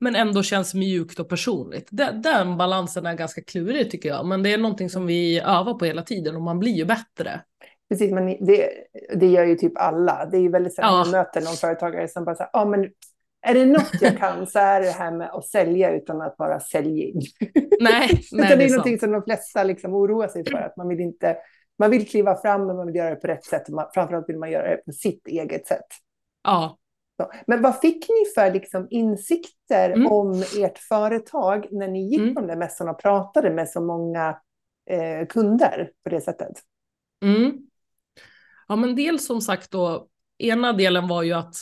men 0.00 0.16
ändå 0.16 0.42
känns 0.42 0.74
mjukt 0.74 1.20
och 1.20 1.28
personligt. 1.28 1.88
Den, 1.90 2.22
den 2.22 2.56
balansen 2.56 3.06
är 3.06 3.14
ganska 3.14 3.42
klurig 3.42 3.90
tycker 3.90 4.08
jag, 4.08 4.26
men 4.26 4.42
det 4.42 4.52
är 4.52 4.58
någonting 4.58 4.90
som 4.90 5.06
vi 5.06 5.40
övar 5.40 5.74
på 5.74 5.84
hela 5.84 6.02
tiden 6.02 6.36
och 6.36 6.42
man 6.42 6.58
blir 6.58 6.72
ju 6.72 6.84
bättre. 6.84 7.40
Precis, 7.88 8.12
men 8.12 8.26
det, 8.26 8.70
det 9.14 9.26
gör 9.26 9.44
ju 9.44 9.54
typ 9.54 9.72
alla. 9.76 10.26
Det 10.26 10.36
är 10.36 10.40
ju 10.40 10.50
väldigt 10.50 10.74
sällan 10.74 10.92
ja. 10.92 10.98
man 10.98 11.10
möter 11.10 11.40
någon 11.40 11.56
företagare 11.56 12.08
som 12.08 12.24
bara 12.24 12.34
säger, 12.34 12.50
ja 12.52 12.64
men 12.64 12.90
är 13.46 13.54
det 13.54 13.66
något 13.66 13.94
jag 14.00 14.18
kan 14.18 14.46
så 14.46 14.58
är 14.58 14.80
det 14.80 14.90
här 14.90 15.12
med 15.12 15.30
att 15.30 15.46
sälja 15.46 15.90
utan 15.90 16.20
att 16.20 16.34
vara 16.38 16.60
säljig. 16.60 17.22
Nej, 17.80 18.08
nej 18.32 18.48
det 18.48 18.54
är, 18.54 18.56
det 18.56 18.64
är 18.64 18.70
någonting 18.70 18.98
som 18.98 19.12
de 19.12 19.22
flesta 19.22 19.64
liksom 19.64 19.94
oroar 19.94 20.28
sig 20.28 20.44
för, 20.44 20.58
att 20.58 20.76
man 20.76 20.88
vill 20.88 21.00
inte, 21.00 21.36
man 21.78 21.90
vill 21.90 22.08
kliva 22.08 22.36
fram 22.36 22.66
men 22.66 22.76
man 22.76 22.86
vill 22.86 22.96
göra 22.96 23.10
det 23.10 23.16
på 23.16 23.26
rätt 23.26 23.44
sätt. 23.44 23.68
Man, 23.68 23.86
framförallt 23.94 24.28
vill 24.28 24.38
man 24.38 24.50
göra 24.50 24.70
det 24.70 24.76
på 24.76 24.92
sitt 24.92 25.26
eget 25.26 25.66
sätt. 25.66 25.86
Ja. 26.44 26.78
Så. 27.20 27.30
Men 27.46 27.62
vad 27.62 27.80
fick 27.80 28.08
ni 28.08 28.24
för 28.34 28.52
liksom 28.52 28.86
insikter 28.90 29.90
mm. 29.90 30.12
om 30.12 30.44
ert 30.56 30.78
företag 30.78 31.66
när 31.70 31.88
ni 31.88 32.10
gick 32.10 32.20
mm. 32.20 32.34
de 32.34 32.46
där 32.46 32.56
mässorna 32.56 32.90
och 32.90 33.02
pratade 33.02 33.50
med 33.50 33.68
så 33.68 33.80
många 33.80 34.40
eh, 34.90 35.26
kunder 35.26 35.90
på 36.04 36.10
det 36.10 36.20
sättet? 36.20 36.52
Mm. 37.22 37.58
Ja, 38.68 38.76
men 38.76 38.96
dels 38.96 39.26
som 39.26 39.40
sagt 39.40 39.70
då, 39.70 40.08
ena 40.38 40.72
delen 40.72 41.08
var 41.08 41.22
ju 41.22 41.32
att 41.32 41.54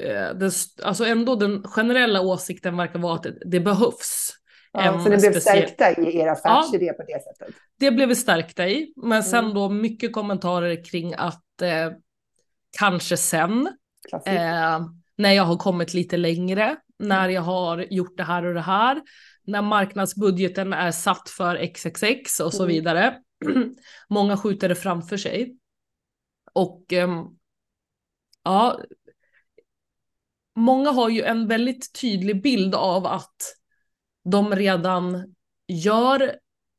eh, 0.00 0.34
det, 0.34 0.52
alltså 0.82 1.04
ändå 1.04 1.34
den 1.34 1.62
generella 1.62 2.20
åsikten 2.20 2.76
verkar 2.76 2.98
vara 2.98 3.14
att 3.14 3.26
det, 3.46 3.60
behövs. 3.60 4.32
Ja, 4.74 5.00
så 5.04 5.08
ni 5.08 5.16
blev 5.16 5.40
stärkta 5.40 5.90
i 5.90 6.18
er 6.18 6.26
affärsidé 6.26 6.86
ja, 6.86 6.92
på 6.92 7.02
det 7.02 7.22
sättet? 7.24 7.54
Det 7.78 7.90
blev 7.90 8.08
vi 8.08 8.16
stärkta 8.16 8.68
i, 8.68 8.92
men 8.96 9.22
sen 9.22 9.44
mm. 9.44 9.54
då 9.54 9.68
mycket 9.68 10.12
kommentarer 10.12 10.84
kring 10.84 11.14
att 11.14 11.62
eh, 11.62 11.92
kanske 12.78 13.16
sen, 13.16 13.68
eh, 14.26 14.86
när 15.16 15.32
jag 15.32 15.44
har 15.44 15.56
kommit 15.56 15.94
lite 15.94 16.16
längre, 16.16 16.76
när 16.98 17.28
jag 17.28 17.42
har 17.42 17.86
gjort 17.90 18.16
det 18.16 18.24
här 18.24 18.44
och 18.44 18.54
det 18.54 18.60
här, 18.60 19.02
när 19.46 19.62
marknadsbudgeten 19.62 20.72
är 20.72 20.90
satt 20.90 21.28
för 21.28 21.56
XXX 21.56 22.40
och 22.40 22.54
så 22.54 22.62
mm. 22.62 22.74
vidare. 22.74 23.18
Många 24.08 24.36
skjuter 24.36 24.68
det 24.68 24.74
framför 24.74 25.16
sig. 25.16 25.56
Och 26.52 26.92
um, 26.92 27.38
ja, 28.44 28.80
många 30.56 30.90
har 30.90 31.08
ju 31.08 31.22
en 31.22 31.48
väldigt 31.48 32.00
tydlig 32.00 32.42
bild 32.42 32.74
av 32.74 33.06
att 33.06 33.36
de 34.24 34.56
redan 34.56 35.34
gör 35.68 36.22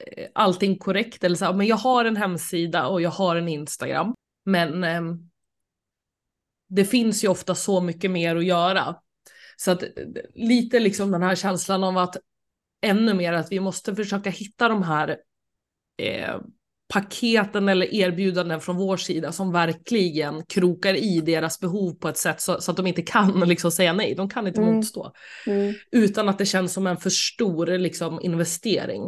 eh, 0.05 0.27
allting 0.34 0.77
korrekt. 0.77 1.23
Eller 1.23 1.36
så, 1.36 1.53
men 1.53 1.67
jag 1.67 1.75
har 1.75 2.05
en 2.05 2.17
hemsida 2.17 2.88
och 2.88 3.01
jag 3.01 3.10
har 3.10 3.36
en 3.36 3.47
Instagram. 3.47 4.15
Men 4.45 4.84
eh, 4.84 5.01
det 6.67 6.86
finns 6.86 7.23
ju 7.23 7.27
ofta 7.27 7.55
så 7.55 7.81
mycket 7.81 8.12
mer 8.12 8.36
att 8.36 8.45
göra. 8.45 8.95
Så 9.58 9.71
att 9.71 9.84
eh, 9.84 9.89
lite 10.34 10.79
liksom 10.79 11.12
den 11.12 11.21
här 11.21 11.36
känslan 11.36 11.84
av 11.84 11.97
att 11.97 12.17
ännu 12.81 13.13
mer 13.13 13.34
att 13.34 13.51
vi 13.51 13.60
måste 13.60 13.95
försöka 13.95 14.29
hitta 14.29 14.67
de 14.67 14.84
här 14.84 15.17
eh, 15.97 16.39
paketen 16.88 17.69
eller 17.69 17.93
erbjudanden 17.93 18.62
från 18.62 18.76
vår 18.76 18.98
sida 18.98 19.32
som 19.32 19.52
verkligen 19.52 20.45
krokar 20.45 20.93
i 20.93 21.21
deras 21.21 21.60
behov 21.60 21.93
på 21.93 22.10
ett 22.10 22.17
sätt 22.17 22.41
så, 22.41 22.62
så 22.62 22.71
att 22.71 22.78
de 22.78 22.88
inte 22.88 23.02
kan 23.02 23.39
liksom 23.48 23.71
säga 23.71 23.93
nej. 23.93 24.15
De 24.15 24.30
kan 24.30 24.48
inte 24.48 24.62
mm. 24.62 24.76
motstå. 24.76 25.12
Mm. 25.48 25.74
Utan 25.91 26.30
att 26.30 26.38
det 26.38 26.45
känns 26.45 26.74
som 26.74 26.88
en 26.88 26.98
för 26.98 27.10
stor 27.10 27.78
liksom, 27.78 28.19
investering. 28.21 29.02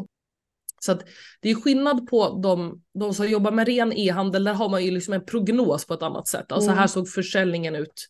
Så 0.79 0.91
att 0.91 1.01
det 1.41 1.49
är 1.49 1.55
skillnad 1.55 2.07
på 2.07 2.39
de, 2.43 2.81
de 2.99 3.13
som 3.13 3.29
jobbar 3.29 3.51
med 3.51 3.67
ren 3.67 3.93
e-handel, 3.93 4.43
där 4.43 4.53
har 4.53 4.69
man 4.69 4.85
ju 4.85 4.91
liksom 4.91 5.13
en 5.13 5.25
prognos 5.25 5.85
på 5.85 5.93
ett 5.93 6.03
annat 6.03 6.27
sätt. 6.27 6.51
Alltså 6.51 6.69
mm. 6.69 6.79
här 6.79 6.87
såg 6.87 7.09
försäljningen 7.09 7.75
ut 7.75 8.07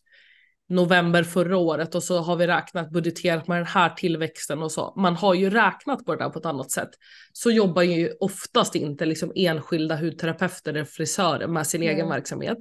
november 0.68 1.22
förra 1.22 1.56
året 1.56 1.94
och 1.94 2.02
så 2.02 2.18
har 2.18 2.36
vi 2.36 2.46
räknat 2.46 2.90
budgeterat 2.90 3.48
med 3.48 3.58
den 3.58 3.66
här 3.66 3.90
tillväxten 3.90 4.62
och 4.62 4.72
så. 4.72 4.94
Man 4.96 5.16
har 5.16 5.34
ju 5.34 5.50
räknat 5.50 6.04
på 6.04 6.14
det 6.14 6.24
där 6.24 6.30
på 6.30 6.38
ett 6.38 6.46
annat 6.46 6.70
sätt. 6.70 6.90
Så 7.32 7.50
jobbar 7.50 7.82
ju 7.82 8.12
oftast 8.20 8.74
inte 8.74 9.06
liksom 9.06 9.32
enskilda 9.34 9.96
hudterapeuter 9.96 10.74
eller 10.74 10.84
frisörer 10.84 11.46
med 11.46 11.66
sin 11.66 11.82
mm. 11.82 11.94
egen 11.94 12.08
verksamhet. 12.08 12.58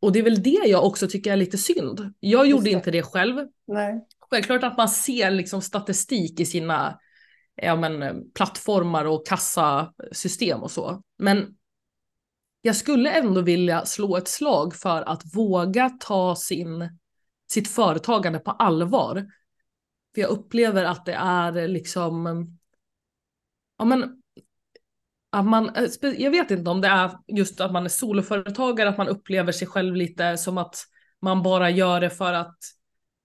Och 0.00 0.12
det 0.12 0.18
är 0.18 0.22
väl 0.22 0.42
det 0.42 0.62
jag 0.66 0.84
också 0.84 1.08
tycker 1.08 1.32
är 1.32 1.36
lite 1.36 1.58
synd. 1.58 2.14
Jag 2.20 2.46
gjorde 2.46 2.70
inte 2.70 2.90
det 2.90 3.02
själv. 3.02 3.46
Nej. 3.66 4.06
Självklart 4.30 4.62
att 4.64 4.76
man 4.76 4.88
ser 4.88 5.30
liksom 5.30 5.62
statistik 5.62 6.40
i 6.40 6.46
sina 6.46 6.98
ja, 7.54 7.76
men, 7.76 8.22
plattformar 8.32 9.04
och 9.04 9.26
kassasystem 9.26 10.62
och 10.62 10.70
så. 10.70 11.02
Men 11.18 11.46
jag 12.66 12.76
skulle 12.76 13.10
ändå 13.10 13.40
vilja 13.40 13.86
slå 13.86 14.16
ett 14.16 14.28
slag 14.28 14.74
för 14.74 15.02
att 15.02 15.34
våga 15.34 15.90
ta 16.00 16.36
sin, 16.36 16.98
sitt 17.52 17.68
företagande 17.68 18.38
på 18.38 18.50
allvar. 18.50 19.14
För 20.14 20.20
jag 20.20 20.30
upplever 20.30 20.84
att 20.84 21.04
det 21.04 21.12
är 21.12 21.68
liksom, 21.68 22.46
ja 23.78 23.84
men, 23.84 24.22
att 25.32 25.44
man, 25.44 25.70
jag 26.00 26.30
vet 26.30 26.50
inte 26.50 26.70
om 26.70 26.80
det 26.80 26.88
är 26.88 27.10
just 27.26 27.60
att 27.60 27.72
man 27.72 27.84
är 27.84 27.88
soloföretagare, 27.88 28.88
att 28.88 28.98
man 28.98 29.08
upplever 29.08 29.52
sig 29.52 29.68
själv 29.68 29.96
lite 29.96 30.38
som 30.38 30.58
att 30.58 30.76
man 31.22 31.42
bara 31.42 31.70
gör 31.70 32.00
det 32.00 32.10
för 32.10 32.32
att 32.32 32.58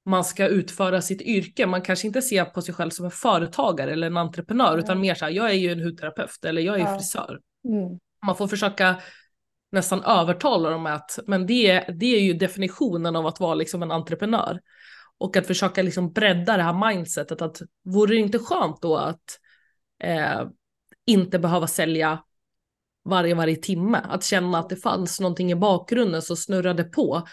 man 0.06 0.24
ska 0.24 0.48
utföra 0.48 1.02
sitt 1.02 1.22
yrke. 1.22 1.66
Man 1.66 1.82
kanske 1.82 2.08
inte 2.08 2.22
ser 2.22 2.46
på 2.46 2.62
sig 2.62 2.74
själv 2.74 2.90
som 2.90 3.06
en 3.06 3.12
företagare 3.12 3.92
eller 3.92 4.08
en 4.08 4.18
entreprenör, 4.18 4.74
mm. 4.74 4.80
utan 4.80 5.00
mer 5.00 5.16
så 5.16 5.26
här, 5.26 5.32
jag 5.32 5.50
är 5.50 5.54
ju 5.54 5.72
en 5.72 5.84
hudterapeut 5.84 6.46
eller 6.46 6.62
jag 6.62 6.76
är 6.76 6.86
ja. 6.86 6.98
frisör. 6.98 7.40
Mm. 7.68 8.00
Man 8.26 8.36
får 8.36 8.48
försöka 8.48 9.02
nästan 9.72 10.04
övertalar 10.04 10.72
dem 10.72 10.86
att 10.86 11.20
men 11.28 11.46
det, 11.46 11.86
det 12.00 12.16
är 12.16 12.22
ju 12.22 12.34
definitionen 12.34 13.16
av 13.16 13.28
att 13.28 13.40
vara 13.40 13.54
liksom 13.54 13.84
en 13.84 13.92
entreprenör. 13.92 14.60
Och 15.18 15.38
att 15.38 15.48
försöka 15.48 15.82
liksom 15.82 16.14
bredda 16.14 16.58
det 16.58 16.64
här 16.64 16.90
mindsetet 16.90 17.42
att 17.42 17.62
vore 17.86 18.16
det 18.16 18.20
inte 18.20 18.40
skönt 18.40 18.82
då 18.82 18.98
att 18.98 19.40
eh, 20.04 20.48
inte 21.06 21.40
behöva 21.40 21.68
sälja 21.68 22.20
varje, 23.06 23.36
varje 23.36 23.56
timme. 23.56 24.02
Att 24.10 24.24
känna 24.24 24.60
att 24.60 24.70
det 24.70 24.76
fanns 24.76 25.20
någonting 25.20 25.52
i 25.52 25.56
bakgrunden 25.56 26.22
som 26.22 26.38
snurrade 26.38 26.84
på. 26.84 27.28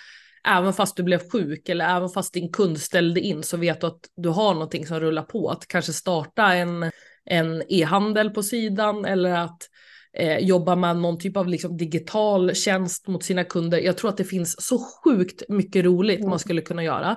Även 0.49 0.73
fast 0.73 0.97
du 0.97 1.03
blev 1.03 1.31
sjuk 1.31 1.69
eller 1.69 1.97
även 1.97 2.09
fast 2.09 2.35
din 2.35 2.53
kund 2.53 2.81
ställde 2.81 3.21
in 3.21 3.43
så 3.43 3.57
vet 3.57 3.81
du 3.81 3.87
att 3.87 4.01
du 4.17 4.29
har 4.29 4.55
någonting 4.55 4.87
som 4.87 5.01
rullar 5.01 5.23
på. 5.23 5.51
Att 5.51 5.69
kanske 5.69 5.93
starta 5.93 6.55
en, 6.55 6.91
en 7.25 7.63
e-handel 7.69 8.31
på 8.31 8.43
sidan 8.43 9.05
eller 9.05 9.31
att 9.31 9.69
eh, 10.17 10.39
jobba 10.39 10.77
med 10.77 10.97
någon 10.97 11.19
typ 11.19 11.37
av 11.37 11.49
liksom, 11.49 11.77
digital 11.77 12.55
tjänst 12.55 13.09
mot 13.09 13.25
sina 13.25 13.45
kunder. 13.45 13.79
Jag 13.79 13.97
tror 13.97 14.11
att 14.11 14.17
det 14.17 14.25
finns 14.25 14.67
så 14.67 14.79
sjukt 14.79 15.43
mycket 15.49 15.85
roligt 15.85 16.19
mm. 16.19 16.31
man 16.31 16.39
skulle 16.39 16.61
kunna 16.61 16.85
göra. 16.85 17.17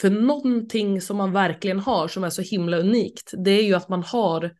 För 0.00 0.10
någonting 0.10 1.00
som 1.00 1.16
man 1.16 1.32
verkligen 1.32 1.80
har 1.80 2.08
som 2.08 2.24
är 2.24 2.30
så 2.30 2.42
himla 2.42 2.76
unikt, 2.76 3.30
det 3.44 3.50
är 3.50 3.62
ju 3.62 3.74
att 3.74 3.88
man 3.88 4.02
har 4.02 4.50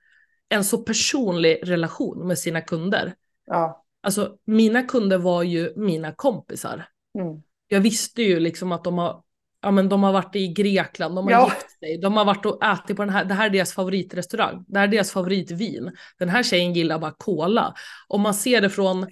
en 0.49 0.64
så 0.64 0.79
personlig 0.79 1.61
relation 1.62 2.27
med 2.27 2.38
sina 2.38 2.61
kunder. 2.61 3.14
Ja. 3.47 3.85
Alltså 4.03 4.37
mina 4.45 4.83
kunder 4.83 5.19
var 5.19 5.43
ju 5.43 5.73
mina 5.77 6.12
kompisar. 6.12 6.88
Mm. 7.19 7.43
Jag 7.69 7.81
visste 7.81 8.23
ju 8.23 8.40
liksom 8.40 8.73
att 8.73 8.85
de 8.85 8.99
har, 8.99 9.23
ja, 9.62 9.70
men 9.70 9.88
de 9.88 10.03
har 10.03 10.12
varit 10.12 10.37
i 10.37 10.49
Grekland, 10.49 11.16
de 11.16 11.25
har 11.25 11.33
Ja. 11.33 11.44
gift 11.44 11.79
sig, 11.79 11.99
de 11.99 12.16
har 12.16 12.25
varit 12.25 12.46
och 12.46 12.64
ätit 12.64 12.96
på 12.96 13.03
den 13.03 13.14
här, 13.14 13.25
det 13.25 13.35
här 13.35 13.46
är 13.46 13.51
deras 13.51 13.73
favoritrestaurang, 13.73 14.64
det 14.68 14.79
här 14.79 14.88
är 14.88 14.92
deras 14.92 15.12
favoritvin. 15.12 15.92
Den 16.18 16.29
här 16.29 16.42
tjejen 16.42 16.73
gillar 16.75 16.99
bara 16.99 17.14
cola. 17.18 17.75
Om 18.09 18.20
man 18.20 18.35
ser 18.35 18.61
det 18.61 18.70
från 18.70 19.07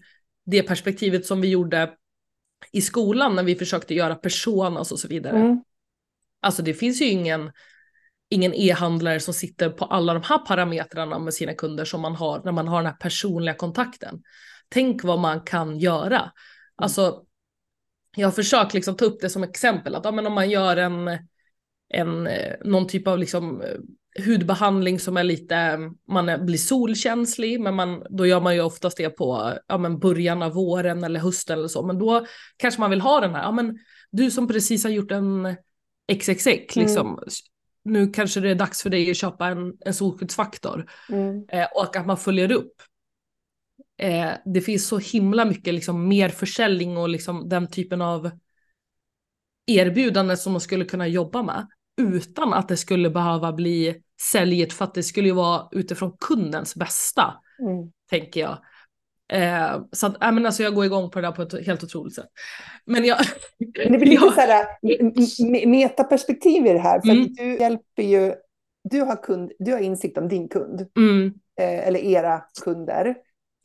det 0.46 0.62
perspektivet 0.62 1.26
som 1.26 1.40
vi 1.40 1.48
gjorde 1.48 1.90
i 2.72 2.80
skolan 2.80 3.36
när 3.36 3.42
vi 3.42 3.54
försökte 3.54 3.94
göra 3.94 4.14
personas 4.14 4.92
och 4.92 4.98
så 4.98 5.08
vidare. 5.08 5.36
Mm. 5.38 5.64
Alltså 6.42 6.62
det 6.62 6.74
finns 6.74 7.02
ju 7.02 7.06
ingen 7.06 7.52
ingen 8.30 8.54
e-handlare 8.54 9.20
som 9.20 9.34
sitter 9.34 9.70
på 9.70 9.84
alla 9.84 10.14
de 10.14 10.22
här 10.22 10.38
parametrarna 10.38 11.18
med 11.18 11.34
sina 11.34 11.54
kunder 11.54 11.84
som 11.84 12.00
man 12.00 12.14
har 12.14 12.42
när 12.44 12.52
man 12.52 12.68
har 12.68 12.82
den 12.82 12.86
här 12.90 12.98
personliga 12.98 13.54
kontakten. 13.54 14.22
Tänk 14.68 15.04
vad 15.04 15.18
man 15.18 15.40
kan 15.40 15.78
göra. 15.78 16.32
Alltså, 16.76 17.24
jag 18.16 18.26
har 18.26 18.32
försökt 18.32 18.74
liksom 18.74 18.96
ta 18.96 19.04
upp 19.04 19.20
det 19.20 19.30
som 19.30 19.42
exempel 19.42 19.94
att 19.94 20.04
ja, 20.04 20.10
men 20.10 20.26
om 20.26 20.32
man 20.32 20.50
gör 20.50 20.76
en, 20.76 21.08
en, 21.94 22.26
eh, 22.26 22.54
någon 22.64 22.86
typ 22.86 23.08
av 23.08 23.18
liksom, 23.18 23.62
eh, 23.62 24.24
hudbehandling 24.26 25.00
som 25.00 25.16
är 25.16 25.24
lite, 25.24 25.78
man 26.08 26.46
blir 26.46 26.58
solkänslig, 26.58 27.60
men 27.60 27.74
man, 27.74 28.02
då 28.10 28.26
gör 28.26 28.40
man 28.40 28.54
ju 28.54 28.60
oftast 28.60 28.96
det 28.96 29.10
på 29.10 29.52
ja, 29.68 29.78
men 29.78 29.98
början 29.98 30.42
av 30.42 30.52
våren 30.52 31.04
eller 31.04 31.20
hösten 31.20 31.58
eller 31.58 31.68
så, 31.68 31.82
men 31.86 31.98
då 31.98 32.26
kanske 32.56 32.80
man 32.80 32.90
vill 32.90 33.00
ha 33.00 33.20
den 33.20 33.34
här, 33.34 33.42
ja 33.42 33.52
men 33.52 33.78
du 34.10 34.30
som 34.30 34.48
precis 34.48 34.84
har 34.84 34.90
gjort 34.90 35.10
en 35.10 35.56
XXX, 36.12 36.76
liksom, 36.76 37.20
nu 37.84 38.06
kanske 38.10 38.40
det 38.40 38.50
är 38.50 38.54
dags 38.54 38.82
för 38.82 38.90
dig 38.90 39.10
att 39.10 39.16
köpa 39.16 39.46
en, 39.46 39.72
en 39.80 39.94
solskyddsfaktor 39.94 40.90
Mm. 41.08 41.44
eh, 41.48 41.66
och 41.74 41.96
att 41.96 42.06
man 42.06 42.16
följer 42.16 42.52
upp. 42.52 42.72
Eh, 43.98 44.30
det 44.44 44.60
finns 44.60 44.88
så 44.88 44.98
himla 44.98 45.44
mycket 45.44 45.74
liksom, 45.74 46.08
mer 46.08 46.28
försäljning 46.28 46.96
och 46.96 47.08
liksom, 47.08 47.48
den 47.48 47.66
typen 47.70 48.02
av 48.02 48.30
erbjudanden 49.66 50.36
som 50.36 50.52
man 50.52 50.60
skulle 50.60 50.84
kunna 50.84 51.06
jobba 51.08 51.42
med 51.42 51.66
utan 52.00 52.52
att 52.52 52.68
det 52.68 52.76
skulle 52.76 53.10
behöva 53.10 53.52
bli 53.52 54.02
säljet 54.32 54.72
för 54.72 54.84
att 54.84 54.94
det 54.94 55.02
skulle 55.02 55.28
ju 55.28 55.34
vara 55.34 55.68
utifrån 55.72 56.16
kundens 56.20 56.74
bästa, 56.76 57.34
Mm. 57.60 57.92
tänker 58.10 58.40
jag. 58.40 58.58
Eh, 59.32 59.80
så 59.92 60.06
att, 60.06 60.22
äh, 60.24 60.32
men 60.32 60.46
alltså 60.46 60.62
jag 60.62 60.74
går 60.74 60.84
igång 60.84 61.10
på 61.10 61.20
det 61.20 61.26
där 61.26 61.32
på 61.32 61.42
ett 61.42 61.66
helt 61.66 61.84
otroligt 61.84 62.14
sätt. 62.14 62.28
Men 62.86 63.04
jag... 63.04 63.18
Men 63.84 63.92
det 63.92 63.98
blir 63.98 64.10
lite 64.10 64.22
Ja. 64.26 64.32
så 64.32 64.40
här 64.40 64.66
m- 65.00 65.12
m- 65.64 65.70
metaperspektiv 65.70 66.66
i 66.66 66.72
det 66.72 66.78
här. 66.78 67.00
För 67.00 67.08
Mm. 67.10 67.22
att 67.24 67.36
du 67.36 67.44
hjälper 67.58 68.02
ju, 68.02 68.34
du 68.90 69.00
har, 69.00 69.22
kund, 69.22 69.52
du 69.58 69.72
har 69.72 69.78
insikt 69.80 70.18
om 70.18 70.28
din 70.28 70.48
kund, 70.48 70.86
Mm, 70.96 71.26
eh, 71.60 71.88
eller 71.88 72.00
era 72.00 72.42
kunder. 72.64 73.14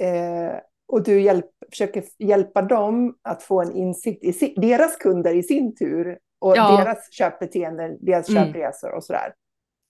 Eh, 0.01 0.59
och 0.87 1.03
du 1.03 1.21
hjälp, 1.21 1.45
försöker 1.71 2.03
hjälpa 2.19 2.61
dem 2.61 3.15
att 3.21 3.43
få 3.43 3.61
en 3.61 3.71
insikt 3.71 4.23
i 4.23 4.33
si, 4.33 4.53
deras 4.57 4.95
kunder 4.97 5.35
i 5.35 5.43
sin 5.43 5.75
tur. 5.75 6.17
Och 6.39 6.57
Ja. 6.57 6.77
deras 6.77 7.11
köpbeteenden, 7.11 7.97
deras 8.01 8.29
Mm. 8.29 8.45
köpresor 8.53 8.91
och 8.95 9.03
sådär. 9.03 9.33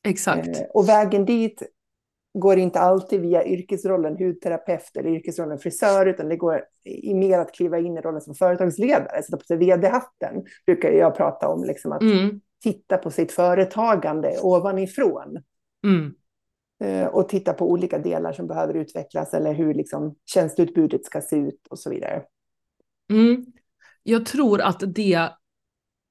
exakt. 0.06 0.48
Eh, 0.48 0.64
och 0.74 0.90
vägen 0.90 1.26
dit 1.26 1.64
går 2.34 2.58
inte 2.58 2.80
alltid 2.80 3.22
via 3.22 3.46
yrkesrollen 3.46 4.18
hudterapeut 4.18 4.98
eller 4.98 5.10
yrkesrollen 5.10 5.58
frisör, 5.60 6.06
utan 6.06 6.30
det 6.30 6.36
går 6.36 6.64
i 6.84 7.14
mer 7.14 7.40
att 7.40 7.52
kliva 7.54 7.80
in 7.80 7.98
i 7.98 8.02
rollen 8.02 8.22
som 8.22 8.36
företagsledare. 8.36 9.24
Sätta 9.24 9.38
på 9.38 9.44
sig 9.44 9.58
vd-hatten, 9.58 10.44
brukar 10.66 10.92
jag 10.92 11.16
prata 11.16 11.48
om, 11.48 11.64
liksom 11.64 11.92
att 11.92 12.02
Mm, 12.02 12.42
titta 12.64 12.98
på 12.98 13.12
sitt 13.12 13.32
företagande 13.32 14.40
ovanifrån. 14.42 15.44
mm, 15.86 16.14
och 17.12 17.30
titta 17.30 17.54
på 17.54 17.72
olika 17.72 18.00
delar 18.00 18.34
som 18.34 18.48
behöver 18.48 18.74
utvecklas 18.74 19.34
eller 19.34 19.54
hur 19.54 19.74
liksom 19.74 20.16
tjänsteutbudet 20.26 21.06
ska 21.06 21.22
se 21.22 21.36
ut 21.36 21.68
och 21.70 21.80
så 21.80 21.90
vidare. 21.90 22.24
mm. 23.12 23.46
Jag 24.04 24.26
tror 24.26 24.62
att 24.62 24.84
det, 24.88 25.30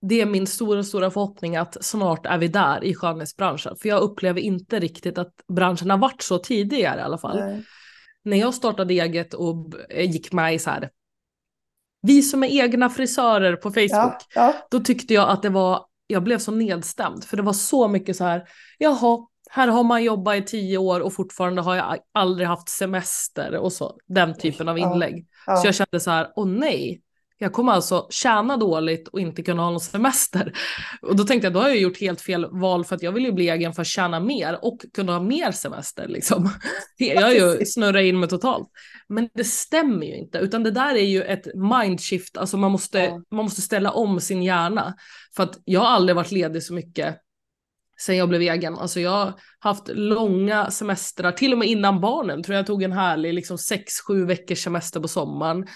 det 0.03 0.21
är 0.21 0.27
min 0.27 0.47
stora, 0.47 0.83
stora 0.83 1.11
förhoppning 1.11 1.57
att 1.57 1.85
snart 1.85 2.27
är 2.27 2.39
vi 2.39 2.49
där 2.49 2.85
i 2.85 2.95
skönhetsbranschen. 2.95 3.77
För 3.77 3.89
jag 3.89 4.03
upplever 4.03 4.41
inte 4.41 4.81
riktigt 4.81 5.19
att 5.19 5.35
branschen 5.53 5.91
har 5.91 5.99
varit 5.99 6.23
så 6.23 6.39
tidigare 6.39 7.01
i 7.01 7.03
alla 7.03 7.19
fall. 7.19 7.39
Nej. 7.39 7.65
När 8.25 8.37
jag 8.37 8.55
startade 8.55 8.95
eget 8.95 9.35
och 9.35 9.57
b- 9.57 10.03
gick 10.05 10.33
med 10.33 10.55
i 10.55 10.59
så 10.59 10.71
här, 10.71 10.91
vi 12.03 12.23
som 12.23 12.43
är 12.43 12.49
egna 12.49 12.91
frisörer 12.91 13.57
på 13.57 13.71
Facebook, 13.71 13.91
Ja, 13.91 14.19
ja, 14.35 14.55
då 14.71 14.81
tyckte 14.81 15.15
jag 15.15 15.29
att 15.29 15.43
det 15.43 15.49
var, 15.49 15.87
jag 16.07 16.23
blev 16.23 16.39
så 16.39 16.51
nedstämd. 16.53 17.25
För 17.25 17.37
det 17.37 17.43
var 17.43 17.53
så 17.53 17.89
mycket 17.89 18.17
så 18.17 18.25
här, 18.25 18.49
jaha, 18.79 19.27
här 19.55 19.69
har 19.69 19.85
man 19.85 20.05
jobbat 20.05 20.37
i 20.37 20.43
tio 20.43 20.79
år 20.79 21.01
och 21.01 21.13
fortfarande 21.15 21.63
har 21.63 21.77
jag 21.77 21.99
aldrig 22.15 22.49
haft 22.49 22.69
semester 22.69 23.57
och 23.57 23.73
så. 23.73 23.97
Den 24.09 24.39
typen 24.39 24.69
av 24.69 24.79
Ja. 24.79 24.93
inlägg. 24.93 25.27
ja. 25.47 25.57
Så 25.57 25.67
jag 25.67 25.75
kände 25.75 26.01
så 26.01 26.11
här, 26.11 26.29
åh 26.37 26.47
nej, 26.47 27.01
jag 27.39 27.53
kommer 27.53 27.73
alltså 27.73 28.07
tjäna 28.11 28.57
dåligt 28.57 29.09
och 29.09 29.21
inte 29.21 29.43
kunna 29.43 29.63
ha 29.63 29.71
någon 29.71 29.81
semester. 29.81 30.53
Och 31.03 31.17
då 31.17 31.25
tänkte 31.25 31.47
jag, 31.47 31.53
då 31.55 31.61
har 31.61 31.69
jag 31.69 31.77
gjort 31.79 32.01
helt 32.01 32.21
fel 32.21 32.47
val 32.51 32.85
för 32.85 32.97
att 32.97 33.03
jag 33.03 33.13
vill 33.13 33.25
ju 33.25 33.33
bli 33.33 33.49
egen 33.51 33.73
för 33.73 33.83
att 33.83 33.87
tjäna 33.89 34.21
mer 34.21 34.65
och 34.65 34.79
kunna 34.95 35.13
ha 35.13 35.21
mer 35.21 35.51
semester 35.53 36.09
liksom. 36.09 36.51
Jag 36.97 37.23
har 37.23 37.31
ju 37.31 37.65
snurrat 37.67 38.03
in 38.03 38.21
mig 38.21 38.29
totalt. 38.29 38.69
Men 39.09 39.29
det 39.35 39.45
stämmer 39.45 40.07
ju 40.07 40.17
inte, 40.17 40.39
utan 40.39 40.63
det 40.63 40.71
där 40.71 40.95
är 40.95 41.05
ju 41.07 41.23
ett 41.23 41.47
mindshift, 41.55 42.37
alltså 42.37 42.57
man 42.57 42.71
måste, 42.71 42.99
Ja. 42.99 43.23
man 43.31 43.45
måste 43.45 43.61
ställa 43.63 43.91
om 43.91 44.21
sin 44.21 44.43
hjärna. 44.43 44.95
För 45.37 45.43
att 45.43 45.59
jag 45.65 45.81
har 45.81 45.89
aldrig 45.89 46.17
varit 46.17 46.33
ledig 46.33 46.63
så 46.63 46.75
mycket 46.75 47.17
sen 48.03 48.17
jag 48.17 48.29
blev 48.29 48.41
egen. 48.41 48.75
Alltså 48.75 49.01
jag 49.01 49.11
har 49.11 49.35
haft 49.59 49.89
långa 49.89 50.71
semestrar, 50.71 51.33
till 51.33 51.53
och 51.53 51.59
med 51.59 51.69
innan 51.69 52.01
barnen 52.01 52.43
tror 52.43 52.57
jag 52.57 52.67
tog 52.67 52.83
en 52.83 52.93
härlig 52.93 53.35
liksom 53.35 53.59
sex, 53.59 54.01
sju 54.01 54.25
veckors 54.25 54.65
semester 54.65 55.01
på 55.01 55.09
sommaren. 55.09 55.67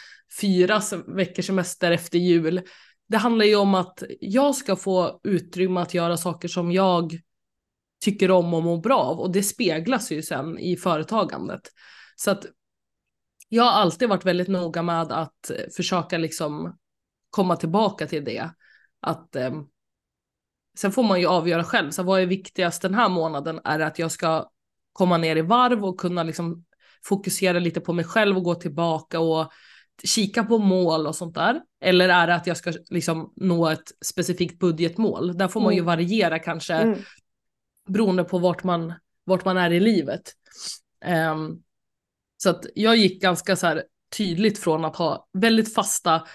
Fyra 0.40 0.80
veckors 1.06 1.46
semester 1.46 1.90
efter 1.90 2.18
jul. 2.18 2.62
Det 3.08 3.16
handlar 3.16 3.44
ju 3.44 3.56
om 3.56 3.74
att 3.74 4.02
jag 4.20 4.54
ska 4.54 4.76
få 4.76 5.20
utrymme 5.24 5.80
att 5.80 5.94
göra 5.94 6.16
saker 6.16 6.48
som 6.48 6.72
jag 6.72 7.12
tycker 8.04 8.30
om 8.30 8.54
och 8.54 8.62
mår 8.62 8.78
bra 8.78 8.98
av 8.98 9.20
och 9.20 9.32
det 9.32 9.42
speglas 9.42 10.12
ju 10.12 10.22
sen 10.22 10.58
i 10.58 10.76
företagandet. 10.76 11.60
Så 12.16 12.30
att 12.30 12.46
jag 13.48 13.64
har 13.64 13.72
alltid 13.72 14.08
varit 14.08 14.24
väldigt 14.24 14.48
noga 14.48 14.82
med 14.82 15.12
att 15.12 15.50
eh, 15.50 15.56
försöka 15.76 16.18
liksom 16.18 16.78
komma 17.30 17.56
tillbaka 17.56 18.06
till 18.06 18.24
det. 18.24 18.50
Att 19.00 19.36
eh, 19.36 19.52
Sen 20.78 20.92
får 20.92 21.02
man 21.02 21.20
ju 21.20 21.26
avgöra 21.26 21.64
själv, 21.64 21.90
så 21.90 22.02
vad 22.02 22.20
är 22.20 22.26
viktigast 22.26 22.82
den 22.82 22.94
här 22.94 23.08
månaden? 23.08 23.60
Är 23.64 23.78
det 23.78 23.86
att 23.86 23.98
jag 23.98 24.10
ska 24.10 24.50
komma 24.92 25.16
ner 25.16 25.36
i 25.36 25.42
varv 25.42 25.84
och 25.84 26.00
kunna 26.00 26.22
liksom 26.22 26.64
fokusera 27.04 27.58
lite 27.58 27.80
på 27.80 27.92
mig 27.92 28.04
själv 28.04 28.36
och 28.36 28.42
gå 28.42 28.54
tillbaka 28.54 29.20
och 29.20 29.52
kika 30.04 30.44
på 30.44 30.58
mål 30.58 31.06
och 31.06 31.16
sånt 31.16 31.34
där? 31.34 31.60
Eller 31.80 32.08
är 32.08 32.26
det 32.26 32.34
att 32.34 32.46
jag 32.46 32.56
ska 32.56 32.72
liksom 32.90 33.32
nå 33.36 33.68
ett 33.68 33.92
specifikt 34.04 34.58
budgetmål? 34.58 35.38
Där 35.38 35.48
får 35.48 35.60
man 35.60 35.72
ju 35.74 35.78
Mm. 35.80 35.86
variera 35.86 36.38
kanske 36.38 36.74
Mm. 36.74 36.98
beroende 37.88 38.24
på 38.24 38.38
vart 38.38 38.64
man, 38.64 38.92
vart 39.24 39.44
man 39.44 39.56
är 39.56 39.70
i 39.70 39.80
livet. 39.80 40.32
Ehm, 41.04 41.56
så 42.36 42.50
att 42.50 42.66
jag 42.74 42.96
gick 42.96 43.22
ganska 43.22 43.56
så 43.56 43.80
tydligt 44.16 44.58
från 44.58 44.84
att 44.84 44.96
ha 44.96 45.28
väldigt 45.32 45.74
fasta, 45.74 46.26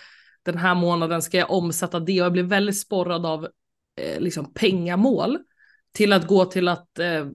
den 0.44 0.58
här 0.58 0.76
månaden 0.76 1.22
ska 1.22 1.38
jag 1.38 1.52
omsätta 1.52 2.00
det 2.00 2.22
och 2.22 2.26
jag 2.26 2.32
blev 2.34 2.46
väldigt 2.46 2.80
sporrad 2.80 3.26
av 3.26 3.48
eh, 3.96 4.20
liksom 4.20 4.54
pengamål 4.54 5.40
till 5.94 6.14
att 6.14 6.28
gå 6.28 6.46
till 6.46 6.68
att 6.68 7.00
eh, 7.00 7.26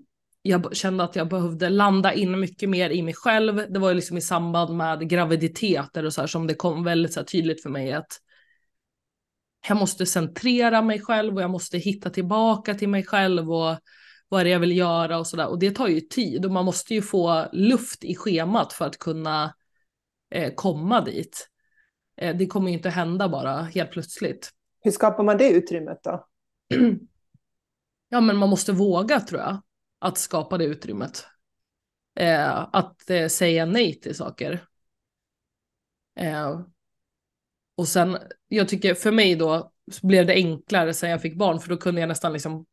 jag 0.43 0.77
kände 0.77 1.05
att 1.05 1.17
jag 1.17 1.29
behövde 1.29 1.69
landa 1.69 2.15
in 2.15 2.41
mycket 2.41 2.69
mer 2.69 2.91
i 2.91 3.03
mig 3.03 3.15
själv. 3.15 3.73
Det 3.73 3.79
var 3.79 3.89
ju 3.89 3.95
liksom 3.95 4.17
i 4.17 4.21
samband 4.21 4.77
med 4.77 5.09
graviditeter 5.09 6.05
och 6.05 6.13
så 6.13 6.21
här 6.21 6.29
som 6.29 6.47
det 6.47 6.55
kom 6.55 6.85
väldigt 6.85 7.13
så 7.13 7.21
här 7.21 7.25
tydligt 7.25 7.63
för 7.63 7.71
mig 7.71 7.93
att 7.93 8.21
jag 9.69 9.79
måste 9.79 10.07
centrera 10.07 10.83
mig 10.83 11.01
själv 11.01 11.35
och 11.35 11.43
jag 11.43 11.51
måste 11.51 11.79
hitta 11.79 12.11
tillbaka 12.11 12.75
till 12.75 12.89
mig 12.89 13.05
själv 13.05 13.53
och 13.53 13.77
vad 14.29 14.41
är 14.41 14.45
det 14.45 14.51
jag 14.51 14.61
vill 14.61 14.77
göra 14.77 15.19
och 15.19 15.27
sådär. 15.27 15.47
Och 15.47 15.59
det 15.59 15.71
tar 15.71 15.89
ju 15.89 16.01
tid 16.01 16.45
och 16.45 16.51
man 16.51 16.65
måste 16.65 16.95
ju 16.95 17.03
få 17.03 17.47
luft 17.53 18.05
i 18.05 18.15
schemat 18.15 18.73
för 18.73 18.85
att 18.85 18.99
kunna 18.99 19.55
eh, 20.31 20.55
komma 20.55 21.01
dit. 21.01 21.49
Eh, 22.17 22.37
det 22.37 22.47
kommer 22.47 22.69
ju 22.69 22.77
inte 22.77 22.91
hända 22.91 23.29
bara 23.29 23.63
helt 23.63 23.91
plötsligt. 23.91 24.51
Hur 24.83 24.91
skapar 24.91 25.25
man 25.25 25.39
det 25.39 25.51
utrymmet 25.51 26.01
då? 26.05 26.27
ja, 28.09 28.21
men 28.21 28.37
man 28.37 28.49
måste 28.49 28.73
våga 28.73 29.21
tror 29.21 29.41
jag, 29.41 29.63
att 29.99 30.19
skapa 30.19 30.59
det 30.59 30.65
utrymmet. 30.65 31.27
Eh, 32.17 32.69
att 32.73 33.11
eh, 33.11 33.29
säga 33.29 33.67
nej 33.67 34.01
till 34.01 34.15
saker. 34.15 34.67
Eh, 36.21 36.61
och 37.77 37.89
sen, 37.89 38.19
jag 38.49 38.69
tycker 38.69 38.95
för 38.95 39.13
mig 39.13 39.35
då 39.37 39.73
så 39.93 40.07
blev 40.07 40.27
det 40.27 40.35
enklare 40.35 40.95
sen 40.95 41.11
jag 41.11 41.23
fick 41.23 41.37
barn, 41.37 41.61
för 41.61 41.69
då 41.69 41.77
kunde 41.77 42.01
jag 42.01 42.09
nästan 42.09 42.33
liksom 42.33 42.67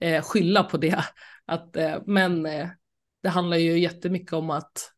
eh, 0.00 0.22
skylla 0.22 0.62
på 0.62 0.76
det. 0.76 1.04
Att, 1.46 1.76
eh, 1.76 1.96
men 2.06 2.46
eh, 2.46 2.68
det 3.22 3.28
handlar 3.28 3.56
ju 3.56 3.78
jättemycket 3.78 4.32
om 4.32 4.50
att, 4.50 4.92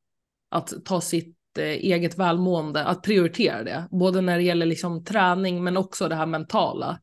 att 0.49 0.73
ta 0.85 1.01
sitt 1.01 1.37
eh, 1.59 1.65
eget 1.65 2.19
välmående, 2.19 2.85
att 2.85 3.03
prioritera 3.03 3.63
det. 3.63 3.89
Både 3.91 4.21
när 4.21 4.37
det 4.37 4.45
gäller 4.45 4.67
liksom 4.67 5.05
träning 5.05 5.65
men 5.65 5.77
också 5.77 6.09
det 6.09 6.15
här 6.15 6.27
mentala. 6.27 7.01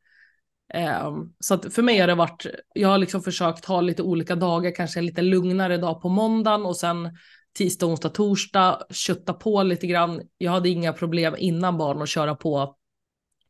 Eh, 0.74 1.12
så 1.40 1.54
att 1.54 1.74
för 1.74 1.82
mig 1.82 2.00
har 2.00 2.08
det 2.08 2.16
varit, 2.16 2.46
jag 2.74 2.90
har 2.90 2.98
liksom 2.98 3.22
försökt 3.22 3.66
ha 3.66 3.82
lite 3.82 4.04
olika 4.04 4.36
dagar, 4.36 4.76
kanske 4.76 5.00
en 5.00 5.06
lite 5.06 5.22
lugnare 5.22 5.78
dag 5.78 6.02
på 6.02 6.10
måndagen 6.10 6.66
och 6.66 6.78
sen 6.78 7.18
tisdag, 7.58 7.86
onsdag, 7.86 8.10
torsdag, 8.10 8.86
kötta 8.90 9.34
på 9.34 9.64
lite 9.64 9.88
grann. 9.88 10.22
Jag 10.38 10.52
hade 10.52 10.70
inga 10.70 10.94
problem 10.94 11.36
innan 11.38 11.78
barn 11.78 12.02
att 12.02 12.10
köra 12.10 12.36
på. 12.36 12.76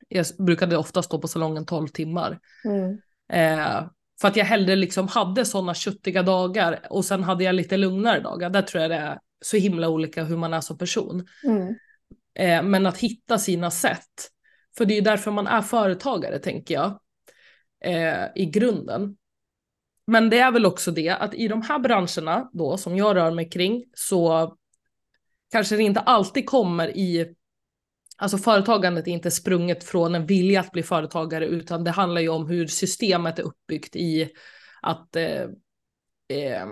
Jag 0.08 0.26
brukade 0.40 0.78
ofta 0.78 1.04
stå 1.04 1.20
på 1.20 1.28
salongen 1.28 1.66
12 1.66 1.88
timmar. 1.88 2.40
Mm. 2.66 2.98
Eh, 3.32 3.88
för 4.22 4.28
att 4.28 4.36
jag 4.36 4.46
hellre 4.46 4.76
liksom 4.76 5.08
hade 5.08 5.46
sådana 5.46 5.74
köttiga 5.74 6.24
dagar 6.24 6.80
och 6.90 7.06
sen 7.06 7.24
hade 7.24 7.44
jag 7.44 7.56
lite 7.56 7.78
lugnare 7.78 8.20
dagar. 8.20 8.50
Där 8.50 8.62
tror 8.62 8.82
jag 8.82 8.92
det 8.92 8.98
är 8.98 9.20
så 9.46 9.58
himla 9.58 9.90
olika 9.90 10.24
hur 10.24 10.38
man 10.38 10.54
är 10.54 10.62
som 10.62 10.78
person. 10.78 11.28
Mm. 11.44 11.76
Eh, 12.40 12.64
men 12.64 12.86
att 12.86 12.98
hitta 12.98 13.38
sina 13.38 13.72
sätt. 13.72 14.32
För 14.78 14.86
det 14.86 14.94
är 14.94 14.96
ju 14.96 15.02
därför 15.02 15.32
man 15.32 15.48
är 15.48 15.62
företagare 15.62 16.40
tänker 16.40 16.74
jag. 16.74 17.00
Eh, 17.86 18.28
I 18.36 18.46
grunden. 18.46 19.18
Men 20.08 20.30
det 20.30 20.40
är 20.40 20.52
väl 20.52 20.66
också 20.66 20.92
det 20.92 21.10
att 21.10 21.34
i 21.34 21.48
de 21.48 21.62
här 21.62 21.80
branscherna 21.80 22.50
då 22.54 22.78
som 22.78 22.98
jag 22.98 23.16
rör 23.16 23.32
mig 23.32 23.50
kring 23.50 23.84
så 23.94 24.56
kanske 25.52 25.76
det 25.76 25.84
inte 25.84 26.00
alltid 26.00 26.46
kommer 26.46 26.98
i 26.98 27.36
Alltså 28.18 28.38
företagandet 28.38 29.08
är 29.08 29.12
inte 29.12 29.32
sprunget 29.32 29.84
från 29.84 30.16
en 30.16 30.26
vilja 30.26 30.60
att 30.60 30.72
bli 30.72 30.84
företagare 30.84 31.46
utan 31.46 31.84
det 31.84 31.92
handlar 31.92 32.22
ju 32.22 32.30
om 32.30 32.48
hur 32.48 32.68
systemet 32.68 33.40
är 33.40 33.44
uppbyggt 33.44 33.96
i 33.96 34.30
att 34.82 35.16
eh, 35.16 35.42
eh, 36.30 36.68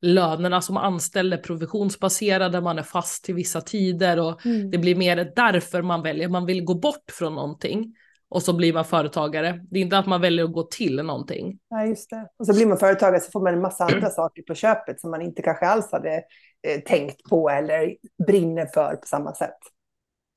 lönerna 0.00 0.60
som 0.60 0.76
anställd 0.76 1.32
är 1.32 1.38
provisionsbaserade, 1.38 2.60
man 2.60 2.78
är 2.78 2.82
fast 2.82 3.24
till 3.24 3.34
vissa 3.34 3.60
tider 3.60 4.20
och 4.20 4.46
mm. 4.46 4.70
det 4.70 4.78
blir 4.78 4.96
mer 4.96 5.32
därför 5.36 5.82
man 5.82 6.02
väljer, 6.02 6.28
man 6.28 6.46
vill 6.46 6.64
gå 6.64 6.74
bort 6.74 7.10
från 7.10 7.34
någonting 7.34 7.94
och 8.28 8.42
så 8.42 8.52
blir 8.52 8.72
man 8.72 8.84
företagare. 8.84 9.60
Det 9.70 9.78
är 9.78 9.82
inte 9.82 9.98
att 9.98 10.06
man 10.06 10.20
väljer 10.20 10.44
att 10.44 10.52
gå 10.52 10.62
till 10.62 10.96
någonting. 10.96 11.58
Ja, 11.68 11.84
just 11.84 12.10
det. 12.10 12.28
Och 12.38 12.46
så 12.46 12.54
blir 12.54 12.66
man 12.66 12.78
företagare 12.78 13.20
så 13.20 13.30
får 13.30 13.40
man 13.40 13.54
en 13.54 13.60
massa 13.60 13.84
andra 13.84 14.10
saker 14.10 14.42
på 14.42 14.54
köpet 14.54 15.00
som 15.00 15.10
man 15.10 15.22
inte 15.22 15.42
kanske 15.42 15.66
alls 15.66 15.92
hade 15.92 16.22
eh, 16.68 16.80
tänkt 16.86 17.22
på 17.22 17.50
eller 17.50 17.96
brinner 18.26 18.66
för 18.66 18.96
på 18.96 19.06
samma 19.06 19.34
sätt. 19.34 19.58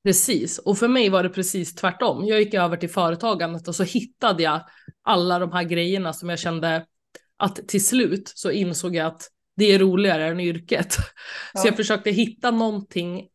Precis, 0.03 0.57
och 0.57 0.77
för 0.77 0.87
mig 0.87 1.09
var 1.09 1.23
det 1.23 1.29
precis 1.29 1.75
tvärtom. 1.75 2.25
Jag 2.25 2.39
gick 2.39 2.53
över 2.53 2.77
till 2.77 2.89
företagandet 2.89 3.67
och 3.67 3.75
så 3.75 3.83
hittade 3.83 4.43
jag 4.43 4.61
alla 5.03 5.39
de 5.39 5.51
här 5.51 5.63
grejerna 5.63 6.13
som 6.13 6.29
jag 6.29 6.39
kände 6.39 6.85
att 7.37 7.67
till 7.67 7.85
slut 7.85 8.31
så 8.35 8.51
insåg 8.51 8.95
jag 8.95 9.07
att 9.07 9.27
det 9.57 9.73
är 9.73 9.79
roligare 9.79 10.27
än 10.27 10.39
yrket. 10.39 10.95
Ja. 11.53 11.61
Så 11.61 11.67
jag 11.67 11.75
försökte 11.75 12.11
hitta 12.11 12.51
någonting, 12.51 13.27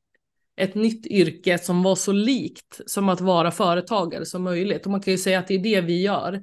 ett 0.56 0.74
nytt 0.74 1.06
yrke 1.06 1.58
som 1.58 1.82
var 1.82 1.96
så 1.96 2.12
likt 2.12 2.80
som 2.86 3.08
att 3.08 3.20
vara 3.20 3.50
företagare 3.50 4.26
som 4.26 4.42
möjligt. 4.42 4.84
Och 4.84 4.92
man 4.92 5.00
kan 5.00 5.12
ju 5.12 5.18
säga 5.18 5.38
att 5.38 5.48
det 5.48 5.54
är 5.54 5.58
det 5.58 5.80
vi 5.80 6.02
gör 6.02 6.42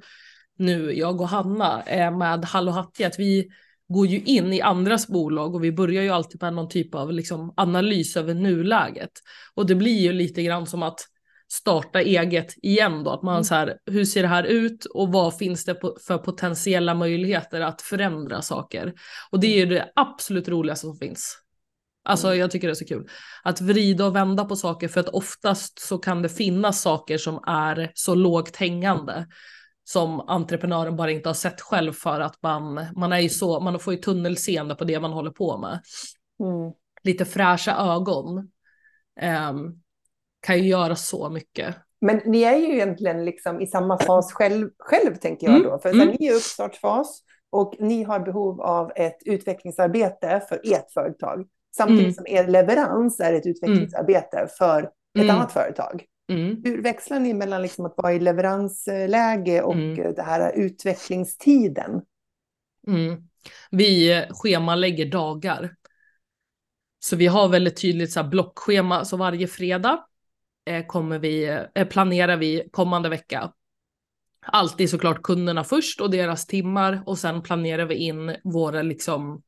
nu, 0.58 0.92
jag 0.92 1.20
och 1.20 1.28
Hanna, 1.28 1.82
med 2.18 2.44
Hallå 2.44 2.72
Hattie, 2.72 3.06
att 3.06 3.18
vi 3.18 3.48
går 3.88 4.06
ju 4.06 4.20
in 4.20 4.52
i 4.52 4.60
andras 4.60 5.08
bolag 5.08 5.54
och 5.54 5.64
vi 5.64 5.72
börjar 5.72 6.02
ju 6.02 6.10
alltid 6.10 6.42
med 6.42 6.54
någon 6.54 6.68
typ 6.68 6.94
av 6.94 7.12
liksom 7.12 7.54
analys 7.56 8.16
över 8.16 8.34
nuläget. 8.34 9.10
Och 9.54 9.66
det 9.66 9.74
blir 9.74 10.00
ju 10.00 10.12
lite 10.12 10.42
grann 10.42 10.66
som 10.66 10.82
att 10.82 11.00
starta 11.52 12.00
eget 12.00 12.54
igen 12.62 13.04
då, 13.04 13.10
att 13.10 13.22
man 13.22 13.34
mm. 13.34 13.44
så 13.44 13.54
här, 13.54 13.78
hur 13.86 14.04
ser 14.04 14.22
det 14.22 14.28
här 14.28 14.44
ut 14.44 14.84
och 14.84 15.12
vad 15.12 15.36
finns 15.36 15.64
det 15.64 15.76
för 16.06 16.18
potentiella 16.18 16.94
möjligheter 16.94 17.60
att 17.60 17.82
förändra 17.82 18.42
saker? 18.42 18.92
Och 19.30 19.40
det 19.40 19.46
är 19.46 19.56
ju 19.56 19.66
det 19.66 19.92
absolut 19.94 20.48
roligaste 20.48 20.86
som 20.86 20.96
finns. 20.96 21.41
Alltså 22.04 22.26
mm. 22.26 22.38
jag 22.38 22.50
tycker 22.50 22.68
det 22.68 22.72
är 22.72 22.74
så 22.74 22.84
kul. 22.84 23.08
Att 23.42 23.60
vrida 23.60 24.06
och 24.06 24.16
vända 24.16 24.44
på 24.44 24.56
saker 24.56 24.88
för 24.88 25.00
att 25.00 25.08
oftast 25.08 25.78
så 25.78 25.98
kan 25.98 26.22
det 26.22 26.28
finnas 26.28 26.82
saker 26.82 27.18
som 27.18 27.40
är 27.46 27.90
så 27.94 28.14
lågt 28.14 28.56
hängande 28.56 29.26
som 29.84 30.20
entreprenören 30.20 30.96
bara 30.96 31.10
inte 31.10 31.28
har 31.28 31.34
sett 31.34 31.60
själv 31.60 31.92
för 31.92 32.20
att 32.20 32.42
man, 32.42 32.86
man 32.96 33.12
är 33.12 33.18
ju 33.18 33.28
så, 33.28 33.60
man 33.60 33.78
får 33.78 33.94
ju 33.94 33.98
tunnelseende 33.98 34.74
på 34.74 34.84
det 34.84 35.00
man 35.00 35.12
håller 35.12 35.30
på 35.30 35.58
med. 35.58 35.80
Mm. 36.40 36.72
Lite 37.02 37.24
fräscha 37.24 37.76
ögon 37.76 38.38
um, 39.48 39.82
kan 40.40 40.58
ju 40.58 40.68
göra 40.68 40.96
så 40.96 41.30
mycket. 41.30 41.76
Men 42.00 42.20
ni 42.24 42.42
är 42.42 42.56
ju 42.56 42.74
egentligen 42.74 43.24
liksom 43.24 43.60
i 43.60 43.66
samma 43.66 43.98
fas 43.98 44.32
själv, 44.32 44.70
själv 44.78 45.14
tänker 45.14 45.46
jag 45.46 45.56
mm. 45.56 45.68
då. 45.68 45.78
För 45.78 45.88
mm. 45.88 46.08
ni 46.08 46.26
är 46.26 46.32
i 46.32 46.36
uppstartsfas 46.36 47.22
och 47.50 47.74
ni 47.78 48.02
har 48.02 48.20
behov 48.20 48.60
av 48.60 48.92
ett 48.96 49.18
utvecklingsarbete 49.24 50.42
för 50.48 50.60
ert 50.64 50.92
företag. 50.94 51.46
Samtidigt 51.76 52.04
mm. 52.04 52.14
som 52.14 52.26
er 52.26 52.46
leverans 52.46 53.20
är 53.20 53.32
ett 53.32 53.46
utvecklingsarbete 53.46 54.48
för 54.58 54.82
ett 54.82 55.24
mm. 55.24 55.36
annat 55.36 55.52
företag. 55.52 56.04
Mm. 56.32 56.62
Hur 56.64 56.82
växlar 56.82 57.20
ni 57.20 57.34
mellan 57.34 57.62
liksom 57.62 57.86
att 57.86 57.94
vara 57.96 58.12
i 58.12 58.20
leveransläge 58.20 59.62
och 59.62 59.74
mm. 59.74 60.14
det 60.14 60.22
här 60.22 60.52
utvecklingstiden? 60.52 62.02
Mm. 62.86 63.28
Vi 63.70 64.24
schemalägger 64.30 65.06
dagar. 65.06 65.74
Så 67.00 67.16
vi 67.16 67.26
har 67.26 67.48
väldigt 67.48 67.80
tydligt 67.80 68.12
så 68.12 68.24
blockschema, 68.24 69.04
så 69.04 69.16
varje 69.16 69.46
fredag 69.46 70.04
eh, 70.66 70.86
kommer 70.86 71.18
vi, 71.18 71.64
eh, 71.74 71.88
planerar 71.88 72.36
vi 72.36 72.68
kommande 72.72 73.08
vecka. 73.08 73.52
Alltid 74.46 74.90
såklart 74.90 75.22
kunderna 75.22 75.64
först 75.64 76.00
och 76.00 76.10
deras 76.10 76.46
timmar 76.46 77.02
och 77.06 77.18
sen 77.18 77.42
planerar 77.42 77.86
vi 77.86 77.94
in 77.94 78.36
våra 78.44 78.82
liksom 78.82 79.42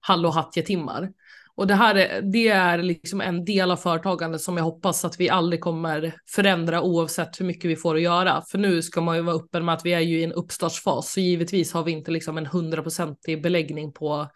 hallå 0.00 0.50
timmar 0.52 1.12
och 1.54 1.66
det 1.66 1.74
här 1.74 1.94
är, 1.94 2.22
det 2.22 2.48
är 2.48 2.78
liksom 2.78 3.20
en 3.20 3.44
del 3.44 3.70
av 3.70 3.76
företagandet 3.76 4.40
som 4.40 4.56
jag 4.56 4.64
hoppas 4.64 5.04
att 5.04 5.20
vi 5.20 5.30
aldrig 5.30 5.60
kommer 5.60 6.14
förändra 6.28 6.82
oavsett 6.82 7.40
hur 7.40 7.46
mycket 7.46 7.70
vi 7.70 7.76
får 7.76 7.94
att 7.94 8.02
göra. 8.02 8.42
För 8.50 8.58
nu 8.58 8.82
ska 8.82 9.00
man 9.00 9.16
ju 9.16 9.22
vara 9.22 9.36
öppen 9.36 9.64
med 9.64 9.74
att 9.74 9.86
vi 9.86 9.92
är 9.92 10.00
ju 10.00 10.20
i 10.20 10.24
en 10.24 10.32
uppstartsfas, 10.32 11.12
så 11.12 11.20
givetvis 11.20 11.72
har 11.72 11.84
vi 11.84 11.92
inte 11.92 12.10
liksom 12.10 12.38
en 12.38 12.46
hundraprocentig 12.46 13.42
beläggning 13.42 13.92
på, 13.92 14.28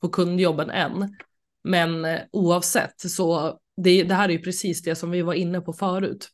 på 0.00 0.08
kundjobben 0.08 0.70
än. 0.70 1.16
Men 1.64 2.04
eh, 2.04 2.20
oavsett 2.32 3.00
så 3.00 3.58
det, 3.76 4.02
det 4.02 4.14
här 4.14 4.28
är 4.28 4.32
ju 4.32 4.42
precis 4.42 4.82
det 4.82 4.94
som 4.94 5.10
vi 5.10 5.22
var 5.22 5.34
inne 5.34 5.60
på 5.60 5.72
förut. 5.72 6.28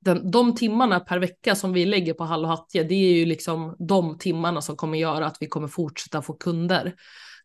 Den, 0.00 0.30
de 0.30 0.54
timmarna 0.54 1.00
per 1.00 1.18
vecka 1.18 1.54
som 1.54 1.72
vi 1.72 1.86
lägger 1.86 2.14
på 2.14 2.24
Hall 2.24 2.44
och 2.44 2.50
Hattie, 2.50 2.82
det 2.82 2.94
är 2.94 3.12
ju 3.12 3.24
liksom 3.24 3.76
de 3.78 4.18
timmarna 4.18 4.62
som 4.62 4.76
kommer 4.76 4.98
göra 4.98 5.26
att 5.26 5.36
vi 5.40 5.46
kommer 5.46 5.68
fortsätta 5.68 6.22
få 6.22 6.32
kunder 6.32 6.94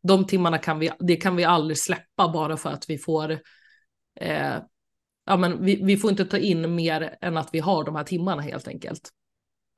de 0.07 0.27
timmarna 0.27 0.57
kan 0.57 0.79
vi, 0.79 0.91
det 0.99 1.15
kan 1.15 1.35
vi 1.35 1.43
aldrig 1.43 1.77
släppa 1.77 2.29
bara 2.29 2.57
för 2.57 2.69
att 2.69 2.89
vi 2.89 2.97
får, 2.97 3.31
eh, 4.19 4.57
ja 5.25 5.37
men 5.37 5.65
vi, 5.65 5.79
vi 5.83 5.97
får 5.97 6.09
inte 6.09 6.25
ta 6.25 6.37
in 6.37 6.75
mer 6.75 7.15
än 7.21 7.37
att 7.37 7.49
vi 7.51 7.59
har 7.59 7.83
de 7.83 7.95
här 7.95 8.03
timmarna 8.03 8.41
helt 8.41 8.67
enkelt. 8.67 9.09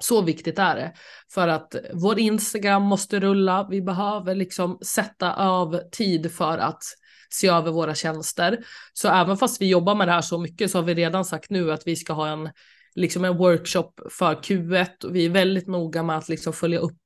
Så 0.04 0.22
viktigt 0.22 0.60
är 0.60 0.76
det. 0.76 0.94
För 1.34 1.48
att 1.48 1.76
vår 1.94 2.20
Instagram 2.20 2.84
måste 2.84 3.20
rulla, 3.20 3.68
vi 3.70 3.82
behöver 3.82 4.36
liksom 4.36 4.80
sätta 4.82 5.34
av 5.34 5.80
tid 5.92 6.32
för 6.32 6.58
att 6.58 6.84
se 7.30 7.48
över 7.48 7.72
våra 7.72 7.96
tjänster. 7.96 8.66
Så 8.94 9.10
även 9.10 9.38
fast 9.38 9.62
vi 9.62 9.70
jobbar 9.70 9.96
med 9.96 10.08
det 10.08 10.12
här 10.12 10.22
så 10.22 10.38
mycket 10.38 10.72
så 10.72 10.78
har 10.78 10.84
vi 10.84 10.94
redan 10.94 11.26
sagt 11.26 11.50
nu 11.50 11.72
att 11.72 11.88
vi 11.88 11.96
ska 11.96 12.14
ha 12.14 12.28
en, 12.28 12.50
liksom 12.96 13.26
en 13.26 13.38
workshop 13.38 13.92
för 14.12 14.36
Q1 14.36 15.06
och 15.06 15.16
vi 15.16 15.26
är 15.26 15.30
väldigt 15.30 15.68
noga 15.68 16.04
med 16.04 16.18
att 16.18 16.30
liksom 16.30 16.54
följa 16.54 16.80
upp 16.80 17.02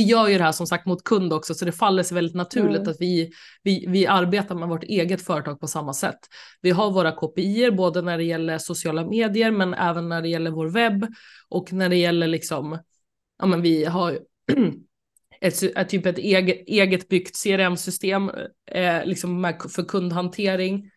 vi 0.00 0.06
gör 0.06 0.28
ju 0.28 0.38
det 0.38 0.44
här 0.44 0.52
som 0.52 0.66
sagt 0.66 0.86
mot 0.86 1.04
kund 1.04 1.32
också, 1.32 1.54
så 1.54 1.64
det 1.64 1.72
faller 1.72 2.02
sig 2.02 2.14
väldigt 2.14 2.34
naturligt 2.34 2.80
mm. 2.80 2.90
att 2.90 3.00
vi, 3.00 3.30
vi, 3.62 3.84
vi 3.88 4.06
arbetar 4.06 4.54
med 4.54 4.68
vårt 4.68 4.84
eget 4.84 5.22
företag 5.22 5.60
på 5.60 5.66
samma 5.66 5.92
sätt. 5.92 6.18
Vi 6.60 6.70
har 6.70 6.90
våra 6.90 7.12
KPI, 7.12 7.70
både 7.70 8.02
när 8.02 8.18
det 8.18 8.24
gäller 8.24 8.58
sociala 8.58 9.06
medier, 9.06 9.50
men 9.50 9.74
även 9.74 10.08
när 10.08 10.22
det 10.22 10.28
gäller 10.28 10.50
vår 10.50 10.68
webb 10.68 11.06
och 11.48 11.72
när 11.72 11.88
det 11.88 11.96
gäller 11.96 12.26
liksom, 12.26 12.78
ja 13.38 13.46
men 13.46 13.62
vi 13.62 13.84
har 13.84 14.18
ett, 15.40 15.62
ett 15.62 15.88
typ 15.88 16.06
ett 16.06 16.18
eget, 16.18 16.62
eget 16.66 17.08
byggt 17.08 17.42
CRM-system 17.42 18.30
eh, 18.70 19.04
liksom 19.04 19.40
med, 19.40 19.62
för 19.74 19.82
kundhantering 19.82 20.90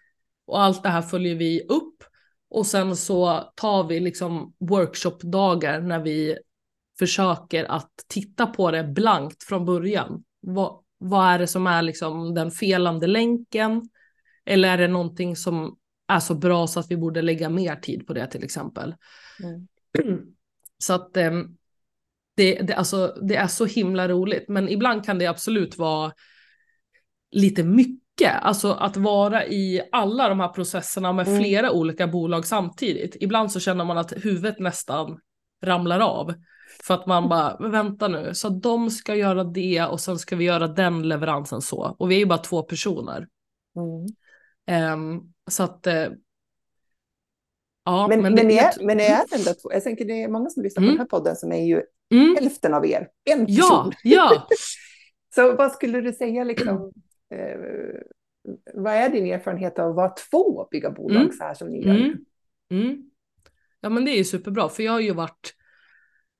och 0.47 0.62
allt 0.62 0.84
det 0.84 0.89
här 0.89 1.01
följer 1.01 1.36
vi 1.36 1.62
upp 1.62 2.04
och 2.49 2.66
sen 2.66 2.95
så 2.95 3.51
tar 3.56 3.84
vi 3.84 3.99
liksom 3.99 4.54
workshopdagar 4.60 5.82
när 5.82 5.99
vi 5.99 6.38
försöker 6.99 7.65
att 7.65 7.91
titta 8.07 8.47
på 8.47 8.71
det 8.71 8.83
blankt 8.83 9.43
från 9.43 9.65
början. 9.65 10.23
Vad, 10.39 10.83
vad 10.97 11.27
är 11.27 11.39
det 11.39 11.47
som 11.47 11.67
är 11.67 11.81
liksom 11.81 12.33
den 12.33 12.51
felande 12.51 13.07
länken? 13.07 13.89
Eller 14.45 14.69
är 14.69 14.77
det 14.77 14.87
någonting 14.87 15.35
som 15.35 15.77
är 16.07 16.19
så 16.19 16.35
bra 16.35 16.67
så 16.67 16.79
att 16.79 16.91
vi 16.91 16.97
borde 16.97 17.21
lägga 17.21 17.49
mer 17.49 17.75
tid 17.75 18.07
på 18.07 18.13
det 18.13 18.27
till 18.27 18.43
exempel. 18.43 18.95
Mm. 19.43 19.67
Så 20.77 20.93
att 20.93 21.17
ehm, 21.17 21.57
det, 22.35 22.61
det, 22.61 22.73
alltså, 22.73 23.17
det 23.21 23.35
är 23.35 23.47
så 23.47 23.65
himla 23.65 24.07
roligt, 24.07 24.49
men 24.49 24.69
ibland 24.69 25.05
kan 25.05 25.19
det 25.19 25.27
absolut 25.27 25.77
vara 25.77 26.13
lite 27.31 27.63
mycket. 27.63 28.41
Alltså 28.41 28.71
att 28.73 28.97
vara 28.97 29.45
i 29.45 29.81
alla 29.91 30.29
de 30.29 30.39
här 30.39 30.47
processerna 30.47 31.13
med 31.13 31.27
mm. 31.27 31.39
flera 31.39 31.71
olika 31.71 32.07
bolag 32.07 32.45
samtidigt. 32.45 33.15
Ibland 33.19 33.51
så 33.51 33.59
känner 33.59 33.85
man 33.85 33.97
att 33.97 34.13
huvudet 34.25 34.59
nästan 34.59 35.19
ramlar 35.63 35.99
av. 35.99 36.33
För 36.84 36.93
att 36.93 37.05
man 37.05 37.30
bara, 37.30 37.57
vänta 37.69 38.07
nu, 38.07 38.34
så 38.34 38.49
de 38.49 38.89
ska 38.89 39.15
göra 39.15 39.43
det 39.43 39.84
och 39.84 39.99
sen 39.99 40.19
ska 40.19 40.36
vi 40.36 40.45
göra 40.45 40.67
den 40.67 41.07
leveransen 41.09 41.61
så. 41.61 41.95
Och 41.99 42.11
vi 42.11 42.15
är 42.15 42.19
ju 42.19 42.26
bara 42.26 42.38
två 42.38 42.63
personer. 42.63 43.28
Mm. 43.76 44.93
Um, 44.93 45.34
så 45.47 45.63
att 45.63 45.88
uh, 45.88 46.07
Ja, 47.86 48.07
men, 48.07 48.21
men, 48.21 48.34
men, 48.34 48.47
det, 48.47 48.59
är, 48.59 48.86
men 48.86 48.97
det 48.97 49.07
är 49.07 49.36
ändå 49.36 49.53
två. 49.53 49.74
Jag 49.74 49.84
tänker 49.84 50.05
det 50.05 50.24
är 50.24 50.28
många 50.28 50.49
som 50.49 50.63
lyssnar 50.63 50.84
mm. 50.84 50.91
på 50.91 50.97
den 50.97 50.99
här 50.99 51.19
podden 51.19 51.36
som 51.36 51.51
är 51.51 51.65
ju 51.65 51.82
mm. 52.13 52.36
hälften 52.36 52.74
av 52.74 52.86
er, 52.86 53.07
en 53.24 53.45
person. 53.45 53.91
Ja, 54.03 54.32
ja. 54.34 54.47
så 55.36 55.55
vad 55.55 55.71
skulle 55.71 56.01
du 56.01 56.13
säga 56.13 56.43
liksom, 56.43 56.91
eh, 57.36 57.59
vad 58.74 58.93
är 58.93 59.09
din 59.09 59.26
erfarenhet 59.26 59.80
av 59.80 59.89
att 59.89 59.95
vara 59.95 60.09
två 60.09 60.67
bygga 60.71 60.91
bolag 60.91 61.21
mm. 61.21 61.32
så 61.32 61.43
här 61.43 61.53
som 61.53 61.69
ni 61.69 61.86
gör? 61.86 61.95
Mm. 61.95 62.26
mm. 62.71 63.09
Ja 63.82 63.89
men 63.89 64.05
det 64.05 64.11
är 64.11 64.17
ju 64.17 64.24
superbra 64.24 64.69
för 64.69 64.84
jag 64.84 64.91
har 64.91 64.99
ju 64.99 65.13
varit, 65.13 65.53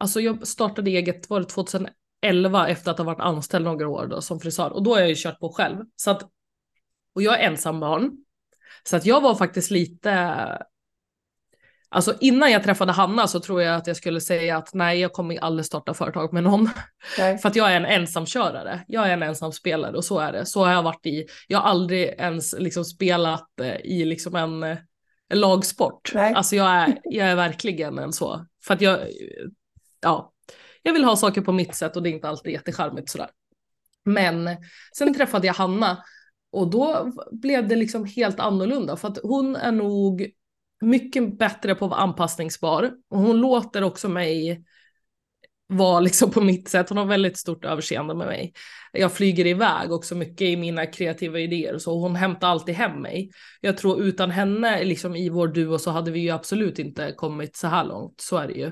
alltså 0.04 0.22
jag 0.22 0.48
startade 0.48 0.90
eget, 0.92 1.30
var 1.30 1.40
det 1.40 1.46
2011 1.46 2.68
efter 2.68 2.92
att 2.92 2.98
ha 2.98 3.06
varit 3.06 3.20
anställd 3.20 3.66
några 3.66 3.88
år 3.88 4.08
då 4.08 4.22
som 4.22 4.40
frisör 4.40 4.70
och 4.70 4.84
då 4.84 4.94
har 4.94 5.00
jag 5.00 5.10
ju 5.10 5.16
kört 5.18 5.40
på 5.40 5.50
själv. 5.50 5.78
Så 5.96 6.12
att, 6.12 6.24
och 7.16 7.22
jag 7.22 7.42
är 7.42 7.48
ensam 7.48 7.80
barn. 7.80 8.12
Så 8.84 8.96
att 8.96 9.06
jag 9.06 9.22
var 9.22 9.36
faktiskt 9.36 9.72
lite 9.72 10.38
Alltså 11.90 12.14
innan 12.20 12.52
jag 12.52 12.64
träffade 12.64 12.92
Hanna 12.92 13.28
så 13.28 13.40
tror 13.40 13.62
jag 13.62 13.76
att 13.76 13.88
jag 13.88 13.98
skulle 13.98 14.22
säga 14.22 14.58
att 14.58 14.74
nej, 14.74 15.00
jag 15.00 15.14
kommer 15.14 15.38
aldrig 15.38 15.66
starta 15.66 15.94
företag 15.94 16.34
med 16.34 16.44
någon. 16.44 16.70
Nej. 17.20 17.38
För 17.38 17.50
att 17.50 17.56
jag 17.56 17.72
är 17.72 17.76
en 17.76 17.86
ensamkörare. 17.86 18.82
Jag 18.88 19.08
är 19.08 19.14
en 19.14 19.24
ensamspelare 19.24 19.98
och 19.98 20.06
så 20.06 20.20
är 20.20 20.32
det. 20.32 20.46
Så 20.46 20.66
har 20.66 20.72
jag 20.72 20.84
varit 20.84 21.06
i, 21.06 21.26
jag 21.48 21.60
har 21.60 21.70
aldrig 21.70 22.04
ens 22.04 22.56
liksom 22.60 22.86
spelat 22.86 23.60
eh, 23.60 23.76
i 23.76 24.06
liksom 24.06 24.36
en, 24.36 24.64
eh, 24.64 24.78
en 25.30 25.40
lagsport. 25.40 26.12
Nej. 26.14 26.34
Alltså 26.34 26.56
jag 26.56 26.68
är, 26.68 27.00
jag 27.04 27.28
är 27.28 27.36
verkligen 27.36 27.98
en 27.98 28.14
så. 28.14 28.46
För 28.66 28.74
att 28.74 28.82
jag, 28.82 29.00
ja, 30.04 30.34
jag 30.84 30.94
vill 30.94 31.04
ha 31.04 31.16
saker 31.16 31.42
på 31.42 31.52
mitt 31.52 31.76
sätt 31.76 31.96
och 31.96 32.04
det 32.04 32.10
är 32.10 32.14
inte 32.14 32.30
alltid 32.30 32.54
jättecharmigt 32.54 33.10
sådär. 33.10 33.30
Men 34.06 34.50
sen 34.98 35.14
träffade 35.14 35.48
jag 35.48 35.54
Hanna 35.54 36.04
och 36.52 36.70
då 36.70 37.12
blev 37.32 37.68
det 37.68 37.76
liksom 37.76 38.06
helt 38.06 38.40
annorlunda 38.40 38.96
för 38.96 39.08
att 39.08 39.20
hon 39.24 39.56
är 39.56 39.72
nog 39.72 40.32
mycket 40.82 41.38
bättre 41.38 41.76
på 41.76 41.86
att 41.86 41.92
vara 41.92 42.02
anpassningsbar. 42.02 42.92
Och 43.10 43.20
hon 43.20 43.38
låter 43.38 43.84
också 43.84 44.10
mig 44.10 44.64
vara 45.68 46.00
liksom 46.00 46.32
på 46.32 46.42
mitt 46.42 46.70
sätt. 46.70 46.90
Hon 46.90 46.98
har 46.98 47.06
väldigt 47.06 47.38
stort 47.38 47.66
överseende 47.66 48.16
med 48.16 48.28
mig. 48.28 48.54
Jag 48.92 49.14
flyger 49.14 49.48
iväg 49.48 49.92
också 49.92 50.16
mycket 50.16 50.42
i 50.42 50.56
mina 50.56 50.86
kreativa 50.86 51.40
idéer 51.40 51.74
och 51.74 51.82
så 51.82 52.00
hon 52.00 52.16
hämtar 52.16 52.48
alltid 52.48 52.76
hem 52.76 53.02
mig. 53.02 53.32
Jag 53.62 53.78
tror 53.78 54.02
utan 54.02 54.32
henne 54.32 54.84
liksom 54.84 55.16
i 55.16 55.30
vår 55.30 55.48
duo 55.48 55.80
så 55.80 55.92
hade 55.92 56.12
vi 56.12 56.20
ju 56.20 56.30
absolut 56.30 56.80
inte 56.80 57.14
kommit 57.18 57.56
så 57.56 57.68
här 57.68 57.84
långt. 57.84 58.22
Så 58.22 58.38
är 58.38 58.48
det 58.48 58.54
ju. 58.54 58.72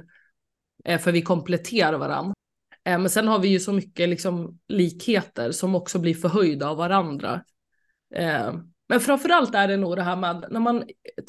Eh, 0.86 0.99
för 0.99 1.11
vi 1.11 1.21
kompletterar 1.21 1.97
varandra. 1.97 2.34
Eh, 2.86 2.99
men 2.99 3.09
sen 3.09 3.27
har 3.27 3.39
vi 3.39 3.47
ju 3.47 3.59
så 3.59 3.73
mycket 3.73 4.09
liksom 4.09 4.59
likheter 4.67 5.51
som 5.51 5.75
också 5.75 5.99
blir 5.99 6.13
förhöjda 6.13 6.69
av 6.69 6.77
varandra. 6.77 7.43
Eh, 8.15 8.53
men 8.89 8.99
framförallt 8.99 9.55
är 9.55 9.67
det 9.67 9.77
nog 9.77 9.95
det 9.95 10.03
här 10.03 10.15
med 10.15 10.45
när 10.49 10.59
man 10.59 10.84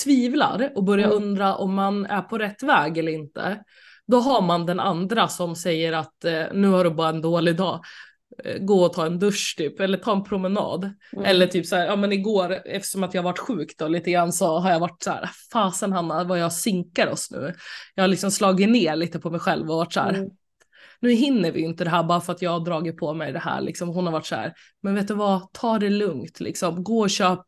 tvivlar 0.05 0.73
och 0.75 0.85
börjar 0.85 1.07
mm. 1.07 1.17
undra 1.17 1.55
om 1.55 1.75
man 1.75 2.07
är 2.07 2.23
på 2.23 2.39
rätt 2.39 2.63
väg 2.63 2.99
eller 2.99 3.13
inte. 3.13 3.65
Då 4.07 4.21
har 4.21 4.43
man 4.43 4.67
den 4.67 4.81
andra 4.81 5.29
som 5.29 5.57
säger 5.57 5.93
att 5.93 6.25
nu 6.53 6.69
har 6.69 6.85
du 6.85 6.91
bara 6.91 7.09
en 7.09 7.21
dålig 7.21 7.57
dag. 7.57 7.81
Eh, 8.45 8.59
gå 8.59 8.85
och 8.85 8.93
ta 8.93 9.07
en 9.07 9.19
dusch 9.19 9.55
typ 9.59 9.81
eller 9.81 9.99
ta 9.99 10.13
en 10.13 10.25
promenad. 10.25 10.91
Mm. 11.13 11.25
Eller 11.25 11.47
typ 11.47 11.67
så 11.67 11.77
här, 11.77 11.87
ja 11.87 11.97
men 11.97 12.13
igår 12.13 12.53
eftersom 12.65 13.03
att 13.03 13.15
jag 13.15 13.23
varit 13.23 13.39
sjuk 13.39 13.75
då 13.79 13.89
lite 13.89 14.11
grann 14.11 14.33
så 14.33 14.59
har 14.59 14.71
jag 14.71 14.81
varit 14.81 15.03
så 15.03 15.11
här, 15.11 15.31
fasen 15.53 15.93
Hanna 15.93 16.25
vad 16.25 16.39
jag 16.39 16.53
sinkar 16.53 17.07
oss 17.07 17.31
nu. 17.31 17.55
Jag 17.95 18.03
har 18.03 18.09
liksom 18.09 18.31
slagit 18.31 18.69
ner 18.69 18.97
lite 18.97 19.19
på 19.19 19.31
mig 19.31 19.41
själv 19.41 19.71
och 19.71 19.77
varit 19.77 19.93
så 19.93 20.01
här, 20.01 20.15
mm 20.15 20.31
nu 21.03 21.11
hinner 21.11 21.53
vi 21.53 21.61
inte 21.61 21.85
det 21.85 21.91
här 21.91 22.03
bara 22.03 22.21
för 22.21 22.33
att 22.33 22.43
jag 22.43 22.51
har 22.51 22.61
dragit 22.61 22.97
på 22.97 23.15
mig 23.15 23.33
det 23.33 23.39
här. 23.39 23.61
Liksom, 23.61 23.89
hon 23.89 24.07
har 24.07 24.13
varit 24.13 24.27
så 24.27 24.35
här, 24.35 24.55
men 24.83 24.95
vet 24.95 25.09
du 25.09 25.15
vad, 25.15 25.53
ta 25.53 25.79
det 25.79 25.91
lugnt, 25.91 26.41
liksom. 26.41 26.85
gå 26.85 27.01
och 27.01 27.11
köp 27.11 27.41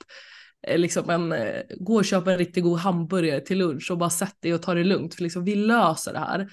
eh, 0.67 0.79
liksom 0.79 1.11
en, 1.11 1.33
eh, 1.33 1.63
gå 1.81 1.95
och 1.97 2.05
köp 2.05 2.27
en 2.27 2.39
riktigt 2.39 2.65
god 2.65 2.79
hamburgare 2.79 3.41
till 3.41 3.59
lunch 3.59 3.91
och 3.91 3.99
bara 3.99 4.11
sätt 4.11 4.37
dig 4.41 4.55
och 4.55 4.63
ta 4.63 4.75
det 4.75 4.85
lugnt, 4.85 5.15
för 5.15 5.23
liksom, 5.23 5.45
vi 5.45 5.55
löser 5.55 6.13
det 6.13 6.19
här. 6.19 6.49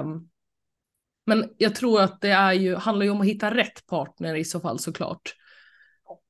Um, 0.00 0.28
men 1.30 1.54
jag 1.58 1.74
tror 1.74 2.00
att 2.00 2.20
det 2.20 2.30
är 2.30 2.52
ju, 2.52 2.74
handlar 2.74 3.04
ju 3.04 3.10
om 3.10 3.20
att 3.20 3.26
hitta 3.26 3.54
rätt 3.54 3.86
partner 3.86 4.34
i 4.34 4.44
så 4.44 4.60
fall 4.60 4.78
såklart. 4.78 5.34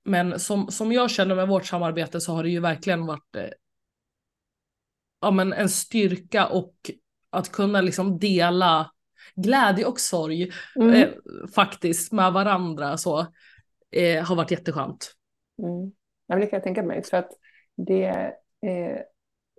Men 0.05 0.39
som, 0.39 0.71
som 0.71 0.93
jag 0.93 1.11
känner 1.11 1.35
med 1.35 1.49
vårt 1.49 1.67
samarbete 1.67 2.21
så 2.21 2.33
har 2.33 2.43
det 2.43 2.51
ju 2.51 2.61
verkligen 2.61 3.07
varit 3.07 3.37
eh, 3.37 3.49
ja, 5.21 5.31
men 5.31 5.53
en 5.53 5.69
styrka 5.69 6.47
och 6.47 6.75
att 7.31 7.53
kunna 7.53 7.81
liksom 7.81 8.19
dela 8.19 8.91
glädje 9.35 9.85
och 9.85 10.01
sorg 10.01 10.53
mm. 10.77 10.95
eh, 10.95 11.09
faktiskt 11.55 12.13
med 12.13 12.33
varandra 12.33 12.97
så 12.97 13.27
eh, 13.91 14.25
har 14.25 14.37
varit 14.37 14.51
jätteskönt. 14.51 15.13
Mm. 15.63 15.93
Ja, 16.27 16.37
det 16.37 16.47
kan 16.47 16.57
jag 16.57 16.65
tänka 16.65 16.83
mig. 16.83 17.03
För 17.03 17.17
att 17.17 17.31
det, 17.77 18.07
eh, 18.67 18.99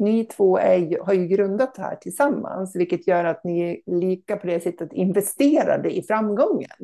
ni 0.01 0.25
två 0.25 0.57
är, 0.57 1.05
har 1.05 1.13
ju 1.13 1.27
grundat 1.27 1.75
det 1.75 1.81
här 1.81 1.95
tillsammans, 1.95 2.75
vilket 2.75 3.07
gör 3.07 3.25
att 3.25 3.43
ni 3.43 3.61
är 3.61 3.99
lika 3.99 4.37
på 4.37 4.47
det 4.47 4.59
sättet 4.59 4.93
investerade 4.93 5.91
i 5.97 6.01
framgången. 6.01 6.77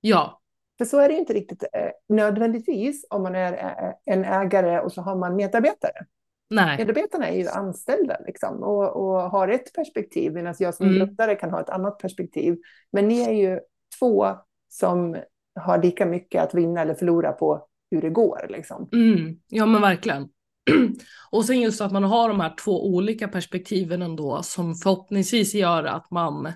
Ja. 0.00 0.40
För 0.78 0.84
så 0.84 0.98
är 0.98 1.08
det 1.08 1.14
inte 1.14 1.32
riktigt 1.32 1.62
eh, 1.62 1.90
nödvändigtvis 2.08 3.06
om 3.10 3.22
man 3.22 3.34
är 3.34 3.52
eh, 3.52 4.14
en 4.14 4.24
ägare 4.24 4.80
och 4.80 4.92
så 4.92 5.02
har 5.02 5.16
man 5.16 5.36
medarbetare. 5.36 6.06
Nej. 6.50 6.78
Medarbetarna 6.78 7.28
är 7.28 7.36
ju 7.36 7.48
anställda 7.48 8.16
liksom, 8.26 8.62
och, 8.62 8.96
och 8.96 9.30
har 9.30 9.48
ett 9.48 9.72
perspektiv, 9.72 10.32
medan 10.32 10.54
jag 10.58 10.74
som 10.74 10.86
mm. 10.86 10.98
grundare 10.98 11.34
kan 11.34 11.50
ha 11.50 11.60
ett 11.60 11.70
annat 11.70 11.98
perspektiv. 11.98 12.58
Men 12.92 13.08
ni 13.08 13.20
är 13.20 13.32
ju 13.32 13.60
två 13.98 14.26
som 14.68 15.16
har 15.54 15.82
lika 15.82 16.06
mycket 16.06 16.42
att 16.42 16.54
vinna 16.54 16.80
eller 16.80 16.94
förlora 16.94 17.32
på 17.32 17.66
hur 17.90 18.02
det 18.02 18.10
går. 18.10 18.46
Liksom. 18.48 18.88
Mm. 18.92 19.40
Ja 19.48 19.66
men 19.66 19.82
verkligen. 19.82 20.28
och 21.30 21.44
sen 21.44 21.60
just 21.60 21.80
att 21.80 21.92
man 21.92 22.04
har 22.04 22.28
de 22.28 22.40
här 22.40 22.54
två 22.64 22.86
olika 22.86 23.28
perspektiven 23.28 24.02
ändå 24.02 24.42
som 24.42 24.74
förhoppningsvis 24.74 25.54
gör 25.54 25.84
att 25.84 26.10
man 26.10 26.52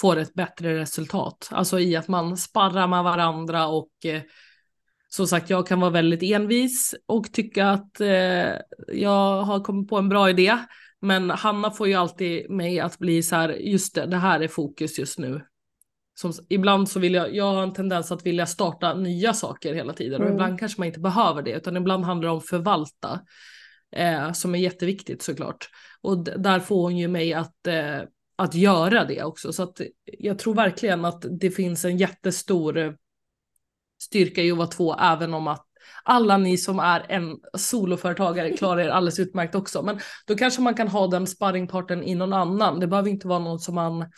får 0.00 0.16
ett 0.16 0.34
bättre 0.34 0.78
resultat. 0.78 1.48
Alltså 1.52 1.80
i 1.80 1.96
att 1.96 2.08
man 2.08 2.36
sparrar 2.36 2.86
med 2.86 3.04
varandra 3.04 3.66
och 3.66 3.90
eh, 4.04 4.22
som 5.08 5.26
sagt, 5.26 5.50
jag 5.50 5.66
kan 5.66 5.80
vara 5.80 5.90
väldigt 5.90 6.22
envis 6.22 6.94
och 7.06 7.32
tycka 7.32 7.68
att 7.68 8.00
eh, 8.00 8.54
jag 8.88 9.42
har 9.42 9.64
kommit 9.64 9.88
på 9.88 9.96
en 9.96 10.08
bra 10.08 10.30
idé. 10.30 10.58
Men 11.00 11.30
Hanna 11.30 11.70
får 11.70 11.88
ju 11.88 11.94
alltid 11.94 12.50
mig 12.50 12.80
att 12.80 12.98
bli 12.98 13.22
så 13.22 13.36
här, 13.36 13.48
just 13.48 13.94
det, 13.94 14.06
det 14.06 14.16
här 14.16 14.40
är 14.40 14.48
fokus 14.48 14.98
just 14.98 15.18
nu. 15.18 15.42
Som, 16.20 16.32
ibland 16.48 16.88
så 16.88 17.00
vill 17.00 17.14
jag, 17.14 17.34
jag 17.34 17.44
har 17.44 17.62
en 17.62 17.72
tendens 17.72 18.12
att 18.12 18.26
vilja 18.26 18.46
starta 18.46 18.94
nya 18.94 19.34
saker 19.34 19.74
hela 19.74 19.92
tiden 19.92 20.20
och 20.20 20.26
mm. 20.26 20.34
ibland 20.34 20.58
kanske 20.58 20.80
man 20.80 20.86
inte 20.86 21.00
behöver 21.00 21.42
det 21.42 21.50
utan 21.50 21.76
ibland 21.76 22.04
handlar 22.04 22.28
det 22.28 22.34
om 22.34 22.40
förvalta. 22.40 23.20
Eh, 23.96 24.32
som 24.32 24.54
är 24.54 24.58
jätteviktigt 24.58 25.22
såklart. 25.22 25.68
Och 26.00 26.24
där 26.24 26.60
får 26.60 26.82
hon 26.82 26.98
ju 26.98 27.08
mig 27.08 27.34
att, 27.34 27.66
eh, 27.66 28.00
att 28.36 28.54
göra 28.54 29.04
det 29.04 29.22
också. 29.22 29.52
Så 29.52 29.62
att 29.62 29.80
jag 30.04 30.38
tror 30.38 30.54
verkligen 30.54 31.04
att 31.04 31.24
det 31.40 31.50
finns 31.50 31.84
en 31.84 31.96
jättestor 31.96 32.96
styrka 34.02 34.42
i 34.42 34.50
att 34.50 34.58
vara 34.58 34.68
två, 34.68 34.94
även 34.94 35.34
om 35.34 35.48
att 35.48 35.64
alla 36.02 36.36
ni 36.36 36.58
som 36.58 36.78
är 36.78 37.06
en 37.08 37.36
soloföretagare 37.56 38.50
klarar 38.56 38.80
er 38.80 38.88
alldeles 38.88 39.18
utmärkt 39.18 39.54
också. 39.54 39.82
Men 39.82 40.00
då 40.26 40.36
kanske 40.36 40.62
man 40.62 40.74
kan 40.74 40.88
ha 40.88 41.06
den 41.06 41.26
sparringparten 41.26 42.02
i 42.02 42.14
någon 42.14 42.32
annan. 42.32 42.80
Det 42.80 42.86
behöver 42.86 43.10
inte 43.10 43.28
vara 43.28 43.38
någon 43.38 43.60
som 43.60 43.74
man 43.74 44.10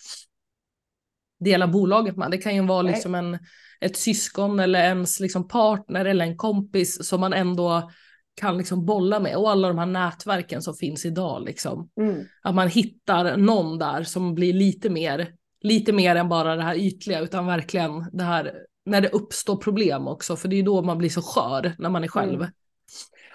delar 1.41 1.66
bolaget 1.66 2.16
med. 2.16 2.30
Det 2.30 2.38
kan 2.38 2.55
ju 2.55 2.66
vara 2.66 2.82
liksom 2.82 3.14
en, 3.14 3.38
ett 3.80 3.97
syskon 3.97 4.61
eller 4.61 4.80
ens 4.80 5.20
liksom 5.20 5.49
partner 5.49 6.05
eller 6.05 6.24
en 6.24 6.36
kompis 6.36 7.09
som 7.09 7.20
man 7.20 7.32
ändå 7.32 7.91
kan 8.41 8.59
liksom 8.59 8.86
bolla 8.86 9.20
med 9.20 9.36
och 9.36 9.51
alla 9.51 9.68
de 9.68 9.78
här 9.78 9.86
nätverken 9.86 10.62
som 10.62 10.74
finns 10.74 11.07
idag. 11.07 11.45
Liksom. 11.45 11.88
Mm. 12.01 12.24
Att 12.43 12.55
man 12.55 12.68
hittar 12.68 13.36
någon 13.36 13.78
där 13.78 14.03
som 14.03 14.34
blir 14.34 14.53
lite 14.53 14.91
mer, 14.91 15.28
lite 15.61 15.93
mer 15.93 16.16
än 16.16 16.28
bara 16.28 16.57
det 16.57 16.62
här 16.62 16.74
ytliga 16.74 17.20
utan 17.20 17.47
verkligen 17.47 18.07
det 18.12 18.24
här 18.24 18.53
när 18.84 19.01
det 19.01 19.09
uppstår 19.09 19.57
problem 19.57 20.09
också, 20.09 20.36
för 20.36 20.49
det 20.49 20.59
är 20.59 20.62
då 20.62 20.82
man 20.82 20.99
blir 20.99 21.09
så 21.09 21.22
skör 21.22 21.72
när 21.78 21.91
man 21.91 22.05
är 22.05 22.09
själv. 22.09 22.41
Mm. 22.41 22.53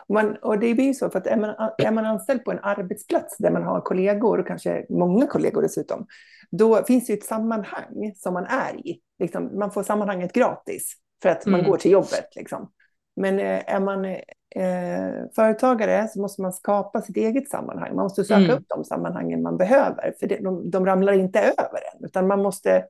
Man, 0.09 0.35
och 0.35 0.59
det 0.59 0.73
blir 0.73 0.93
så, 0.93 1.09
för 1.09 1.19
att 1.19 1.27
är 1.27 1.37
man, 1.37 1.55
är 1.77 1.91
man 1.91 2.05
anställd 2.05 2.43
på 2.43 2.51
en 2.51 2.59
arbetsplats 2.63 3.37
där 3.37 3.51
man 3.51 3.63
har 3.63 3.81
kollegor, 3.81 4.39
och 4.39 4.47
kanske 4.47 4.85
många 4.89 5.27
kollegor 5.27 5.61
dessutom, 5.61 6.05
då 6.51 6.83
finns 6.83 7.07
det 7.07 7.13
ett 7.13 7.23
sammanhang 7.25 8.13
som 8.15 8.33
man 8.33 8.45
är 8.45 8.87
i. 8.87 8.99
Liksom, 9.19 9.59
man 9.59 9.71
får 9.71 9.83
sammanhanget 9.83 10.33
gratis 10.33 10.93
för 11.21 11.29
att 11.29 11.45
man 11.45 11.59
mm. 11.59 11.71
går 11.71 11.77
till 11.77 11.91
jobbet. 11.91 12.35
Liksom. 12.35 12.71
Men 13.15 13.39
eh, 13.39 13.73
är 13.75 13.79
man 13.79 14.05
eh, 14.05 15.31
företagare 15.35 16.07
så 16.07 16.21
måste 16.21 16.41
man 16.41 16.53
skapa 16.53 17.01
sitt 17.01 17.17
eget 17.17 17.49
sammanhang. 17.49 17.95
Man 17.95 18.03
måste 18.03 18.23
söka 18.23 18.43
Mm. 18.43 18.57
upp 18.57 18.63
de 18.67 18.83
sammanhangen 18.83 19.41
man 19.41 19.57
behöver, 19.57 20.13
för 20.19 20.27
det, 20.27 20.37
de, 20.43 20.69
de 20.71 20.85
ramlar 20.85 21.13
inte 21.13 21.39
över 21.39 21.79
en, 21.93 22.05
utan 22.05 22.27
man 22.27 22.41
måste, 22.41 22.85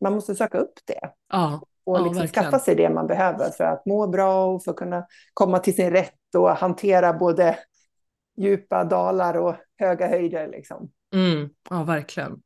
man 0.00 0.12
måste 0.14 0.34
söka 0.34 0.58
upp 0.58 0.74
det 0.84 1.10
Ja, 1.32 1.60
och 1.86 1.96
Ja, 1.98 2.04
liksom 2.04 2.20
verkligen. 2.20 2.44
skaffa 2.44 2.58
sig 2.64 2.74
det 2.74 2.90
man 2.90 3.06
behöver 3.06 3.50
för 3.50 3.64
att 3.64 3.86
må 3.86 4.06
bra 4.06 4.44
och 4.46 4.64
för 4.64 4.70
att 4.70 4.76
kunna 4.76 5.06
komma 5.34 5.58
till 5.58 5.74
sin 5.76 5.90
rätt 5.90 6.14
och 6.34 6.48
hantera 6.50 7.12
både 7.12 7.58
djupa 8.36 8.84
dalar 8.84 9.34
och 9.36 9.54
höga 9.78 10.08
höjder. 10.08 10.48
Liksom. 10.48 10.90
mm, 11.14 11.48
ja 11.70 11.84
verkligen. 11.84 12.42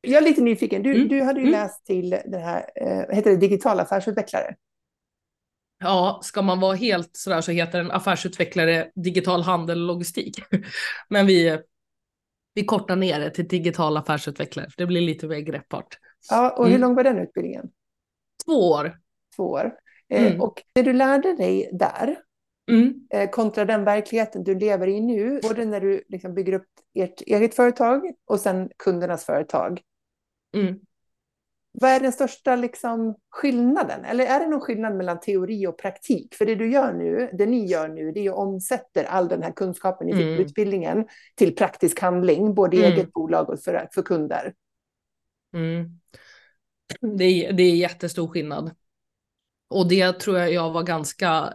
Jag 0.00 0.22
är 0.22 0.28
lite 0.28 0.40
nyfiken. 0.42 0.82
Du, 0.82 0.94
Mm, 0.94 1.08
du 1.08 1.22
hade 1.22 1.40
ju 1.40 1.46
mm. 1.48 1.60
läst 1.60 1.86
till 1.86 2.10
det 2.10 2.38
här, 2.38 2.70
eh, 2.74 3.14
heter 3.16 3.30
det 3.30 3.36
digital 3.36 3.80
affärsutvecklare? 3.80 4.54
Ja, 5.78 6.20
ska 6.22 6.42
man 6.42 6.60
vara 6.60 6.74
helt 6.76 7.10
sådär 7.16 7.40
så 7.40 7.52
heter 7.52 7.78
den 7.78 7.90
affärsutvecklare 7.90 8.90
digital 8.94 9.42
handel 9.42 9.80
och 9.80 9.86
logistik. 9.86 10.38
Men 11.08 11.26
vi, 11.26 11.58
vi 12.54 12.64
kortar 12.64 12.96
ner 12.96 13.20
det 13.20 13.30
till 13.30 13.48
digital 13.48 13.96
affärsutvecklare, 13.96 14.66
för 14.70 14.76
det 14.76 14.86
blir 14.86 15.00
lite 15.00 15.26
mer 15.26 15.40
greppbart. 15.40 15.98
Ja, 16.30 16.50
och 16.50 16.64
hur 16.64 16.70
Mm. 16.74 16.80
lång 16.80 16.94
var 16.94 17.04
den 17.04 17.18
utbildningen? 17.18 17.70
Två 18.44 18.70
år. 18.70 18.98
Två 19.36 19.42
år. 19.50 19.72
Eh, 20.08 20.26
Mm. 20.26 20.40
Och 20.40 20.62
det 20.72 20.82
du 20.82 20.92
lärde 20.92 21.36
dig 21.36 21.70
där, 21.72 22.16
Mm, 22.70 23.08
eh, 23.10 23.30
kontra 23.30 23.64
den 23.64 23.84
verkligheten 23.84 24.44
du 24.44 24.54
lever 24.54 24.86
i 24.86 25.00
nu, 25.00 25.40
både 25.42 25.64
när 25.64 25.80
du 25.80 26.04
liksom 26.08 26.34
bygger 26.34 26.52
upp 26.52 26.68
ert 26.94 27.20
eget 27.20 27.54
företag 27.54 28.02
och 28.24 28.40
sen 28.40 28.70
kundernas 28.76 29.24
företag. 29.24 29.80
mm. 30.56 30.80
Vad 31.72 31.90
är 31.90 32.00
den 32.00 32.12
största 32.12 32.56
liksom, 32.56 33.14
skillnaden? 33.30 34.04
Eller 34.04 34.26
är 34.26 34.40
det 34.40 34.46
någon 34.46 34.60
skillnad 34.60 34.94
mellan 34.96 35.20
teori 35.20 35.66
och 35.66 35.78
praktik? 35.78 36.34
För 36.34 36.46
det 36.46 36.54
du 36.54 36.70
gör 36.72 36.92
nu, 36.92 37.30
det 37.32 37.46
ni 37.46 37.66
gör 37.66 37.88
nu, 37.88 38.12
det 38.12 38.20
är 38.26 38.30
att 38.30 38.36
omsätter 38.36 39.04
all 39.04 39.28
den 39.28 39.42
här 39.42 39.52
kunskapen 39.52 40.08
i 40.08 40.12
Mm. 40.12 40.40
utbildningen 40.40 41.04
till 41.34 41.54
praktisk 41.56 42.00
handling, 42.00 42.54
både 42.54 42.76
i 42.76 42.80
Mm. 42.80 42.92
eget 42.92 43.12
bolag 43.12 43.50
och 43.50 43.60
för, 43.60 43.88
för 43.94 44.02
kunder. 44.02 44.54
Mm. 45.52 46.00
Det, 47.18 47.24
är, 47.24 47.52
det 47.52 47.62
är 47.62 47.76
jättestor 47.76 48.28
skillnad. 48.28 48.74
Och 49.68 49.88
det 49.88 50.12
tror 50.12 50.38
jag 50.38 50.52
jag 50.52 50.72
var 50.72 50.82
ganska 50.82 51.54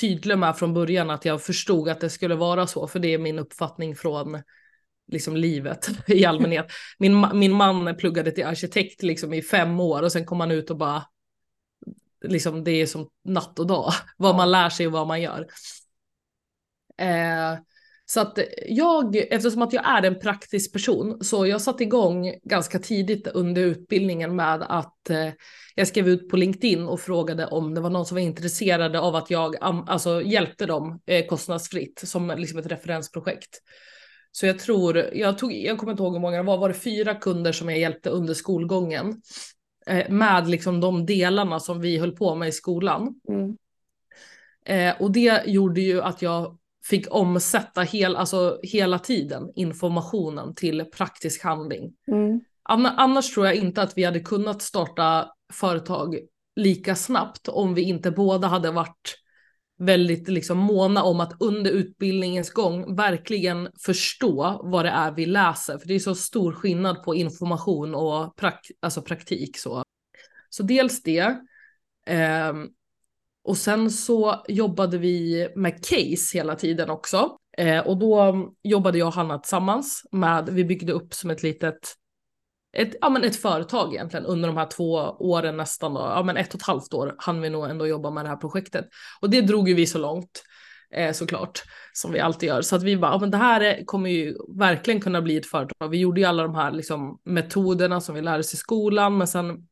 tydlig 0.00 0.38
med 0.38 0.56
från 0.56 0.74
början 0.74 1.10
att 1.10 1.24
jag 1.24 1.42
förstod 1.42 1.88
att 1.88 2.00
det 2.00 2.10
skulle 2.10 2.34
vara 2.34 2.66
så, 2.66 2.86
för 2.88 2.98
det 2.98 3.14
är 3.14 3.18
min 3.18 3.38
uppfattning 3.38 3.96
från 3.96 4.42
liksom 5.06 5.36
livet 5.36 5.88
i 6.06 6.24
allmänhet. 6.24 6.66
Min, 6.98 7.26
min 7.34 7.52
man 7.52 7.96
pluggade 7.96 8.30
till 8.30 8.46
arkitekt 8.46 9.02
liksom 9.02 9.32
i 9.32 9.42
fem 9.42 9.80
år 9.80 10.02
och 10.02 10.12
sen 10.12 10.26
kom 10.26 10.40
han 10.40 10.50
ut 10.50 10.70
och 10.70 10.76
bara, 10.76 11.04
liksom 12.24 12.64
det 12.64 12.70
är 12.70 12.86
som 12.86 13.08
natt 13.24 13.58
och 13.58 13.66
dag, 13.66 13.92
vad 14.16 14.36
man 14.36 14.50
lär 14.50 14.68
sig 14.68 14.86
och 14.86 14.92
vad 14.92 15.06
man 15.06 15.22
gör. 15.22 15.46
Eh, 16.98 17.58
så 18.08 18.20
att 18.20 18.38
jag, 18.68 19.16
eftersom 19.16 19.62
att 19.62 19.72
jag 19.72 19.88
är 19.88 20.02
en 20.02 20.18
praktisk 20.18 20.72
person, 20.72 21.24
så 21.24 21.46
jag 21.46 21.60
satte 21.60 21.82
igång 21.82 22.34
ganska 22.42 22.78
tidigt 22.78 23.26
under 23.26 23.62
utbildningen 23.62 24.36
med 24.36 24.62
att 24.68 25.10
eh, 25.10 25.28
jag 25.74 25.88
skrev 25.88 26.08
ut 26.08 26.28
på 26.28 26.36
LinkedIn 26.36 26.86
och 26.86 27.00
frågade 27.00 27.46
om 27.46 27.74
det 27.74 27.80
var 27.80 27.90
någon 27.90 28.06
som 28.06 28.14
var 28.14 28.22
intresserade 28.22 29.00
av 29.00 29.16
att 29.16 29.30
jag 29.30 29.56
alltså, 29.60 30.22
hjälpte 30.22 30.66
dem 30.66 31.00
eh, 31.06 31.26
kostnadsfritt 31.26 32.02
som 32.04 32.34
liksom 32.36 32.58
ett 32.58 32.66
referensprojekt. 32.66 33.60
Så 34.32 34.46
jag 34.46 34.58
tror, 34.58 34.96
jag, 35.12 35.38
tog, 35.38 35.52
jag 35.52 35.78
kommer 35.78 35.92
inte 35.92 36.02
ihåg 36.02 36.12
hur 36.12 36.20
många 36.20 36.36
det 36.36 36.42
var, 36.42 36.58
var 36.58 36.68
det 36.68 36.74
fyra 36.74 37.14
kunder 37.14 37.52
som 37.52 37.68
jag 37.68 37.78
hjälpte 37.78 38.10
under 38.10 38.34
skolgången 38.34 39.22
eh, 39.86 40.10
med 40.10 40.48
liksom 40.48 40.80
de 40.80 41.06
delarna 41.06 41.60
som 41.60 41.80
vi 41.80 41.98
höll 41.98 42.16
på 42.16 42.34
med 42.34 42.48
i 42.48 42.52
skolan. 42.52 43.20
Mm. 43.28 43.56
Eh, 44.64 45.02
och 45.02 45.10
det 45.10 45.42
gjorde 45.46 45.80
ju 45.80 46.02
att 46.02 46.22
jag 46.22 46.58
fick 46.90 47.06
omsätta 47.10 47.80
hel, 47.80 48.16
alltså, 48.16 48.58
hela 48.62 48.98
tiden 48.98 49.52
informationen 49.54 50.54
till 50.54 50.84
praktisk 50.84 51.44
handling. 51.44 51.92
Mm. 52.08 52.40
Anna- 52.68 52.94
Annars 52.96 53.34
tror 53.34 53.46
jag 53.46 53.54
inte 53.54 53.82
att 53.82 53.98
vi 53.98 54.04
hade 54.04 54.20
kunnat 54.20 54.62
starta 54.62 55.28
företag 55.52 56.18
lika 56.56 56.94
snabbt 56.94 57.48
om 57.48 57.74
vi 57.74 57.82
inte 57.82 58.10
båda 58.10 58.48
hade 58.48 58.70
varit 58.70 59.14
väldigt 59.78 60.28
liksom 60.28 60.58
måna 60.58 61.02
om 61.02 61.20
att 61.20 61.42
under 61.42 61.70
utbildningens 61.70 62.50
gång 62.50 62.96
verkligen 62.96 63.68
förstå 63.80 64.60
vad 64.64 64.84
det 64.84 64.90
är 64.90 65.12
vi 65.12 65.26
läser. 65.26 65.78
För 65.78 65.88
det 65.88 65.94
är 65.94 65.98
så 65.98 66.14
stor 66.14 66.52
skillnad 66.52 67.02
på 67.04 67.14
information 67.14 67.94
och 67.94 68.36
prak 68.36 68.70
alltså 68.80 69.02
praktik. 69.02 69.58
Så, 69.58 69.82
så 70.50 70.62
dels 70.62 71.02
det. 71.02 71.36
Ehm, 72.06 72.68
och 73.46 73.56
sen 73.56 73.90
så 73.90 74.44
jobbade 74.48 74.98
vi 74.98 75.48
med 75.56 75.84
case 75.86 76.38
hela 76.38 76.54
tiden 76.56 76.90
också. 76.90 77.36
Eh, 77.58 77.86
och 77.86 77.96
då 77.96 78.34
jobbade 78.62 78.98
jag 78.98 79.08
och 79.08 79.14
Hanna 79.14 79.38
tillsammans 79.38 80.02
med, 80.12 80.48
vi 80.52 80.64
byggde 80.64 80.92
upp 80.92 81.14
som 81.14 81.30
ett 81.30 81.42
litet, 81.42 81.78
ett, 82.76 82.94
ja 83.00 83.08
men 83.08 83.24
ett 83.24 83.36
företag 83.36 83.94
egentligen 83.94 84.26
under 84.26 84.48
de 84.48 84.56
här 84.56 84.66
två 84.66 84.92
åren 85.18 85.56
nästan 85.56 85.94
då, 85.94 86.00
ja 86.00 86.22
men 86.22 86.36
ett 86.36 86.54
och 86.54 86.60
ett 86.60 86.66
halvt 86.66 86.94
år 86.94 87.14
hann 87.18 87.40
vi 87.40 87.50
nog 87.50 87.70
ändå 87.70 87.86
jobba 87.86 88.10
med 88.10 88.24
det 88.24 88.28
här 88.28 88.36
projektet. 88.36 88.86
Och 89.20 89.30
det 89.30 89.40
drog 89.40 89.68
ju 89.68 89.74
vi 89.74 89.86
så 89.86 89.98
långt 89.98 90.42
eh, 90.94 91.12
såklart, 91.12 91.62
som 91.92 92.12
vi 92.12 92.20
alltid 92.20 92.46
gör. 92.46 92.62
Så 92.62 92.76
att 92.76 92.82
vi 92.82 92.96
bara, 92.96 93.12
ja 93.12 93.18
men 93.18 93.30
det 93.30 93.36
här 93.36 93.84
kommer 93.84 94.10
ju 94.10 94.36
verkligen 94.58 95.00
kunna 95.00 95.22
bli 95.22 95.36
ett 95.36 95.46
företag. 95.46 95.88
Vi 95.88 95.98
gjorde 95.98 96.20
ju 96.20 96.26
alla 96.26 96.42
de 96.42 96.54
här 96.54 96.70
liksom 96.70 97.18
metoderna 97.24 98.00
som 98.00 98.14
vi 98.14 98.22
lärde 98.22 98.40
oss 98.40 98.54
i 98.54 98.56
skolan, 98.56 99.18
men 99.18 99.28
sen 99.28 99.66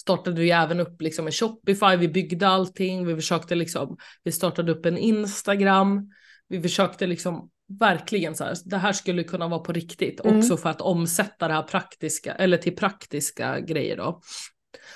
startade 0.00 0.40
vi 0.40 0.50
även 0.50 0.80
upp 0.80 1.02
liksom 1.02 1.26
en 1.26 1.32
Shopify, 1.32 1.96
vi 1.96 2.08
byggde 2.08 2.48
allting, 2.48 3.06
vi 3.06 3.14
försökte 3.14 3.54
liksom, 3.54 3.96
vi 4.24 4.32
startade 4.32 4.72
upp 4.72 4.86
en 4.86 4.98
Instagram, 4.98 6.10
vi 6.48 6.62
försökte 6.62 7.06
liksom 7.06 7.50
verkligen 7.80 8.34
så 8.34 8.44
här, 8.44 8.56
det 8.64 8.76
här 8.76 8.92
skulle 8.92 9.24
kunna 9.24 9.48
vara 9.48 9.60
på 9.60 9.72
riktigt, 9.72 10.20
Mm. 10.20 10.38
också 10.38 10.56
för 10.56 10.70
att 10.70 10.80
omsätta 10.80 11.48
det 11.48 11.54
här 11.54 11.62
praktiska, 11.62 12.34
eller 12.34 12.56
till 12.56 12.76
praktiska 12.76 13.60
grejer 13.60 13.96
då. 13.96 14.20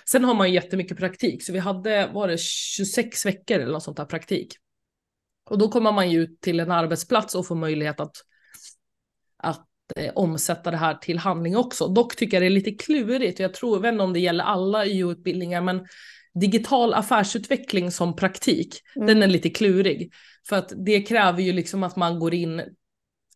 Sen 0.05 0.25
har 0.25 0.35
man 0.35 0.49
ju 0.49 0.55
jättemycket 0.55 0.99
praktik, 0.99 1.45
så 1.47 1.53
vi 1.53 1.59
hade, 1.59 2.11
var 2.13 2.29
det 2.29 2.41
26 2.41 3.27
veckor 3.27 3.59
eller 3.59 3.73
något 3.73 3.83
sånt 3.83 3.97
där 3.97 4.05
praktik. 4.05 4.53
Och 5.51 5.59
då 5.59 5.69
kommer 5.69 5.93
man 5.93 6.11
ju 6.11 6.23
ut 6.23 6.41
till 6.41 6.61
en 6.61 6.71
arbetsplats 6.71 7.35
och 7.35 7.47
får 7.47 7.55
möjlighet 7.55 8.01
att, 8.01 8.17
att 9.37 9.67
eh, 9.97 10.13
omsätta 10.15 10.71
det 10.71 10.77
här 10.77 10.95
till 10.95 11.19
handling 11.19 11.57
också. 11.57 11.89
Dock 11.89 12.17
tycker 12.17 12.37
jag 12.37 12.43
det 12.43 12.47
är 12.49 12.51
lite 12.51 12.71
klurigt, 12.85 13.41
och 13.41 13.45
jag 13.45 13.55
tror, 13.55 13.77
jag 13.77 13.83
vet 13.83 13.93
inte 13.93 14.05
om 14.05 14.13
det 14.13 14.21
gäller 14.21 14.45
alla 14.45 14.87
YO-utbildningar, 14.87 15.61
men 15.61 15.87
digital 16.35 16.95
affärsutveckling 16.95 17.91
som 17.91 18.17
praktik, 18.17 18.81
Mm. 18.97 19.07
den 19.07 19.23
är 19.23 19.27
lite 19.27 19.51
klurig. 19.51 20.13
För 20.49 20.57
att 20.57 20.73
det 20.87 21.03
kräver 21.03 21.43
ju 21.43 21.53
liksom 21.53 21.83
att 21.83 21.97
man 21.97 22.19
går 22.19 22.35
in, 22.35 22.63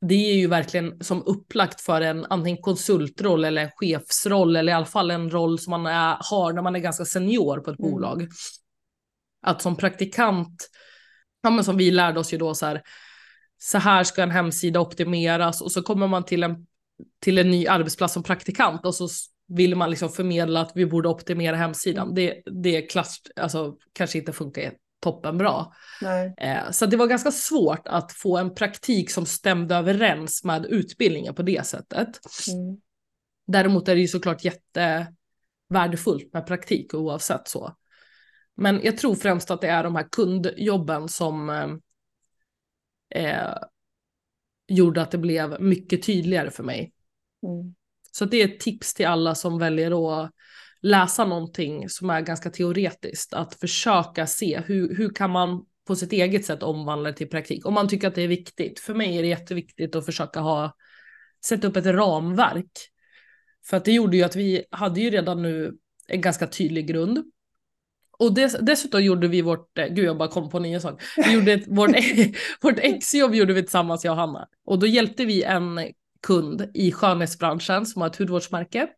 det 0.00 0.14
är 0.14 0.34
ju 0.34 0.46
verkligen 0.46 1.04
som 1.04 1.22
upplagt 1.26 1.80
för 1.80 2.00
en 2.00 2.24
antingen 2.24 2.62
konsultroll 2.62 3.44
eller 3.44 3.62
en 3.62 3.70
chefsroll, 3.76 4.56
eller 4.56 4.72
i 4.72 4.74
alla 4.76 4.86
fall 4.86 5.10
en 5.10 5.30
roll 5.30 5.58
som 5.58 5.70
man 5.70 5.86
är, 5.86 6.16
har 6.20 6.52
när 6.52 6.62
man 6.62 6.76
är 6.76 6.80
ganska 6.80 7.04
senior 7.04 7.60
på 7.60 7.70
ett 7.70 7.78
Mm. 7.78 7.90
bolag. 7.90 8.28
Att 9.42 9.62
som 9.62 9.76
praktikant, 9.76 10.68
ja 11.42 11.50
men 11.50 11.64
som 11.64 11.76
vi 11.76 11.90
lärde 11.90 12.20
oss 12.20 12.34
ju 12.34 12.38
då 12.38 12.54
så 12.54 12.66
här, 12.66 12.82
så 13.58 13.78
här 13.78 14.04
ska 14.04 14.22
en 14.22 14.30
hemsida 14.30 14.80
optimeras 14.80 15.60
och 15.60 15.72
så 15.72 15.82
kommer 15.82 16.06
man 16.06 16.24
till 16.24 16.42
en, 16.42 16.66
till 17.20 17.38
en 17.38 17.50
ny 17.50 17.66
arbetsplats 17.66 18.14
som 18.14 18.22
praktikant 18.22 18.86
och 18.86 18.94
så 18.94 19.08
vill 19.48 19.74
man 19.74 19.90
liksom 19.90 20.08
förmedla 20.08 20.60
att 20.60 20.72
vi 20.74 20.86
borde 20.86 21.08
optimera 21.08 21.56
hemsidan. 21.56 22.14
Det, 22.14 22.42
det 22.62 22.76
är 22.76 22.88
klass, 22.88 23.18
alltså, 23.36 23.76
kanske 23.92 24.18
inte 24.18 24.32
funkar 24.32 24.72
toppen 25.00 25.38
bra. 25.38 25.74
Nej. 26.02 26.34
Eh, 26.38 26.70
så 26.70 26.86
det 26.86 26.96
var 26.96 27.06
ganska 27.06 27.30
svårt 27.30 27.88
att 27.88 28.12
få 28.12 28.38
en 28.38 28.54
praktik 28.54 29.10
som 29.10 29.26
stämde 29.26 29.74
överens 29.74 30.44
med 30.44 30.66
utbildningen 30.66 31.34
på 31.34 31.42
det 31.42 31.66
sättet. 31.66 32.08
Mm. 32.52 32.80
Däremot 33.46 33.88
är 33.88 33.94
det 33.94 34.00
ju 34.00 34.08
såklart 34.08 34.44
jättevärdefullt 34.44 36.32
med 36.32 36.46
praktik 36.46 36.94
oavsett 36.94 37.48
så. 37.48 37.74
Men 38.56 38.80
jag 38.82 38.98
tror 38.98 39.14
främst 39.14 39.50
att 39.50 39.60
det 39.60 39.68
är 39.68 39.84
de 39.84 39.96
här 39.96 40.08
kundjobben 40.12 41.08
som 41.08 41.50
eh, 43.14 43.54
gjorde 44.68 45.02
att 45.02 45.10
det 45.10 45.18
blev 45.18 45.60
mycket 45.60 46.02
tydligare 46.02 46.50
för 46.50 46.62
mig. 46.62 46.92
Mm. 47.42 47.74
Så 48.12 48.24
det 48.24 48.42
är 48.42 48.48
ett 48.48 48.60
tips 48.60 48.94
till 48.94 49.06
alla 49.06 49.34
som 49.34 49.58
väljer 49.58 50.20
att 50.22 50.30
läsa 50.82 51.24
någonting 51.24 51.88
som 51.88 52.10
är 52.10 52.20
ganska 52.20 52.50
teoretiskt. 52.50 53.34
Att 53.34 53.54
försöka 53.54 54.26
se 54.26 54.60
hur, 54.60 54.96
hur 54.96 55.14
kan 55.14 55.30
man 55.30 55.64
på 55.86 55.96
sitt 55.96 56.12
eget 56.12 56.44
sätt 56.44 56.62
omvandla 56.62 57.10
det 57.10 57.16
till 57.16 57.28
praktik. 57.28 57.66
Om 57.66 57.74
man 57.74 57.88
tycker 57.88 58.08
att 58.08 58.14
det 58.14 58.22
är 58.22 58.28
viktigt. 58.28 58.80
För 58.80 58.94
mig 58.94 59.18
är 59.18 59.22
det 59.22 59.28
jätteviktigt 59.28 59.96
att 59.96 60.06
försöka 60.06 60.40
ha, 60.40 60.74
sätta 61.44 61.66
upp 61.68 61.76
ett 61.76 61.86
ramverk. 61.86 62.70
För 63.66 63.76
att 63.76 63.84
det 63.84 63.92
gjorde 63.92 64.16
ju 64.16 64.22
att 64.22 64.36
vi 64.36 64.64
hade 64.70 65.00
ju 65.00 65.10
redan 65.10 65.42
nu 65.42 65.76
en 66.08 66.20
ganska 66.20 66.46
tydlig 66.46 66.86
grund. 66.86 67.24
Och 68.18 68.34
dess, 68.34 68.56
dessutom 68.60 69.04
gjorde 69.04 69.28
vi 69.28 69.42
vårt, 69.42 69.78
eh, 69.78 69.86
gud 69.86 70.04
jag 70.04 70.18
bara 70.18 70.28
kom 70.28 70.50
på 70.50 70.56
en 70.56 70.62
ny 70.62 70.80
sak. 70.80 71.02
Vi 71.16 71.32
gjorde 71.32 71.52
ett, 71.52 71.68
vårt, 71.68 71.90
vårt 72.60 72.78
exjobb 72.78 73.34
gjorde 73.34 73.52
vi 73.52 73.62
tillsammans 73.62 74.04
jag 74.04 74.12
och 74.12 74.18
Hanna. 74.18 74.48
Och 74.64 74.78
då 74.78 74.86
hjälpte 74.86 75.24
vi 75.24 75.42
en 75.42 75.80
kund 76.22 76.70
i 76.74 76.92
skönhetsbranschen 76.92 77.86
som 77.86 78.02
har 78.02 78.08
ett 78.08 78.16
hudvårdsmärke. 78.16 78.88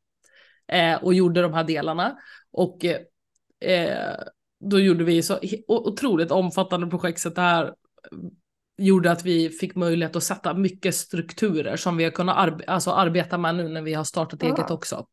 Eh, 0.73 1.05
och 1.05 1.15
gjorde 1.15 1.43
de 1.43 1.55
här 1.55 1.65
delarna. 1.65 2.19
Och 2.53 2.85
eh, 2.85 4.17
då 4.61 4.81
gjorde 4.81 5.05
vi 5.05 5.23
så 5.23 5.39
otroligt 5.69 6.31
omfattande 6.31 6.87
projekt 6.87 7.21
så 7.21 7.29
det 7.29 7.41
här 7.41 7.75
gjorde 8.79 9.11
att 9.11 9.25
vi 9.25 9.51
fick 9.51 9.75
möjlighet 9.75 10.17
att 10.17 10.23
sätta 10.23 10.55
mycket 10.55 10.95
strukturer 10.95 11.77
som 11.77 11.97
vi 11.97 12.05
har 12.05 12.11
kunnat 12.11 12.37
arbe 12.37 12.65
alltså 12.67 12.91
arbeta 12.91 13.39
med 13.39 13.55
nu 13.55 13.69
när 13.69 13.83
vi 13.83 13.95
har 13.95 14.05
startat 14.05 14.43
ja. 14.43 14.49
eget 14.49 14.71
också. 14.71 15.07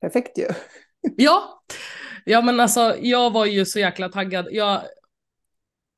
Perfekt 0.00 0.38
ju. 0.38 0.46
ja. 1.16 1.62
ja, 2.24 2.42
men 2.42 2.60
alltså 2.60 2.96
jag 3.00 3.30
var 3.30 3.46
ju 3.46 3.66
så 3.66 3.78
jäkla 3.78 4.08
taggad. 4.08 4.48
Jag 4.50 4.82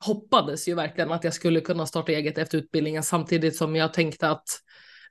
hoppades 0.05 0.67
ju 0.67 0.75
verkligen 0.75 1.11
att 1.11 1.23
jag 1.23 1.33
skulle 1.33 1.61
kunna 1.61 1.85
starta 1.85 2.11
eget 2.11 2.37
efter 2.37 2.57
utbildningen 2.57 3.03
samtidigt 3.03 3.55
som 3.55 3.75
jag 3.75 3.93
tänkte 3.93 4.29
att 4.29 4.47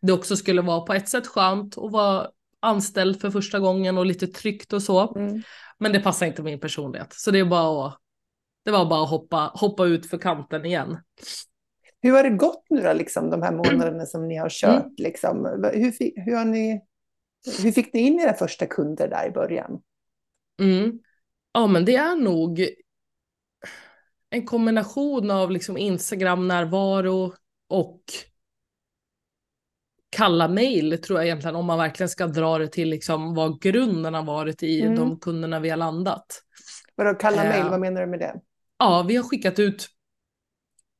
det 0.02 0.12
också 0.12 0.36
skulle 0.36 0.62
vara 0.62 0.80
på 0.80 0.94
ett 0.94 1.08
sätt 1.08 1.26
skönt 1.26 1.78
att 1.78 1.92
vara 1.92 2.28
anställd 2.60 3.20
för 3.20 3.30
första 3.30 3.60
gången 3.60 3.98
och 3.98 4.06
lite 4.06 4.26
tryggt 4.26 4.72
och 4.72 4.82
så. 4.82 5.14
Mm. 5.14 5.42
Men 5.78 5.92
det 5.92 6.00
passar 6.00 6.26
inte 6.26 6.42
min 6.42 6.60
personlighet. 6.60 7.12
Så 7.12 7.30
det, 7.30 7.38
är 7.38 7.44
bara 7.44 7.86
att, 7.86 7.98
det 8.64 8.70
var 8.70 8.86
bara 8.86 9.02
att 9.02 9.10
hoppa, 9.10 9.50
hoppa 9.54 9.86
ut 9.86 10.10
för 10.10 10.18
kanten 10.18 10.64
igen. 10.64 10.98
Hur 12.02 12.12
har 12.12 12.22
det 12.22 12.30
gått 12.30 12.64
nu 12.70 12.82
då, 12.82 12.92
liksom, 12.92 13.30
de 13.30 13.42
här 13.42 13.52
månaderna 13.52 14.06
som 14.06 14.28
ni 14.28 14.36
har 14.36 14.48
kört? 14.48 14.82
Mm. 14.82 14.94
Liksom? 14.96 15.44
Hur, 15.72 16.24
hur, 16.24 16.36
har 16.36 16.44
ni, 16.44 16.80
hur 17.62 17.72
fick 17.72 17.94
ni 17.94 18.00
in 18.00 18.20
era 18.20 18.34
första 18.34 18.66
kunder 18.66 19.08
där 19.08 19.26
i 19.26 19.30
början? 19.30 19.82
Mm. 20.60 20.98
Ja, 21.52 21.66
men 21.66 21.84
det 21.84 21.96
är 21.96 22.16
nog 22.16 22.68
en 24.30 24.46
kombination 24.46 25.30
av 25.30 25.50
liksom 25.50 25.76
Instagram-närvaro 25.76 27.34
och 27.68 28.02
kalla 30.16 30.48
mejl 30.48 30.98
tror 31.02 31.18
jag 31.18 31.26
egentligen 31.26 31.56
om 31.56 31.66
man 31.66 31.78
verkligen 31.78 32.08
ska 32.08 32.26
dra 32.26 32.58
det 32.58 32.68
till 32.68 32.88
liksom 32.88 33.34
vad 33.34 33.60
grunden 33.60 34.14
har 34.14 34.22
varit 34.22 34.62
i 34.62 34.82
mm. 34.82 34.96
de 34.96 35.20
kunderna 35.20 35.60
vi 35.60 35.70
har 35.70 35.76
landat. 35.76 36.42
Vadå 36.94 37.14
kalla 37.14 37.44
mejl, 37.44 37.64
eh, 37.64 37.70
vad 37.70 37.80
menar 37.80 38.00
du 38.00 38.06
med 38.06 38.18
det? 38.18 38.40
Ja, 38.78 39.04
vi 39.08 39.16
har 39.16 39.24
skickat 39.24 39.58
ut 39.58 39.88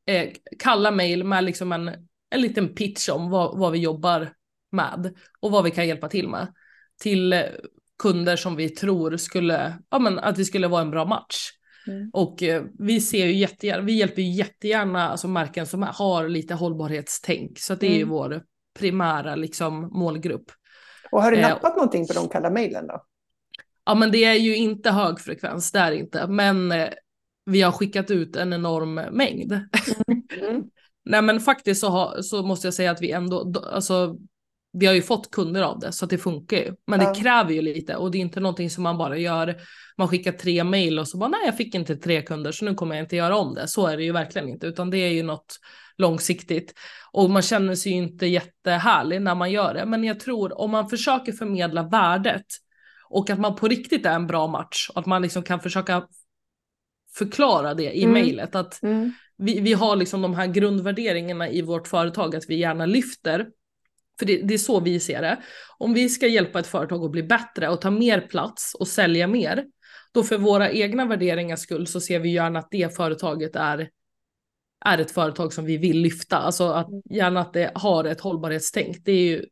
eh, 0.07 0.33
kalla 0.59 0.91
mejl 0.91 1.25
med 1.25 1.45
liksom 1.45 1.73
en, 1.73 1.89
en 2.31 2.41
liten 2.41 2.75
pitch 2.75 3.09
om 3.09 3.31
vad, 3.31 3.59
vad 3.59 3.73
vi 3.73 3.79
jobbar 3.79 4.33
med 4.75 5.15
och 5.41 5.51
vad 5.51 5.65
vi 5.65 5.71
kan 5.71 5.89
hjälpa 5.89 6.09
till 6.09 6.29
med 6.29 6.55
till 7.01 7.45
kunder 7.99 8.37
som 8.37 8.57
vi 8.57 8.69
tror 8.69 9.17
skulle, 9.17 9.79
ja 9.91 9.99
men 9.99 10.19
att 10.19 10.37
det 10.37 10.45
skulle 10.45 10.69
vara 10.69 10.83
en 10.83 10.91
bra 10.91 11.05
match. 11.05 11.51
Mm. 11.87 12.11
Och 12.13 12.43
eh, 12.43 12.63
vi 12.79 13.01
ser 13.01 13.27
ju 13.27 13.33
jättegärna, 13.33 13.83
vi 13.83 13.93
hjälper 13.93 14.23
ju 14.23 14.33
jättegärna 14.33 15.09
alltså 15.09 15.29
märken 15.29 15.67
som 15.67 15.83
har 15.83 16.29
lite 16.29 16.55
hållbarhetstänk 16.55 17.59
så 17.59 17.75
det 17.75 17.87
är 17.87 17.91
mm. 17.91 17.99
ju 17.99 18.05
vår 18.05 18.43
primära 18.79 19.35
liksom 19.35 19.89
målgrupp. 19.93 20.51
Och 21.11 21.23
har 21.23 21.31
du 21.31 21.37
eh, 21.37 21.49
nappat 21.49 21.71
eh, 21.71 21.77
någonting 21.77 22.07
på 22.07 22.13
de 22.13 22.29
kalla 22.29 22.51
mejlen 22.51 22.87
då? 22.87 23.05
Ja 23.87 23.95
men 23.95 24.11
det 24.11 24.25
är 24.25 24.35
ju 24.35 24.57
inte 24.57 24.91
hög 24.91 25.21
frekvens, 25.21 25.73
det 25.73 25.79
är 25.79 25.93
inte, 25.93 26.27
men 26.27 26.73
eh, 26.73 26.89
vi 27.45 27.63
har 27.63 27.73
skickat 27.73 28.11
ut 28.11 28.37
en 28.37 28.53
enorm 28.53 28.95
mängd. 28.95 29.53
Mm. 29.53 30.65
Nej 31.05 31.23
men 31.23 31.41
faktiskt 31.41 31.81
så, 31.81 31.89
ha, 31.89 32.23
så 32.23 32.43
måste 32.43 32.67
jag 32.67 32.75
säga 32.75 32.91
att 32.91 33.03
vi 33.03 33.11
ändå, 33.11 33.63
alltså 33.73 34.17
vi 34.75 34.87
har 34.87 34.95
ju 34.95 35.03
fått 35.03 35.31
kunder 35.31 35.63
av 35.63 35.79
det 35.79 35.93
så 35.93 36.05
att 36.05 36.11
det 36.11 36.19
funkar 36.19 36.57
ju. 36.57 36.75
Men 36.87 37.01
ja. 37.01 37.09
det 37.09 37.21
kräver 37.21 37.53
ju 37.53 37.63
lite 37.63 37.97
och 37.97 38.11
det 38.11 38.19
är 38.19 38.21
inte 38.21 38.41
någonting 38.41 38.71
som 38.71 38.83
man 38.83 38.99
bara 38.99 39.17
gör. 39.17 39.57
Man 39.99 40.09
skickar 40.09 40.33
tre 40.33 40.65
mail 40.65 40.99
och 40.99 41.09
så 41.09 41.19
bara 41.19 41.29
nej 41.29 41.41
jag 41.45 41.57
fick 41.57 41.75
inte 41.75 41.97
tre 41.97 42.23
kunder 42.23 42.53
så 42.53 42.65
nu 42.65 42.75
kommer 42.75 42.95
jag 42.95 43.05
inte 43.05 43.17
göra 43.17 43.37
om 43.37 43.55
det. 43.55 43.69
Så 43.69 43.87
är 43.87 43.97
det 43.97 44.05
ju 44.05 44.13
verkligen 44.13 44.49
inte 44.49 44.67
utan 44.67 44.91
det 44.91 44.99
är 44.99 45.13
ju 45.13 45.23
något 45.23 45.57
långsiktigt. 45.97 46.75
Och 47.13 47.31
man 47.31 47.43
känner 47.43 47.75
sig 47.75 47.93
ju 47.93 47.99
inte 47.99 48.27
jättehärlig 48.27 49.23
när 49.23 49.35
man 49.35 49.51
gör 49.51 49.75
det. 49.75 49.87
Men 49.87 50.05
jag 50.05 50.21
tror 50.21 50.61
om 50.61 50.71
man 50.71 50.89
försöker 50.89 51.33
förmedla 51.33 51.83
värdet 51.83 52.47
och 53.09 53.31
att 53.31 53.39
man 53.41 53.57
på 53.57 53.69
riktigt 53.69 54.07
är 54.07 54.15
en 54.15 54.27
bra 54.27 54.47
match 54.47 54.91
och 54.95 55.01
att 55.01 55.07
man 55.07 55.23
liksom 55.23 55.43
kan 55.43 55.61
försöka 55.61 56.07
förklara 57.15 57.75
det 57.75 57.99
i 57.99 58.03
mm. 58.03 58.13
mejlet. 58.13 58.55
Att 58.55 58.83
mm. 58.83 59.13
vi, 59.37 59.61
vi 59.61 59.73
har 59.73 59.97
liksom 59.97 60.23
de 60.23 60.35
här 60.35 60.47
grundvärderingarna 60.47 61.49
i 61.49 61.63
vårt 61.63 61.89
företag 61.89 62.37
att 62.37 62.45
vi 62.49 62.57
gärna 62.57 62.87
lyfter 62.87 63.47
för 64.19 64.27
det, 64.27 64.43
det, 64.43 64.55
är 64.55 64.59
så 64.59 64.81
vi 64.81 65.01
ser 65.01 65.23
det. 65.23 65.43
Om 65.79 65.95
vi 65.95 66.09
ska 66.09 66.27
hjälpa 66.27 66.61
ett 66.61 66.67
företag 66.67 67.05
att 67.05 67.11
bli 67.11 67.23
bättre 67.23 67.69
och 67.69 67.81
ta 67.81 67.91
mer 67.91 68.21
plats 68.21 68.75
och 68.75 68.89
sälja 68.89 69.27
mer, 69.27 69.65
då 70.13 70.23
för 70.23 70.39
våra 70.39 70.71
egna 70.71 71.07
värderingars 71.07 71.61
skull 71.61 71.87
så 71.87 72.01
ser 72.01 72.19
vi 72.19 72.33
gärna 72.33 72.59
att 72.59 72.69
det 72.71 72.97
företaget 72.97 73.57
är, 73.57 73.89
är 74.85 74.99
ett 74.99 75.11
företag 75.11 75.53
som 75.53 75.65
vi 75.65 75.77
vill 75.77 76.01
lyfta. 76.01 76.39
Alltså 76.39 76.69
att 76.69 76.89
gärna 77.11 77.41
att 77.41 77.53
det 77.53 77.73
har 77.75 78.05
ett 78.05 78.21
hållbarhetstänk. 78.21 78.97
Det 79.05 79.13
är 79.13 79.27
ju 79.27 79.45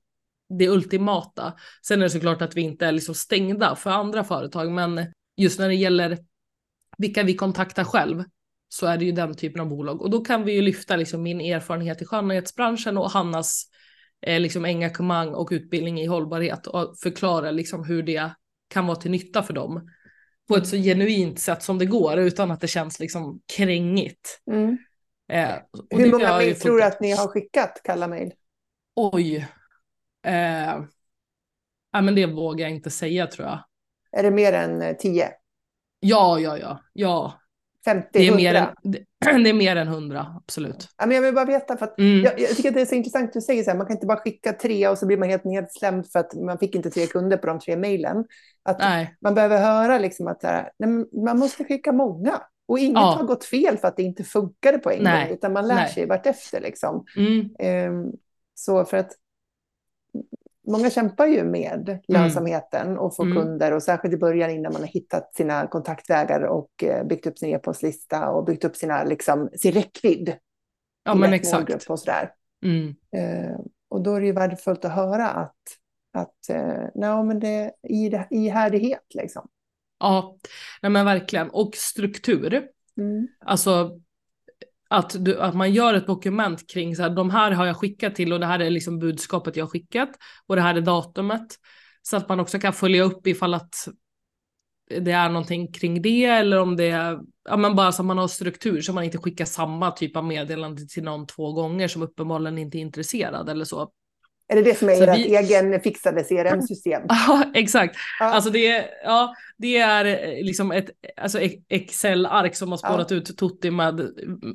det 0.58 0.68
ultimata. 0.68 1.52
Sen 1.86 1.98
är 2.00 2.04
det 2.04 2.10
såklart 2.10 2.42
att 2.42 2.56
vi 2.56 2.60
inte 2.60 2.86
är 2.86 2.92
liksom 2.92 3.14
stängda 3.14 3.76
för 3.76 3.90
andra 3.90 4.24
företag, 4.24 4.70
men 4.70 5.12
just 5.36 5.58
när 5.58 5.68
det 5.68 5.74
gäller 5.74 6.18
vilka 6.98 7.22
vi 7.22 7.34
kontaktar 7.34 7.84
själv 7.84 8.24
så 8.68 8.86
är 8.86 8.96
det 8.96 9.04
ju 9.04 9.12
den 9.12 9.34
typen 9.34 9.60
av 9.60 9.68
bolag 9.68 10.02
och 10.02 10.10
då 10.10 10.24
kan 10.24 10.44
vi 10.44 10.52
ju 10.52 10.62
lyfta 10.62 10.96
liksom 10.96 11.22
min 11.22 11.40
erfarenhet 11.40 12.02
i 12.02 12.04
skönhetsbranschen 12.04 12.98
och 12.98 13.10
Hannas 13.10 13.68
eh, 14.26 14.40
liksom 14.40 14.64
engagemang 14.64 15.28
och 15.28 15.48
utbildning 15.52 16.00
i 16.00 16.06
hållbarhet 16.06 16.66
och 16.66 16.98
förklara 16.98 17.50
liksom 17.50 17.84
hur 17.84 18.02
det 18.02 18.30
kan 18.68 18.86
vara 18.86 18.96
till 18.96 19.10
nytta 19.10 19.42
för 19.42 19.54
dem 19.54 19.90
på 20.48 20.56
ett 20.56 20.66
så 20.66 20.76
genuint 20.76 21.40
sätt 21.40 21.62
som 21.62 21.78
det 21.78 21.86
går 21.86 22.18
utan 22.18 22.50
att 22.50 22.60
det 22.60 22.68
känns 22.68 23.00
liksom 23.00 23.40
krängigt. 23.56 24.42
Mm. 24.50 24.78
Eh, 25.32 25.54
hur 25.90 26.12
många 26.12 26.36
mejl 26.36 26.60
tror 26.60 26.76
du 26.76 26.84
att 26.84 27.00
ni 27.00 27.12
har 27.12 27.28
skickat, 27.28 27.80
kalla 27.84 28.08
mejl? 28.08 28.32
Oj. 28.96 29.48
Eh, 30.26 30.82
ja, 31.92 32.00
men 32.00 32.14
det 32.14 32.26
vågar 32.26 32.66
jag 32.66 32.74
inte 32.74 32.90
säga 32.90 33.26
tror 33.26 33.48
jag. 33.48 33.64
Är 34.12 34.22
det 34.22 34.30
mer 34.30 34.52
än 34.52 34.82
eh, 34.82 34.96
tio? 34.96 35.28
Ja, 36.00 36.40
ja, 36.40 36.58
ja. 36.58 36.80
ja. 36.92 37.41
50, 37.84 38.08
det 38.12 38.18
är 38.18 38.28
100? 38.28 38.36
Mer 38.36 38.54
än, 38.54 39.42
det, 39.44 39.50
är 39.50 39.54
mer 39.54 39.76
än 39.76 39.88
100, 39.88 40.26
absolut. 40.36 40.88
Ja, 40.98 41.06
men 41.06 41.14
jag 41.14 41.22
vill 41.22 41.34
bara 41.34 41.44
veta, 41.44 41.76
för 41.76 41.84
att 41.86 41.98
mm. 41.98 42.24
jag, 42.24 42.40
jag, 42.40 42.56
tycker 42.56 42.68
att 42.68 42.74
det 42.74 42.80
är 42.80 42.86
så 42.86 42.94
intressant 42.94 43.28
att 43.28 43.32
du 43.32 43.40
säger 43.40 43.64
så 43.64 43.70
här, 43.70 43.78
man 43.78 43.86
kan 43.86 43.96
inte 43.96 44.06
bara 44.06 44.18
skicka 44.18 44.52
tre 44.52 44.88
och 44.88 44.98
så 44.98 45.06
blir 45.06 45.16
man 45.16 45.28
helt 45.28 45.44
nedslämd 45.44 46.06
för 46.12 46.18
att 46.18 46.34
man 46.34 46.58
fick 46.58 46.74
inte 46.74 46.90
tre 46.90 47.06
kunder 47.06 47.36
på 47.36 47.46
de 47.46 47.58
tre 47.58 47.76
mejlen. 47.76 48.24
Man 49.20 49.34
behöver 49.34 49.58
höra 49.58 49.98
liksom 49.98 50.26
att 50.26 50.42
här, 50.42 50.70
man 51.24 51.38
måste 51.38 51.64
skicka 51.64 51.92
många. 51.92 52.42
Och 52.68 52.78
inget 52.78 52.94
ja. 52.94 53.14
har 53.18 53.24
gått 53.24 53.44
fel 53.44 53.76
för 53.78 53.88
att 53.88 53.96
det 53.96 54.02
inte 54.02 54.24
funkade 54.24 54.78
på 54.78 54.90
en 54.90 55.02
nej. 55.02 55.26
gång, 55.26 55.34
utan 55.34 55.52
man 55.52 55.68
lär 55.68 55.74
nej. 55.74 55.88
sig 55.88 56.06
vartefter. 56.06 56.60
Liksom. 56.60 57.04
Mm. 57.16 57.90
Um, 57.92 58.12
så 58.54 58.84
för 58.84 58.96
att 58.96 59.12
många 60.66 60.90
kämpar 60.90 61.26
ju 61.26 61.44
med 61.44 61.88
mm. 61.88 62.00
lönsamheten 62.08 62.98
och 62.98 63.16
får 63.16 63.24
mm. 63.24 63.36
kunder 63.38 63.72
och 63.72 63.82
särskilt 63.82 64.14
i 64.14 64.16
början 64.16 64.50
innan 64.50 64.72
man 64.72 64.82
har 64.82 64.88
hittat 64.88 65.34
sina 65.34 65.66
kontaktvägar 65.66 66.42
och 66.42 66.84
eh, 66.84 67.04
byggt 67.04 67.26
upp 67.26 67.38
sin 67.38 67.48
e-postlista 67.48 68.30
och 68.30 68.44
byggt 68.44 68.64
upp 68.64 68.76
sina, 68.76 69.04
liksom, 69.04 69.50
sin 69.56 69.72
räckvidd. 69.72 70.36
Ja, 71.04 71.14
men 71.14 71.32
exakt. 71.32 71.90
Och, 71.90 71.98
sådär. 72.00 72.32
Mm. 72.64 72.88
Eh, 73.16 73.56
och 73.88 74.02
då 74.02 74.14
är 74.14 74.20
det 74.20 74.26
ju 74.26 74.32
värdefullt 74.32 74.84
att 74.84 74.92
höra 74.92 75.28
att, 75.28 75.56
att 76.12 76.48
eh, 76.48 77.22
men 77.22 77.40
det 77.40 77.72
är 77.82 78.26
ihärdighet 78.30 79.14
liksom. 79.14 79.48
Ja, 79.98 80.36
nej, 80.82 80.90
men 80.90 81.04
verkligen. 81.04 81.50
Och 81.50 81.74
struktur. 81.74 82.68
Mm. 82.96 83.28
Alltså 83.44 84.00
att, 84.92 85.24
du, 85.24 85.40
att 85.40 85.54
man 85.54 85.72
gör 85.72 85.94
ett 85.94 86.06
dokument 86.06 86.70
kring 86.70 86.96
så 86.96 87.02
här, 87.02 87.10
de 87.10 87.30
här 87.30 87.50
har 87.50 87.66
jag 87.66 87.76
skickat 87.76 88.14
till 88.14 88.32
och 88.32 88.40
det 88.40 88.46
här 88.46 88.60
är 88.60 88.70
liksom 88.70 88.98
budskapet 88.98 89.56
jag 89.56 89.64
har 89.64 89.70
skickat 89.70 90.10
och 90.46 90.56
det 90.56 90.62
här 90.62 90.74
är 90.74 90.80
datumet. 90.80 91.46
Så 92.02 92.16
att 92.16 92.28
man 92.28 92.40
också 92.40 92.58
kan 92.58 92.72
följa 92.72 93.02
upp 93.02 93.26
ifall 93.26 93.54
att 93.54 93.74
det 95.00 95.10
är 95.10 95.28
någonting 95.28 95.72
kring 95.72 96.02
det 96.02 96.24
eller 96.24 96.58
om 96.58 96.76
det 96.76 96.90
är, 96.90 97.20
ja 97.48 97.56
men 97.56 97.76
bara 97.76 97.92
så 97.92 98.02
att 98.02 98.06
man 98.06 98.18
har 98.18 98.28
struktur 98.28 98.80
så 98.80 98.92
man 98.92 99.04
inte 99.04 99.18
skickar 99.18 99.44
samma 99.44 99.90
typ 99.90 100.16
av 100.16 100.24
meddelande 100.24 100.86
till 100.86 101.02
någon 101.02 101.26
två 101.26 101.52
gånger 101.52 101.88
som 101.88 102.02
uppenbarligen 102.02 102.58
inte 102.58 102.78
är 102.78 102.80
intresserad 102.80 103.48
eller 103.48 103.64
så. 103.64 103.90
Är 104.52 104.56
det 104.56 104.62
det 104.62 104.78
som 104.78 104.88
är 104.88 105.08
ert 105.08 105.18
vi... 105.18 105.36
egen 105.36 105.80
fixade 105.80 106.24
CRM-system? 106.24 107.02
Ja, 107.08 107.44
exakt. 107.54 107.96
Ja. 108.20 108.26
Alltså 108.26 108.50
det, 108.50 108.66
är, 108.66 108.86
ja, 109.04 109.34
det 109.58 109.76
är 109.76 110.04
eh, 110.04 110.44
liksom 110.44 110.72
ett 110.72 110.90
alltså 111.16 111.38
Excel-ark 111.68 112.54
som 112.54 112.70
har 112.70 112.78
spårat 112.78 113.10
ja. 113.10 113.16
ut 113.16 113.36
Tutti 113.38 113.70
med 113.70 114.08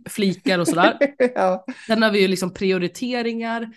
flikar 0.09 0.59
och 0.59 0.67
sådär. 0.67 0.97
ja. 1.35 1.65
Sen 1.87 2.03
har 2.03 2.11
vi 2.11 2.21
ju 2.21 2.27
liksom 2.27 2.53
prioriteringar 2.53 3.67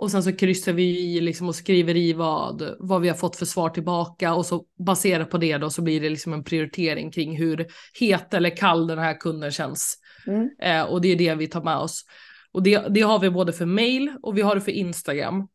och 0.00 0.10
sen 0.10 0.22
så 0.22 0.32
kryssar 0.32 0.72
vi 0.72 1.16
i 1.16 1.20
liksom 1.20 1.48
och 1.48 1.54
skriver 1.54 1.96
i 1.96 2.12
vad, 2.12 2.76
vad 2.78 3.00
vi 3.00 3.08
har 3.08 3.16
fått 3.16 3.36
för 3.36 3.46
svar 3.46 3.70
tillbaka 3.70 4.34
och 4.34 4.46
så 4.46 4.64
baserat 4.78 5.30
på 5.30 5.38
det 5.38 5.58
då 5.58 5.70
så 5.70 5.82
blir 5.82 6.00
det 6.00 6.10
liksom 6.10 6.32
en 6.32 6.44
prioritering 6.44 7.10
kring 7.10 7.38
hur 7.38 7.66
het 8.00 8.34
eller 8.34 8.56
kall 8.56 8.86
den 8.86 8.98
här 8.98 9.20
kunden 9.20 9.50
känns. 9.50 9.98
Mm. 10.26 10.50
Eh, 10.62 10.82
och 10.82 11.00
det 11.00 11.08
är 11.08 11.16
det 11.16 11.34
vi 11.34 11.46
tar 11.46 11.62
med 11.62 11.76
oss. 11.76 12.04
Och 12.52 12.62
det, 12.62 12.86
det 12.90 13.00
har 13.00 13.18
vi 13.18 13.30
både 13.30 13.52
för 13.52 13.66
mail 13.66 14.12
och 14.22 14.38
vi 14.38 14.42
har 14.42 14.54
det 14.54 14.60
för 14.60 14.72
Instagram. 14.72 15.48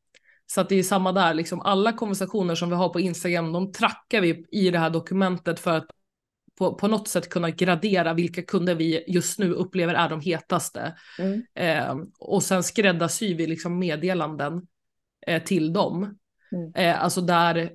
Så 0.47 0.61
att 0.61 0.69
det 0.69 0.75
är 0.75 0.83
samma 0.83 1.11
där, 1.11 1.33
liksom 1.33 1.61
alla 1.61 1.93
konversationer 1.93 2.55
som 2.55 2.69
vi 2.69 2.75
har 2.75 2.89
på 2.89 2.99
Instagram, 2.99 3.53
de 3.53 3.71
trackar 3.71 4.21
vi 4.21 4.45
i 4.51 4.69
det 4.71 4.79
här 4.79 4.89
dokumentet 4.89 5.59
för 5.59 5.77
att 5.77 5.85
på, 6.57 6.75
på 6.75 6.87
något 6.87 7.07
sätt 7.07 7.29
kunna 7.29 7.49
gradera 7.49 8.13
vilka 8.13 8.41
kunder 8.41 8.75
vi 8.75 9.03
just 9.07 9.39
nu 9.39 9.53
upplever 9.53 9.93
är 9.93 10.09
de 10.09 10.21
hetaste. 10.21 10.95
Mm. 11.19 11.43
Eh, 11.55 12.05
och 12.19 12.43
sen 12.43 12.63
skräddarsyr 12.63 13.35
vi 13.35 13.47
liksom 13.47 13.79
meddelanden 13.79 14.67
eh, 15.27 15.43
till 15.43 15.73
dem. 15.73 16.17
Mm. 16.51 16.73
Eh, 16.75 17.03
alltså 17.03 17.21
där, 17.21 17.71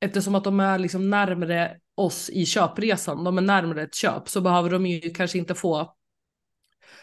eftersom 0.00 0.34
att 0.34 0.44
de 0.44 0.60
är 0.60 0.78
liksom 0.78 1.10
närmre 1.10 1.76
oss 1.94 2.30
i 2.30 2.46
köpresan, 2.46 3.24
de 3.24 3.38
är 3.38 3.42
närmare 3.42 3.82
ett 3.82 3.94
köp, 3.94 4.28
så 4.28 4.40
behöver 4.40 4.70
de 4.70 4.86
ju 4.86 5.10
kanske 5.10 5.38
inte 5.38 5.54
få 5.54 5.94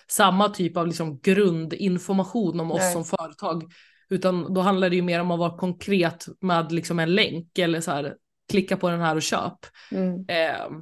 samma 0.07 0.49
typ 0.49 0.77
av 0.77 0.87
liksom 0.87 1.19
grundinformation 1.19 2.59
om 2.59 2.71
oss 2.71 2.79
Nej. 2.79 2.93
som 2.93 3.05
företag. 3.05 3.63
Utan 4.09 4.53
då 4.53 4.61
handlar 4.61 4.89
det 4.89 4.95
ju 4.95 5.01
mer 5.01 5.21
om 5.21 5.31
att 5.31 5.39
vara 5.39 5.57
konkret 5.57 6.25
med 6.41 6.71
liksom 6.71 6.99
en 6.99 7.15
länk 7.15 7.57
eller 7.57 7.81
så 7.81 7.91
här, 7.91 8.15
klicka 8.49 8.77
på 8.77 8.89
den 8.89 9.01
här 9.01 9.15
och 9.15 9.21
köp. 9.21 9.59
Mm. 9.91 10.25
Eh, 10.27 10.79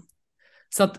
så 0.69 0.83
att 0.83 0.97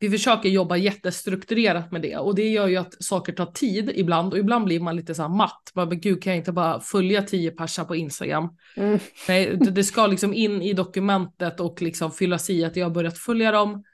vi 0.00 0.10
försöker 0.10 0.48
jobba 0.48 0.76
jättestrukturerat 0.76 1.92
med 1.92 2.02
det 2.02 2.16
och 2.16 2.34
det 2.34 2.48
gör 2.48 2.66
ju 2.66 2.76
att 2.76 3.04
saker 3.04 3.32
tar 3.32 3.46
tid 3.46 3.92
ibland 3.94 4.32
och 4.32 4.38
ibland 4.38 4.64
blir 4.64 4.80
man 4.80 4.96
lite 4.96 5.14
så 5.14 5.22
här 5.22 5.28
matt. 5.28 5.70
Bara, 5.74 5.86
men 5.86 6.00
gud 6.00 6.22
kan 6.22 6.32
jag 6.32 6.40
inte 6.40 6.52
bara 6.52 6.80
följa 6.80 7.22
tio 7.22 7.50
personer 7.50 7.86
på 7.88 7.96
Instagram? 7.96 8.56
Mm. 8.76 8.98
Nej, 9.28 9.56
det 9.60 9.70
det 9.70 9.84
ska 9.84 10.06
liksom 10.06 10.34
in 10.34 10.62
i 10.62 10.72
dokumentet 10.72 11.60
och 11.60 11.82
liksom 11.82 12.12
fyllas 12.12 12.50
i 12.50 12.64
att 12.64 12.76
jag 12.76 12.86
har 12.86 12.90
börjat 12.90 13.18
följa 13.18 13.52
dem. 13.52 13.84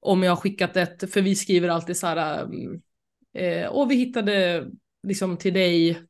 Om 0.00 0.22
jag 0.22 0.30
har 0.30 0.36
skickat 0.36 0.76
ett, 0.76 1.12
för 1.12 1.22
vi 1.22 1.36
skriver 1.36 1.68
alltid 1.68 1.96
så 1.96 2.06
här, 2.06 2.42
mm, 2.42 2.80
eh, 3.34 3.66
och 3.66 3.90
vi 3.90 3.94
hittade 3.94 4.66
liksom 5.02 5.36
till 5.36 5.54
dig, 5.54 6.02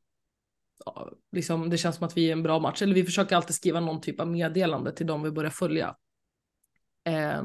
ja, 0.84 1.12
liksom, 1.32 1.70
det 1.70 1.78
känns 1.78 1.96
som 1.96 2.06
att 2.06 2.16
vi 2.16 2.28
är 2.28 2.32
en 2.32 2.42
bra 2.42 2.58
match, 2.58 2.82
eller 2.82 2.94
vi 2.94 3.04
försöker 3.04 3.36
alltid 3.36 3.54
skriva 3.56 3.80
någon 3.80 4.00
typ 4.00 4.20
av 4.20 4.28
meddelande 4.28 4.92
till 4.92 5.06
dem 5.06 5.22
vi 5.22 5.30
börjar 5.30 5.50
följa. 5.50 5.96
Eh, 7.04 7.42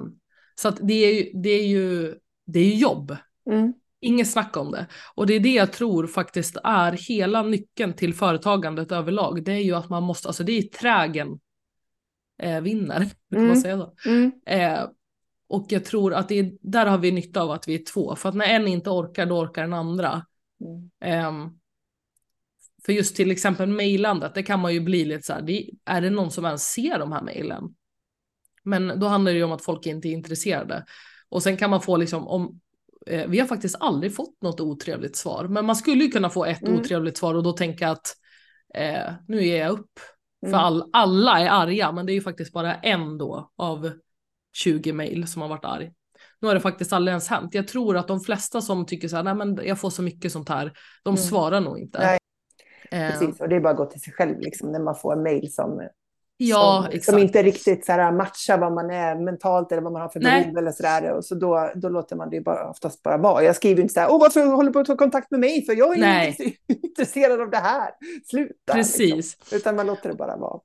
så 0.56 0.68
att 0.68 0.78
det 0.82 0.94
är 0.94 1.14
ju, 1.14 1.32
det 1.34 1.50
är 1.50 1.68
ju, 1.68 2.16
det 2.46 2.60
är 2.60 2.64
ju 2.64 2.76
jobb. 2.76 3.18
Mm. 3.50 3.74
Inget 4.00 4.32
snack 4.32 4.58
om 4.58 4.72
det. 4.72 4.88
Och 5.16 5.28
det 5.28 5.34
är 5.34 5.40
det 5.40 5.54
jag 5.54 5.74
tror 5.74 6.08
faktiskt 6.08 6.58
är 6.64 6.92
hela 6.92 7.44
nyckeln 7.44 7.94
till 7.94 8.14
företagandet 8.14 8.92
överlag. 8.92 9.44
Det 9.44 9.52
är 9.52 9.60
ju 9.60 9.74
att 9.76 9.90
man 9.90 10.04
måste, 10.04 10.28
alltså 10.28 10.44
det 10.44 10.52
är 10.52 10.62
trägen 10.62 11.40
eh, 12.42 12.62
vinner, 12.62 13.00
kan 13.32 13.42
man 13.42 13.44
Mm. 13.44 13.56
säga 13.56 13.78
så. 13.78 14.10
Mm. 14.10 14.32
Eh, 14.46 14.90
och 15.48 15.66
jag 15.70 15.86
tror 15.86 16.14
att 16.14 16.30
det 16.30 16.40
är, 16.40 16.52
där 16.62 16.86
har 16.86 16.98
vi 16.98 17.12
nytta 17.12 17.42
av 17.42 17.52
att 17.52 17.68
vi 17.68 17.76
är 17.76 17.86
två. 17.94 18.16
För 18.16 18.30
att 18.30 18.36
när 18.36 18.46
en 18.46 18.68
inte 18.68 18.90
orkar, 18.90 19.26
då 19.26 19.40
orkar 19.40 19.62
den 19.62 19.74
andra. 19.74 20.26
Mm. 20.62 20.90
Ehm, 21.02 21.50
för 22.86 22.94
just 22.94 23.16
till 23.16 23.32
exempel 23.32 23.70
mejlandet, 23.70 24.36
det 24.36 24.44
kan 24.44 24.60
man 24.60 24.74
ju 24.74 24.80
bli 24.80 25.06
lite 25.06 25.24
så 25.24 25.34
här, 25.34 25.42
det, 25.42 25.70
är 25.86 26.02
det 26.02 26.10
någon 26.10 26.32
som 26.32 26.46
ens 26.46 26.72
ser 26.72 27.00
de 27.00 27.12
här 27.12 27.22
mejlen? 27.22 27.76
Men 28.64 29.00
då 29.00 29.08
handlar 29.08 29.32
det 29.32 29.38
ju 29.38 29.44
om 29.44 29.52
att 29.52 29.64
folk 29.64 29.86
inte 29.86 30.08
är 30.08 30.12
intresserade. 30.12 30.86
Och 31.30 31.44
sen 31.44 31.58
kan 31.58 31.70
man 31.70 31.82
få 31.82 31.98
liksom 31.98 32.28
om, 32.28 32.60
eh, 33.08 33.28
vi 33.28 33.40
har 33.40 33.48
faktiskt 33.48 33.76
aldrig 33.80 34.16
fått 34.16 34.42
något 34.42 34.60
otrevligt 34.62 35.16
svar, 35.16 35.48
men 35.48 35.66
man 35.66 35.76
skulle 35.76 36.04
ju 36.04 36.12
kunna 36.12 36.30
få 36.30 36.46
ett 36.46 36.62
Mm. 36.62 36.80
otrevligt 36.80 37.18
svar 37.18 37.36
och 37.36 37.44
då 37.44 37.52
tänka 37.52 37.90
att 37.90 38.08
eh, 38.74 39.14
nu 39.28 39.46
ger 39.46 39.60
jag 39.60 39.72
upp. 39.72 40.00
För 40.42 40.48
Mm. 40.48 40.60
all, 40.60 40.90
alla 40.94 41.40
är 41.40 41.50
arga, 41.50 41.92
men 41.92 42.06
det 42.06 42.12
är 42.12 42.16
ju 42.16 42.22
faktiskt 42.22 42.54
bara 42.54 42.76
en 42.76 43.18
då 43.18 43.52
av 43.56 43.92
20 44.54 44.94
mejl 44.94 45.28
som 45.28 45.42
har 45.42 45.50
varit 45.50 45.66
arg. 45.66 45.92
Nu 46.46 46.50
har 46.50 46.56
det 46.56 46.62
faktiskt 46.62 46.94
aldrig 46.94 47.12
ens 47.12 47.28
hänt. 47.28 47.54
Jag 47.54 47.68
tror 47.68 47.98
att 47.98 48.08
de 48.08 48.20
flesta 48.20 48.62
som 48.62 48.86
tycker 48.86 49.08
så 49.08 49.16
här, 49.16 49.24
nej 49.24 49.36
men 49.36 49.60
jag 49.64 49.80
får 49.80 49.90
så 49.90 50.02
mycket 50.02 50.32
sånt 50.32 50.50
här, 50.50 50.72
de 51.04 51.10
Mm. 51.10 51.18
svarar 51.18 51.62
nog 51.62 51.80
inte. 51.80 52.00
Nej, 52.00 52.18
Eh, 52.92 53.12
Precis, 53.12 53.40
och 53.42 53.50
det 53.50 53.56
är 53.56 53.60
bara 53.60 53.70
att 53.72 53.78
gå 53.78 53.86
till 53.86 54.02
sig 54.02 54.14
själv 54.14 54.40
liksom, 54.40 54.72
när 54.72 54.80
man 54.80 54.96
får 54.96 55.16
mejl 55.16 55.54
som, 55.54 55.88
Ja, 56.38 56.88
som, 56.92 57.00
som 57.02 57.18
inte 57.18 57.44
riktigt 57.44 57.86
så 57.86 57.92
här, 57.92 58.12
matchar 58.12 58.58
vad 58.58 58.74
man 58.74 58.92
är 58.92 59.16
mentalt 59.16 59.72
eller 59.72 59.82
vad 59.82 59.94
man 59.94 60.02
har 60.02 60.10
för 60.10 60.20
behov 60.20 60.58
eller 60.58 60.72
sådär. 60.72 61.12
Och 61.12 61.26
så 61.26 61.36
då, 61.36 61.72
då 61.76 61.90
låter 61.90 62.16
man 62.16 62.30
det 62.30 62.42
bara, 62.42 62.70
oftast 62.70 63.04
bara 63.04 63.18
vara. 63.18 63.44
Jag 63.44 63.56
skriver 63.56 63.82
inte 63.82 63.94
så 63.94 64.00
här, 64.00 64.12
åh 64.12 64.20
varför 64.20 64.46
håller 64.46 64.70
du 64.70 64.74
på 64.74 64.80
att 64.80 64.86
ta 64.86 64.98
kontakt 64.98 65.32
med 65.32 65.40
mig? 65.40 65.66
För 65.66 65.74
jag 65.74 65.96
är 65.98 66.02
Nej. 66.02 66.36
inte 66.40 66.58
intresserad 66.88 67.42
av 67.42 67.50
det 67.50 67.58
här. 67.58 67.90
Sluta! 68.26 68.74
Precis. 68.74 69.16
Liksom. 69.16 69.58
Utan 69.58 69.76
man 69.76 69.88
låter 69.88 70.10
det 70.10 70.16
bara 70.16 70.38
vara. 70.38 70.60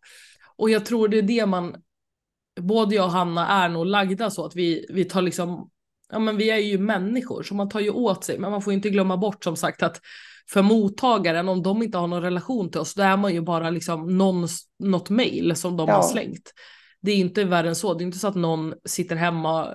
Och 0.56 0.70
jag 0.70 0.86
tror 0.86 1.08
det 1.08 1.18
är 1.18 1.22
det 1.22 1.46
man, 1.46 1.76
både 2.60 2.94
jag 2.94 3.04
och 3.04 3.10
Hanna 3.12 3.48
är 3.48 3.68
nog 3.68 3.86
lagda 3.86 4.30
så 4.30 4.44
att 4.44 4.56
vi, 4.56 4.86
vi 4.90 5.04
tar 5.04 5.22
liksom, 5.22 5.70
ja 6.12 6.18
men 6.18 6.36
vi 6.36 6.50
är 6.50 6.56
ju 6.58 6.78
människor 6.78 7.42
så 7.42 7.54
man 7.54 7.68
tar 7.68 7.80
ju 7.80 7.90
åt 7.90 8.24
sig, 8.24 8.38
men 8.38 8.50
man 8.50 8.62
får 8.62 8.72
inte 8.72 8.90
glömma 8.90 9.16
bort 9.16 9.44
som 9.44 9.56
sagt 9.56 9.82
att 9.82 10.00
för 10.52 10.62
mottagaren, 10.62 11.48
om 11.48 11.62
de 11.62 11.82
inte 11.82 11.98
har 11.98 12.06
någon 12.06 12.22
relation 12.22 12.70
till 12.70 12.80
oss, 12.80 12.94
då 12.94 13.02
är 13.02 13.16
man 13.16 13.34
ju 13.34 13.40
bara 13.40 13.70
liksom 13.70 14.18
någon, 14.18 14.48
något 14.78 15.10
mail 15.10 15.56
som 15.56 15.76
de 15.76 15.88
Ja. 15.88 15.94
har 15.94 16.02
slängt. 16.02 16.52
Det 17.00 17.10
är 17.12 17.16
inte 17.16 17.44
värre 17.44 17.68
än 17.68 17.76
så, 17.76 17.94
det 17.94 18.02
är 18.02 18.06
inte 18.06 18.18
så 18.18 18.28
att 18.28 18.34
någon 18.34 18.74
sitter 18.84 19.16
hemma 19.16 19.68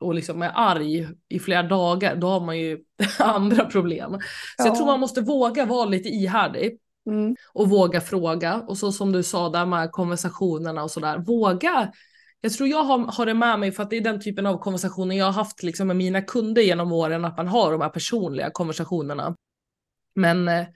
och 0.00 0.14
liksom 0.14 0.42
är 0.42 0.50
arg 0.54 1.08
i 1.28 1.38
flera 1.38 1.62
dagar, 1.62 2.16
då 2.16 2.28
har 2.28 2.40
man 2.40 2.58
ju 2.58 2.78
andra 3.18 3.64
problem. 3.64 4.10
Så 4.56 4.66
jag 4.66 4.68
Ja. 4.68 4.74
tror 4.76 4.86
man 4.86 5.00
måste 5.00 5.20
våga 5.20 5.64
vara 5.66 5.84
lite 5.84 6.08
ihärdig 6.08 6.78
Mm. 7.06 7.36
och 7.52 7.70
våga 7.70 8.00
fråga. 8.00 8.60
Och 8.68 8.78
så 8.78 8.92
som 8.92 9.12
du 9.12 9.22
sa 9.22 9.48
där 9.48 9.66
med 9.66 9.90
konversationerna 9.92 10.82
och 10.82 10.90
sådär, 10.90 11.18
våga. 11.18 11.92
Jag 12.44 12.52
tror 12.52 12.68
jag 12.68 12.84
har, 12.84 12.98
har 12.98 13.26
det 13.26 13.34
med 13.34 13.58
mig 13.58 13.72
för 13.72 13.82
att 13.82 13.90
det 13.90 13.96
är 13.96 14.00
den 14.00 14.20
typen 14.20 14.46
av 14.46 14.58
konversationer 14.58 15.16
jag 15.16 15.24
har 15.24 15.32
haft 15.32 15.62
liksom 15.62 15.86
med 15.86 15.96
mina 15.96 16.22
kunder 16.22 16.62
genom 16.62 16.92
åren, 16.92 17.24
att 17.24 17.36
man 17.36 17.48
har 17.48 17.72
de 17.72 17.80
här 17.80 17.88
personliga 17.88 18.50
konversationerna. 18.50 19.36
Men 20.14 20.48
eh, 20.48 20.66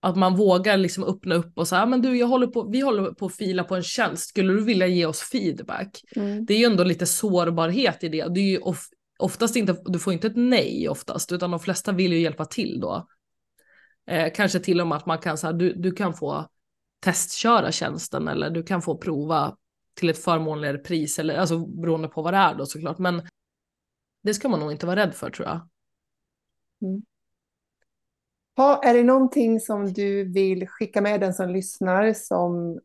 att 0.00 0.16
man 0.16 0.36
vågar 0.36 0.76
liksom 0.76 1.04
öppna 1.04 1.34
upp 1.34 1.58
och 1.58 1.68
säga, 1.68 1.86
men 1.86 2.02
du, 2.02 2.16
jag 2.16 2.26
håller 2.26 2.46
på, 2.46 2.68
vi 2.68 2.80
håller 2.80 3.12
på 3.12 3.26
att 3.26 3.36
fila 3.36 3.64
på 3.64 3.74
en 3.74 3.82
tjänst, 3.82 4.28
skulle 4.28 4.52
du 4.52 4.64
vilja 4.64 4.86
ge 4.86 5.06
oss 5.06 5.20
feedback? 5.20 6.04
Mm. 6.16 6.46
Det 6.46 6.54
är 6.54 6.58
ju 6.58 6.64
ändå 6.64 6.84
lite 6.84 7.06
sårbarhet 7.06 8.04
i 8.04 8.08
det. 8.08 8.34
det 8.34 8.40
är 8.40 8.50
ju 8.50 8.58
of, 8.58 8.88
oftast 9.18 9.56
inte, 9.56 9.76
du 9.84 9.98
får 9.98 10.12
inte 10.12 10.26
ett 10.26 10.36
nej 10.36 10.88
oftast, 10.88 11.32
utan 11.32 11.50
de 11.50 11.60
flesta 11.60 11.92
vill 11.92 12.12
ju 12.12 12.20
hjälpa 12.20 12.44
till 12.44 12.80
då. 12.80 13.06
Eh, 14.06 14.32
kanske 14.34 14.60
till 14.60 14.80
och 14.80 14.86
med 14.86 14.96
att 14.96 15.06
man 15.06 15.18
kan 15.18 15.38
säga, 15.38 15.52
du, 15.52 15.72
du 15.74 15.92
kan 15.92 16.14
få 16.14 16.48
testköra 17.00 17.72
tjänsten 17.72 18.28
eller 18.28 18.50
du 18.50 18.62
kan 18.62 18.82
få 18.82 18.98
prova 18.98 19.56
till 19.94 20.10
ett 20.10 20.18
förmånligare 20.18 20.78
pris 20.78 21.18
eller 21.18 21.36
alltså 21.38 21.58
beroende 21.58 22.08
på 22.08 22.22
vad 22.22 22.34
det 22.34 22.38
är 22.38 22.54
då 22.54 22.66
såklart. 22.66 22.98
Men 22.98 23.22
det 24.22 24.34
ska 24.34 24.48
man 24.48 24.60
nog 24.60 24.72
inte 24.72 24.86
vara 24.86 24.96
rädd 24.96 25.14
för 25.14 25.30
tror 25.30 25.48
jag. 25.48 25.60
Ha, 28.56 28.82
är 28.84 28.94
det 28.94 29.02
någonting 29.04 29.60
som 29.60 29.92
du 29.92 30.24
vill 30.24 30.68
skicka 30.68 31.00
med 31.00 31.20
den 31.20 31.34
som 31.34 31.50
lyssnar 31.50 32.12
som, 32.12 32.80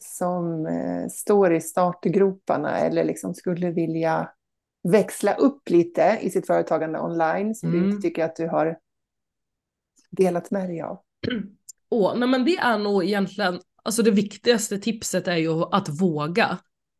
som 0.00 0.66
eh, 0.66 1.08
står 1.08 1.54
i 1.54 1.60
startgroparna 1.60 2.78
eller 2.78 3.04
liksom 3.04 3.34
skulle 3.34 3.70
vilja 3.70 4.30
växla 4.82 5.34
upp 5.34 5.70
lite 5.70 6.18
i 6.22 6.30
sitt 6.30 6.46
företagande 6.46 7.00
online 7.00 7.54
som 7.54 7.70
du 7.70 7.78
Mm. 7.78 7.90
inte 7.90 8.02
tycker 8.02 8.24
att 8.24 8.36
du 8.36 8.48
har 8.48 8.78
delat 10.10 10.50
med 10.50 10.68
dig 10.68 10.80
av? 10.80 11.00
Åh, 11.90 12.18
nej 12.18 12.28
men 12.28 12.44
det 12.44 12.56
är 12.56 12.78
nog 12.78 13.04
egentligen, 13.04 13.60
alltså 13.82 14.02
det 14.02 14.10
viktigaste 14.10 14.78
tipset 14.78 15.28
är 15.28 15.36
ju 15.36 15.62
att 15.72 15.88
våga. 16.00 16.58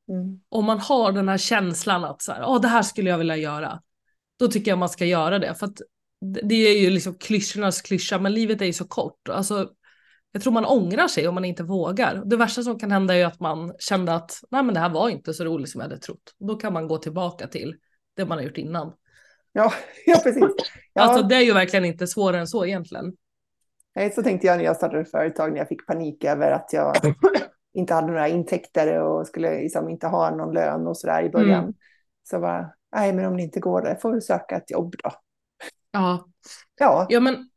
Mm. 0.09 0.41
om 0.49 0.65
man 0.65 0.79
har 0.79 1.13
den 1.13 1.29
här 1.29 1.39
känslan 1.39 2.05
att 2.05 2.23
så 2.23 2.33
här, 2.33 2.45
"Åh, 2.47 2.61
det 2.61 2.69
här 2.69 2.83
skulle 2.83 3.11
jag 3.11 3.19
vilja 3.19 3.37
göra, 3.37 3.81
då 4.39 4.49
tycker 4.49 4.71
jag 4.71 4.79
man 4.79 4.89
ska 4.89 5.05
göra 5.05 5.39
det. 5.39 5.55
För 5.55 5.67
att 5.67 5.77
det 6.21 6.41
det 6.43 6.55
är 6.55 6.81
ju 6.81 6.91
liksom 6.91 7.15
klyschornas 7.15 7.83
klyscha, 7.83 8.19
men 8.19 8.35
livet 8.35 8.61
är 8.63 8.67
ju 8.67 8.73
så 8.73 8.89
kort. 8.89 9.29
Alltså, 9.29 9.71
jag 10.33 10.43
tror 10.43 10.53
man 10.53 10.65
ångrar 10.65 11.09
sig 11.09 11.29
om 11.29 11.35
man 11.35 11.45
inte 11.45 11.63
vågar. 11.63 12.23
Det 12.25 12.37
värsta 12.37 12.63
som 12.63 12.79
kan 12.79 12.91
hända 12.91 13.15
är 13.15 13.19
ju 13.19 13.25
att 13.25 13.41
man 13.41 13.75
kände 13.79 14.15
att 14.15 14.41
nej, 14.51 14.63
men 14.63 14.75
det 14.75 14.81
här 14.81 14.91
var 14.91 15.09
inte 15.09 15.35
så 15.35 15.45
roligt 15.45 15.71
som 15.71 15.81
jag 15.81 15.89
hade 15.89 16.01
trott. 16.01 16.35
Då 16.39 16.57
kan 16.57 16.73
man 16.73 16.89
gå 16.89 16.99
tillbaka 16.99 17.47
till 17.47 17.75
det 18.17 18.25
man 18.25 18.39
har 18.39 18.45
gjort 18.45 18.59
innan. 18.59 18.93
Ja, 19.53 19.73
ja, 20.07 20.21
precis. 20.25 20.45
Ja, 20.93 21.03
Alltså 21.03 21.23
det 21.23 21.37
är 21.37 21.41
ju 21.41 21.53
verkligen 21.53 21.85
inte 21.85 22.07
svårare 22.07 22.41
än 22.41 22.47
så 22.47 22.67
egentligen. 22.67 23.13
Nej, 23.95 24.11
så 24.11 24.23
tänkte 24.23 24.47
jag 24.47 24.57
när 24.57 24.65
jag 24.65 24.77
startade 24.77 25.05
företag 25.05 25.53
när 25.53 25.59
jag 25.59 25.69
fick 25.69 25.87
panik 25.87 26.25
över 26.25 26.51
att 26.51 26.73
jag 26.73 26.97
inte 27.75 27.95
hade 27.95 28.07
några 28.07 28.29
intäkter 28.29 29.01
och 29.01 29.27
skulle 29.27 29.61
liksom 29.61 29.89
inte 29.89 30.07
ha 30.07 30.31
någon 30.31 30.55
lön 30.55 30.87
och 30.87 30.97
sådär 30.97 31.23
i 31.23 31.31
början. 31.31 31.63
Mm. 31.63 31.75
Så 32.23 32.41
bara, 32.41 32.73
nej 32.97 33.13
men 33.13 33.27
om 33.27 33.37
det 33.37 33.43
inte 33.43 33.61
går, 33.61 33.83
då 33.83 34.01
får 34.01 34.13
vi 34.13 34.21
söka 34.21 34.57
ett 34.57 34.71
jobb 34.71 34.95
då. 35.03 35.11
Ja, 35.91 36.27
Ja, 36.81 37.07
Ja, 37.11 37.21
men 37.21 37.51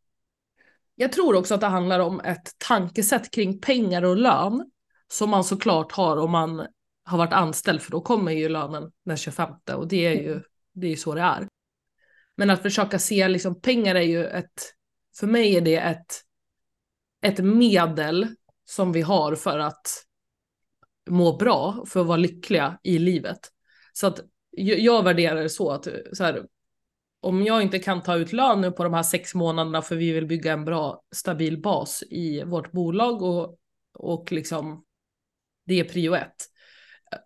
jag 0.96 1.12
tror 1.12 1.36
också 1.36 1.54
att 1.54 1.62
det 1.62 1.68
handlar 1.68 2.00
om 2.00 2.20
ett 2.20 2.52
tankesätt 2.58 3.32
kring 3.32 3.62
pengar 3.62 4.04
och 4.04 4.18
lön 4.18 4.72
som 5.08 5.30
man 5.30 5.44
såklart 5.44 5.92
har 5.92 6.18
om 6.18 6.32
man 6.32 6.68
har 7.06 7.18
varit 7.18 7.34
anställd, 7.34 7.82
för 7.82 7.92
då 7.92 8.02
kommer 8.02 8.32
ju 8.32 8.50
lönen 8.50 8.92
den 9.06 9.18
25 9.18 9.50
och 9.76 9.88
det 9.88 10.06
är 10.06 10.14
ju, 10.14 10.42
det 10.74 10.88
är 10.88 10.92
ju 10.92 10.98
så 10.98 11.16
det 11.16 11.22
är. 11.22 11.48
Men 12.36 12.50
att 12.50 12.62
försöka 12.62 13.00
se, 13.00 13.28
liksom 13.28 13.62
pengar 13.62 13.96
är 13.96 14.02
ju 14.02 14.26
ett, 14.26 14.74
för 15.20 15.28
mig 15.28 15.56
är 15.56 15.62
det 15.62 15.76
ett, 15.76 16.22
ett 17.26 17.40
medel 17.40 18.28
som 18.66 18.92
vi 18.92 19.02
har 19.02 19.36
för 19.36 19.60
att 19.60 19.88
må 21.10 21.38
bra, 21.38 21.86
för 21.88 22.00
att 22.00 22.08
vara 22.08 22.18
lyckliga 22.18 22.80
i 22.84 23.00
livet. 23.00 23.40
Så 23.94 24.08
att 24.08 24.20
jag, 24.58 25.04
värderar 25.04 25.44
det 25.44 25.50
så 25.50 25.72
att 25.72 25.88
så 26.14 26.24
här, 26.24 26.46
om 27.22 27.44
jag 27.44 27.62
inte 27.62 27.80
kan 27.80 28.04
ta 28.04 28.16
ut 28.16 28.34
lön 28.34 28.62
nu 28.62 28.72
på 28.72 28.84
de 28.84 28.94
här 28.94 29.04
sex 29.04 29.36
månaderna 29.36 29.82
för 29.82 29.96
vi 29.96 30.12
vill 30.12 30.26
bygga 30.26 30.54
en 30.54 30.66
bra 30.66 31.04
stabil 31.16 31.62
bas 31.62 32.04
i 32.10 32.44
vårt 32.44 32.72
bolag 32.72 33.22
och, 33.22 33.58
och 33.94 34.32
liksom 34.32 34.86
det 35.66 35.80
är 35.80 35.84
prio 35.84 36.16
ett. 36.16 36.36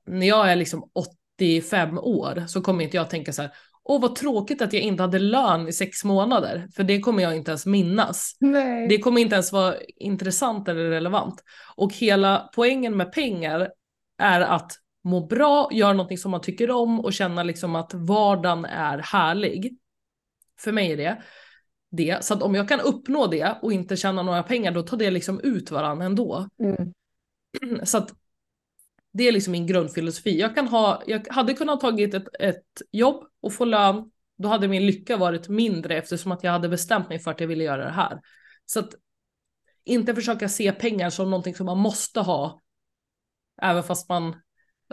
När 0.05 0.27
jag 0.27 0.51
är 0.51 0.55
liksom 0.55 0.91
85 1.39 1.97
år 1.97 2.47
så 2.47 2.61
kommer 2.61 2.83
inte 2.83 2.97
jag 2.97 3.09
tänka 3.09 3.33
så 3.33 3.41
här, 3.41 3.51
åh 3.89 4.01
vad 4.01 4.15
tråkigt 4.15 4.61
att 4.61 4.73
jag 4.73 4.81
inte 4.81 5.03
hade 5.03 5.19
lön 5.19 5.67
i 5.67 5.73
sex 5.73 6.03
månader, 6.03 6.67
för 6.75 6.83
det 6.83 6.99
kommer 6.99 7.23
jag 7.23 7.35
inte 7.35 7.51
ens 7.51 7.65
minnas. 7.65 8.37
nej. 8.39 8.87
Det 8.87 8.97
kommer 8.97 9.21
inte 9.21 9.35
ens 9.35 9.51
vara 9.51 9.75
intressant 9.97 10.67
eller 10.67 10.89
relevant. 10.89 11.43
Och 11.75 11.93
hela 11.93 12.49
poängen 12.55 12.97
med 12.97 13.11
pengar 13.11 13.69
är 14.17 14.41
att 14.41 14.71
må 15.03 15.25
bra, 15.25 15.69
göra 15.71 15.93
någonting 15.93 16.17
som 16.17 16.31
man 16.31 16.41
tycker 16.41 16.71
om 16.71 16.99
och 16.99 17.13
känna 17.13 17.43
liksom 17.43 17.75
att 17.75 17.93
vardagen 17.93 18.65
är 18.65 18.97
härlig. 18.97 19.77
För 20.59 20.71
mig 20.71 20.91
är 20.91 20.97
det 20.97 21.21
det. 21.91 22.23
Så 22.23 22.33
att 22.33 22.41
om 22.41 22.55
jag 22.55 22.67
kan 22.67 22.79
uppnå 22.79 23.27
det 23.27 23.57
och 23.61 23.73
inte 23.73 23.95
tjäna 23.95 24.23
några 24.23 24.43
pengar 24.43 24.71
då 24.71 24.81
tar 24.81 24.97
det 24.97 25.11
liksom 25.11 25.39
ut 25.39 25.71
varandra 25.71 26.05
ändå. 26.05 26.47
Mm. 26.59 27.85
Så 27.85 27.97
att 27.97 28.13
det 29.19 29.27
är 29.27 29.31
liksom 29.31 29.51
min 29.51 29.67
grundfilosofi. 29.67 30.39
Jag, 30.39 30.55
kan 30.55 30.67
ha, 30.67 31.03
jag 31.07 31.27
hade 31.29 31.53
kunnat 31.53 31.79
tagit 31.79 32.13
ett, 32.13 32.27
ett 32.39 32.81
jobb 32.91 33.23
och 33.41 33.53
få 33.53 33.65
lön. 33.65 34.11
Då 34.37 34.49
hade 34.49 34.67
min 34.67 34.85
lycka 34.85 35.17
varit 35.17 35.49
mindre 35.49 35.97
eftersom 35.97 36.31
att 36.31 36.43
jag 36.43 36.51
hade 36.51 36.69
bestämt 36.69 37.09
mig 37.09 37.19
för 37.19 37.31
att 37.31 37.39
jag 37.39 37.47
ville 37.47 37.63
göra 37.63 37.85
det 37.85 37.91
här. 37.91 38.19
Så 38.65 38.79
att 38.79 38.89
inte 39.85 40.15
försöka 40.15 40.49
se 40.49 40.71
pengar 40.71 41.09
som 41.09 41.29
någonting 41.29 41.55
som 41.55 41.65
man 41.65 41.77
måste 41.77 42.19
ha. 42.19 42.61
Även 43.61 43.83
fast 43.83 44.09
man 44.09 44.35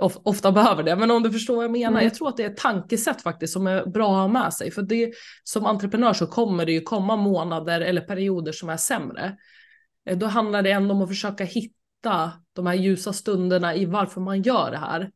of, 0.01 0.17
ofta 0.23 0.53
behöver 0.53 0.83
det. 0.83 0.97
Men 0.97 1.11
om 1.11 1.23
du 1.23 1.33
förstår 1.33 1.55
vad 1.57 1.65
jag 1.65 1.73
menar. 1.73 1.91
Mm. 1.91 2.05
Jag 2.05 2.15
tror 2.15 2.29
att 2.29 2.37
det 2.37 2.43
är 2.43 2.51
ett 2.51 2.57
tankesätt 2.57 3.23
faktiskt 3.23 3.53
som 3.53 3.67
är 3.67 3.87
bra 3.87 4.09
att 4.09 4.21
ha 4.21 4.29
med 4.29 4.55
sig. 4.55 4.71
För 4.71 4.83
det, 4.83 5.13
som 5.45 5.67
entreprenör 5.67 6.13
så 6.13 6.27
kommer 6.27 6.67
det 6.67 6.73
ju 6.73 6.81
komma 6.81 7.17
månader 7.17 7.81
eller 7.81 8.01
perioder 8.01 8.53
som 8.53 8.69
är 8.69 8.77
sämre. 8.77 9.37
Eh, 10.09 10.19
då 10.19 10.27
handlar 10.27 10.63
det 10.63 10.71
ändå 10.71 10.95
om 10.95 11.03
att 11.03 11.09
försöka 11.09 11.45
hitta 11.45 11.77
de 12.53 12.67
här 12.67 12.75
ljusa 12.75 13.13
stunderna 13.13 13.75
i 13.75 13.85
varför 13.85 14.21
man 14.21 14.43
gör 14.43 14.71
det 14.71 14.77
här. 14.77 15.11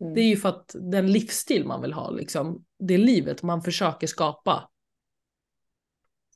Mm. 0.00 0.14
Det 0.14 0.20
är 0.20 0.28
ju 0.28 0.36
för 0.36 0.48
att 0.48 0.74
den 0.74 1.12
livsstil 1.12 1.66
man 1.66 1.82
vill 1.82 1.92
ha, 1.92 2.10
liksom, 2.10 2.64
det 2.78 2.98
livet 2.98 3.42
man 3.42 3.62
försöker 3.62 4.06
skapa. 4.06 4.68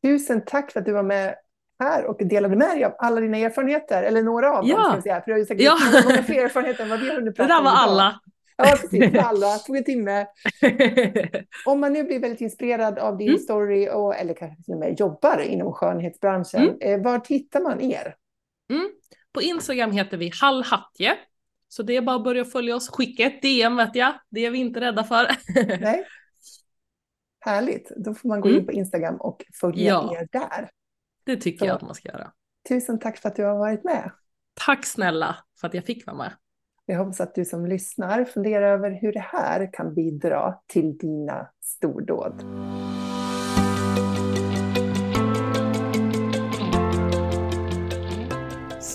Tusen 0.02 0.44
tack 0.46 0.72
för 0.72 0.80
att 0.80 0.86
du 0.86 0.92
var 0.92 1.02
med 1.02 1.34
här 1.78 2.04
och 2.04 2.18
delade 2.18 2.56
med 2.56 2.68
dig 2.68 2.84
av 2.84 2.92
alla 2.98 3.20
dina 3.20 3.38
erfarenheter, 3.38 4.02
eller 4.02 4.22
några 4.22 4.58
av 4.58 4.68
dem. 4.68 4.84
Ska 4.84 4.94
jag 4.94 5.02
säga, 5.02 5.20
för 5.20 5.26
du 5.26 5.32
har 5.32 5.38
ju 5.38 5.44
säkert 5.44 5.64
ja. 5.64 5.78
många 6.04 6.22
fler 6.22 6.44
erfarenheter 6.44 6.82
än 6.82 6.90
vad 6.90 7.00
vi 7.00 7.08
har 7.08 7.16
hunnit 7.16 7.36
prata 7.36 7.58
om. 7.58 7.64
Det 7.64 7.70
där 7.70 7.76
var 7.76 7.82
alla. 7.82 8.20
Ja, 8.56 8.76
precis. 8.80 9.18
Alla. 9.18 9.58
Tog 9.58 9.76
en 9.76 9.84
timme. 9.84 10.26
Om 11.66 11.80
man 11.80 11.92
nu 11.92 12.04
blir 12.04 12.20
väldigt 12.20 12.40
inspirerad 12.40 12.98
av 12.98 13.16
din 13.16 13.28
mm. 13.28 13.40
story, 13.40 13.88
och, 13.88 14.16
eller 14.16 14.34
kanske 14.34 14.62
till 14.62 14.74
och 14.74 14.80
med 14.80 15.00
jobbar 15.00 15.38
inom 15.38 15.72
skönhetsbranschen, 15.72 16.62
mm. 16.62 16.78
eh, 16.80 17.04
var 17.04 17.22
hittar 17.28 17.60
man 17.60 17.80
er? 17.80 18.14
Mm. 18.70 18.90
På 19.32 19.42
Instagram 19.42 19.92
heter 19.92 20.16
vi 20.16 20.30
hallhatje. 20.40 21.18
Så 21.68 21.82
det 21.82 21.96
är 21.96 22.02
bara 22.02 22.16
att 22.16 22.24
börja 22.24 22.44
följa 22.44 22.76
oss. 22.76 22.88
Skicka 22.88 23.22
ett 23.22 23.42
DM 23.42 23.76
vet 23.76 23.94
jag. 23.94 24.14
Det 24.28 24.46
är 24.46 24.50
vi 24.50 24.58
inte 24.58 24.80
rädda 24.80 25.04
för. 25.04 25.30
Nej. 25.80 26.06
Härligt. 27.40 27.92
Då 27.96 28.14
får 28.14 28.28
man 28.28 28.40
gå 28.40 28.48
in 28.48 28.54
mm. 28.54 28.66
på 28.66 28.72
Instagram 28.72 29.16
och 29.16 29.44
följa 29.60 29.88
ja. 29.88 30.16
er 30.16 30.28
där. 30.32 30.70
Det 31.24 31.36
tycker 31.36 31.58
Så, 31.58 31.66
jag 31.66 31.76
att 31.76 31.82
man 31.82 31.94
ska 31.94 32.08
göra. 32.08 32.32
Tusen 32.68 32.98
tack 32.98 33.18
för 33.18 33.28
att 33.28 33.36
du 33.36 33.44
har 33.44 33.58
varit 33.58 33.84
med. 33.84 34.10
Tack 34.66 34.86
snälla 34.86 35.36
för 35.60 35.68
att 35.68 35.74
jag 35.74 35.84
fick 35.84 36.06
vara 36.06 36.16
med. 36.16 36.32
Jag 36.86 36.98
hoppas 36.98 37.20
att 37.20 37.34
du 37.34 37.44
som 37.44 37.66
lyssnar 37.66 38.24
funderar 38.24 38.72
över 38.72 38.98
hur 39.00 39.12
det 39.12 39.24
här 39.32 39.72
kan 39.72 39.94
bidra 39.94 40.54
till 40.66 40.98
dina 40.98 41.50
stordåd. 41.60 42.44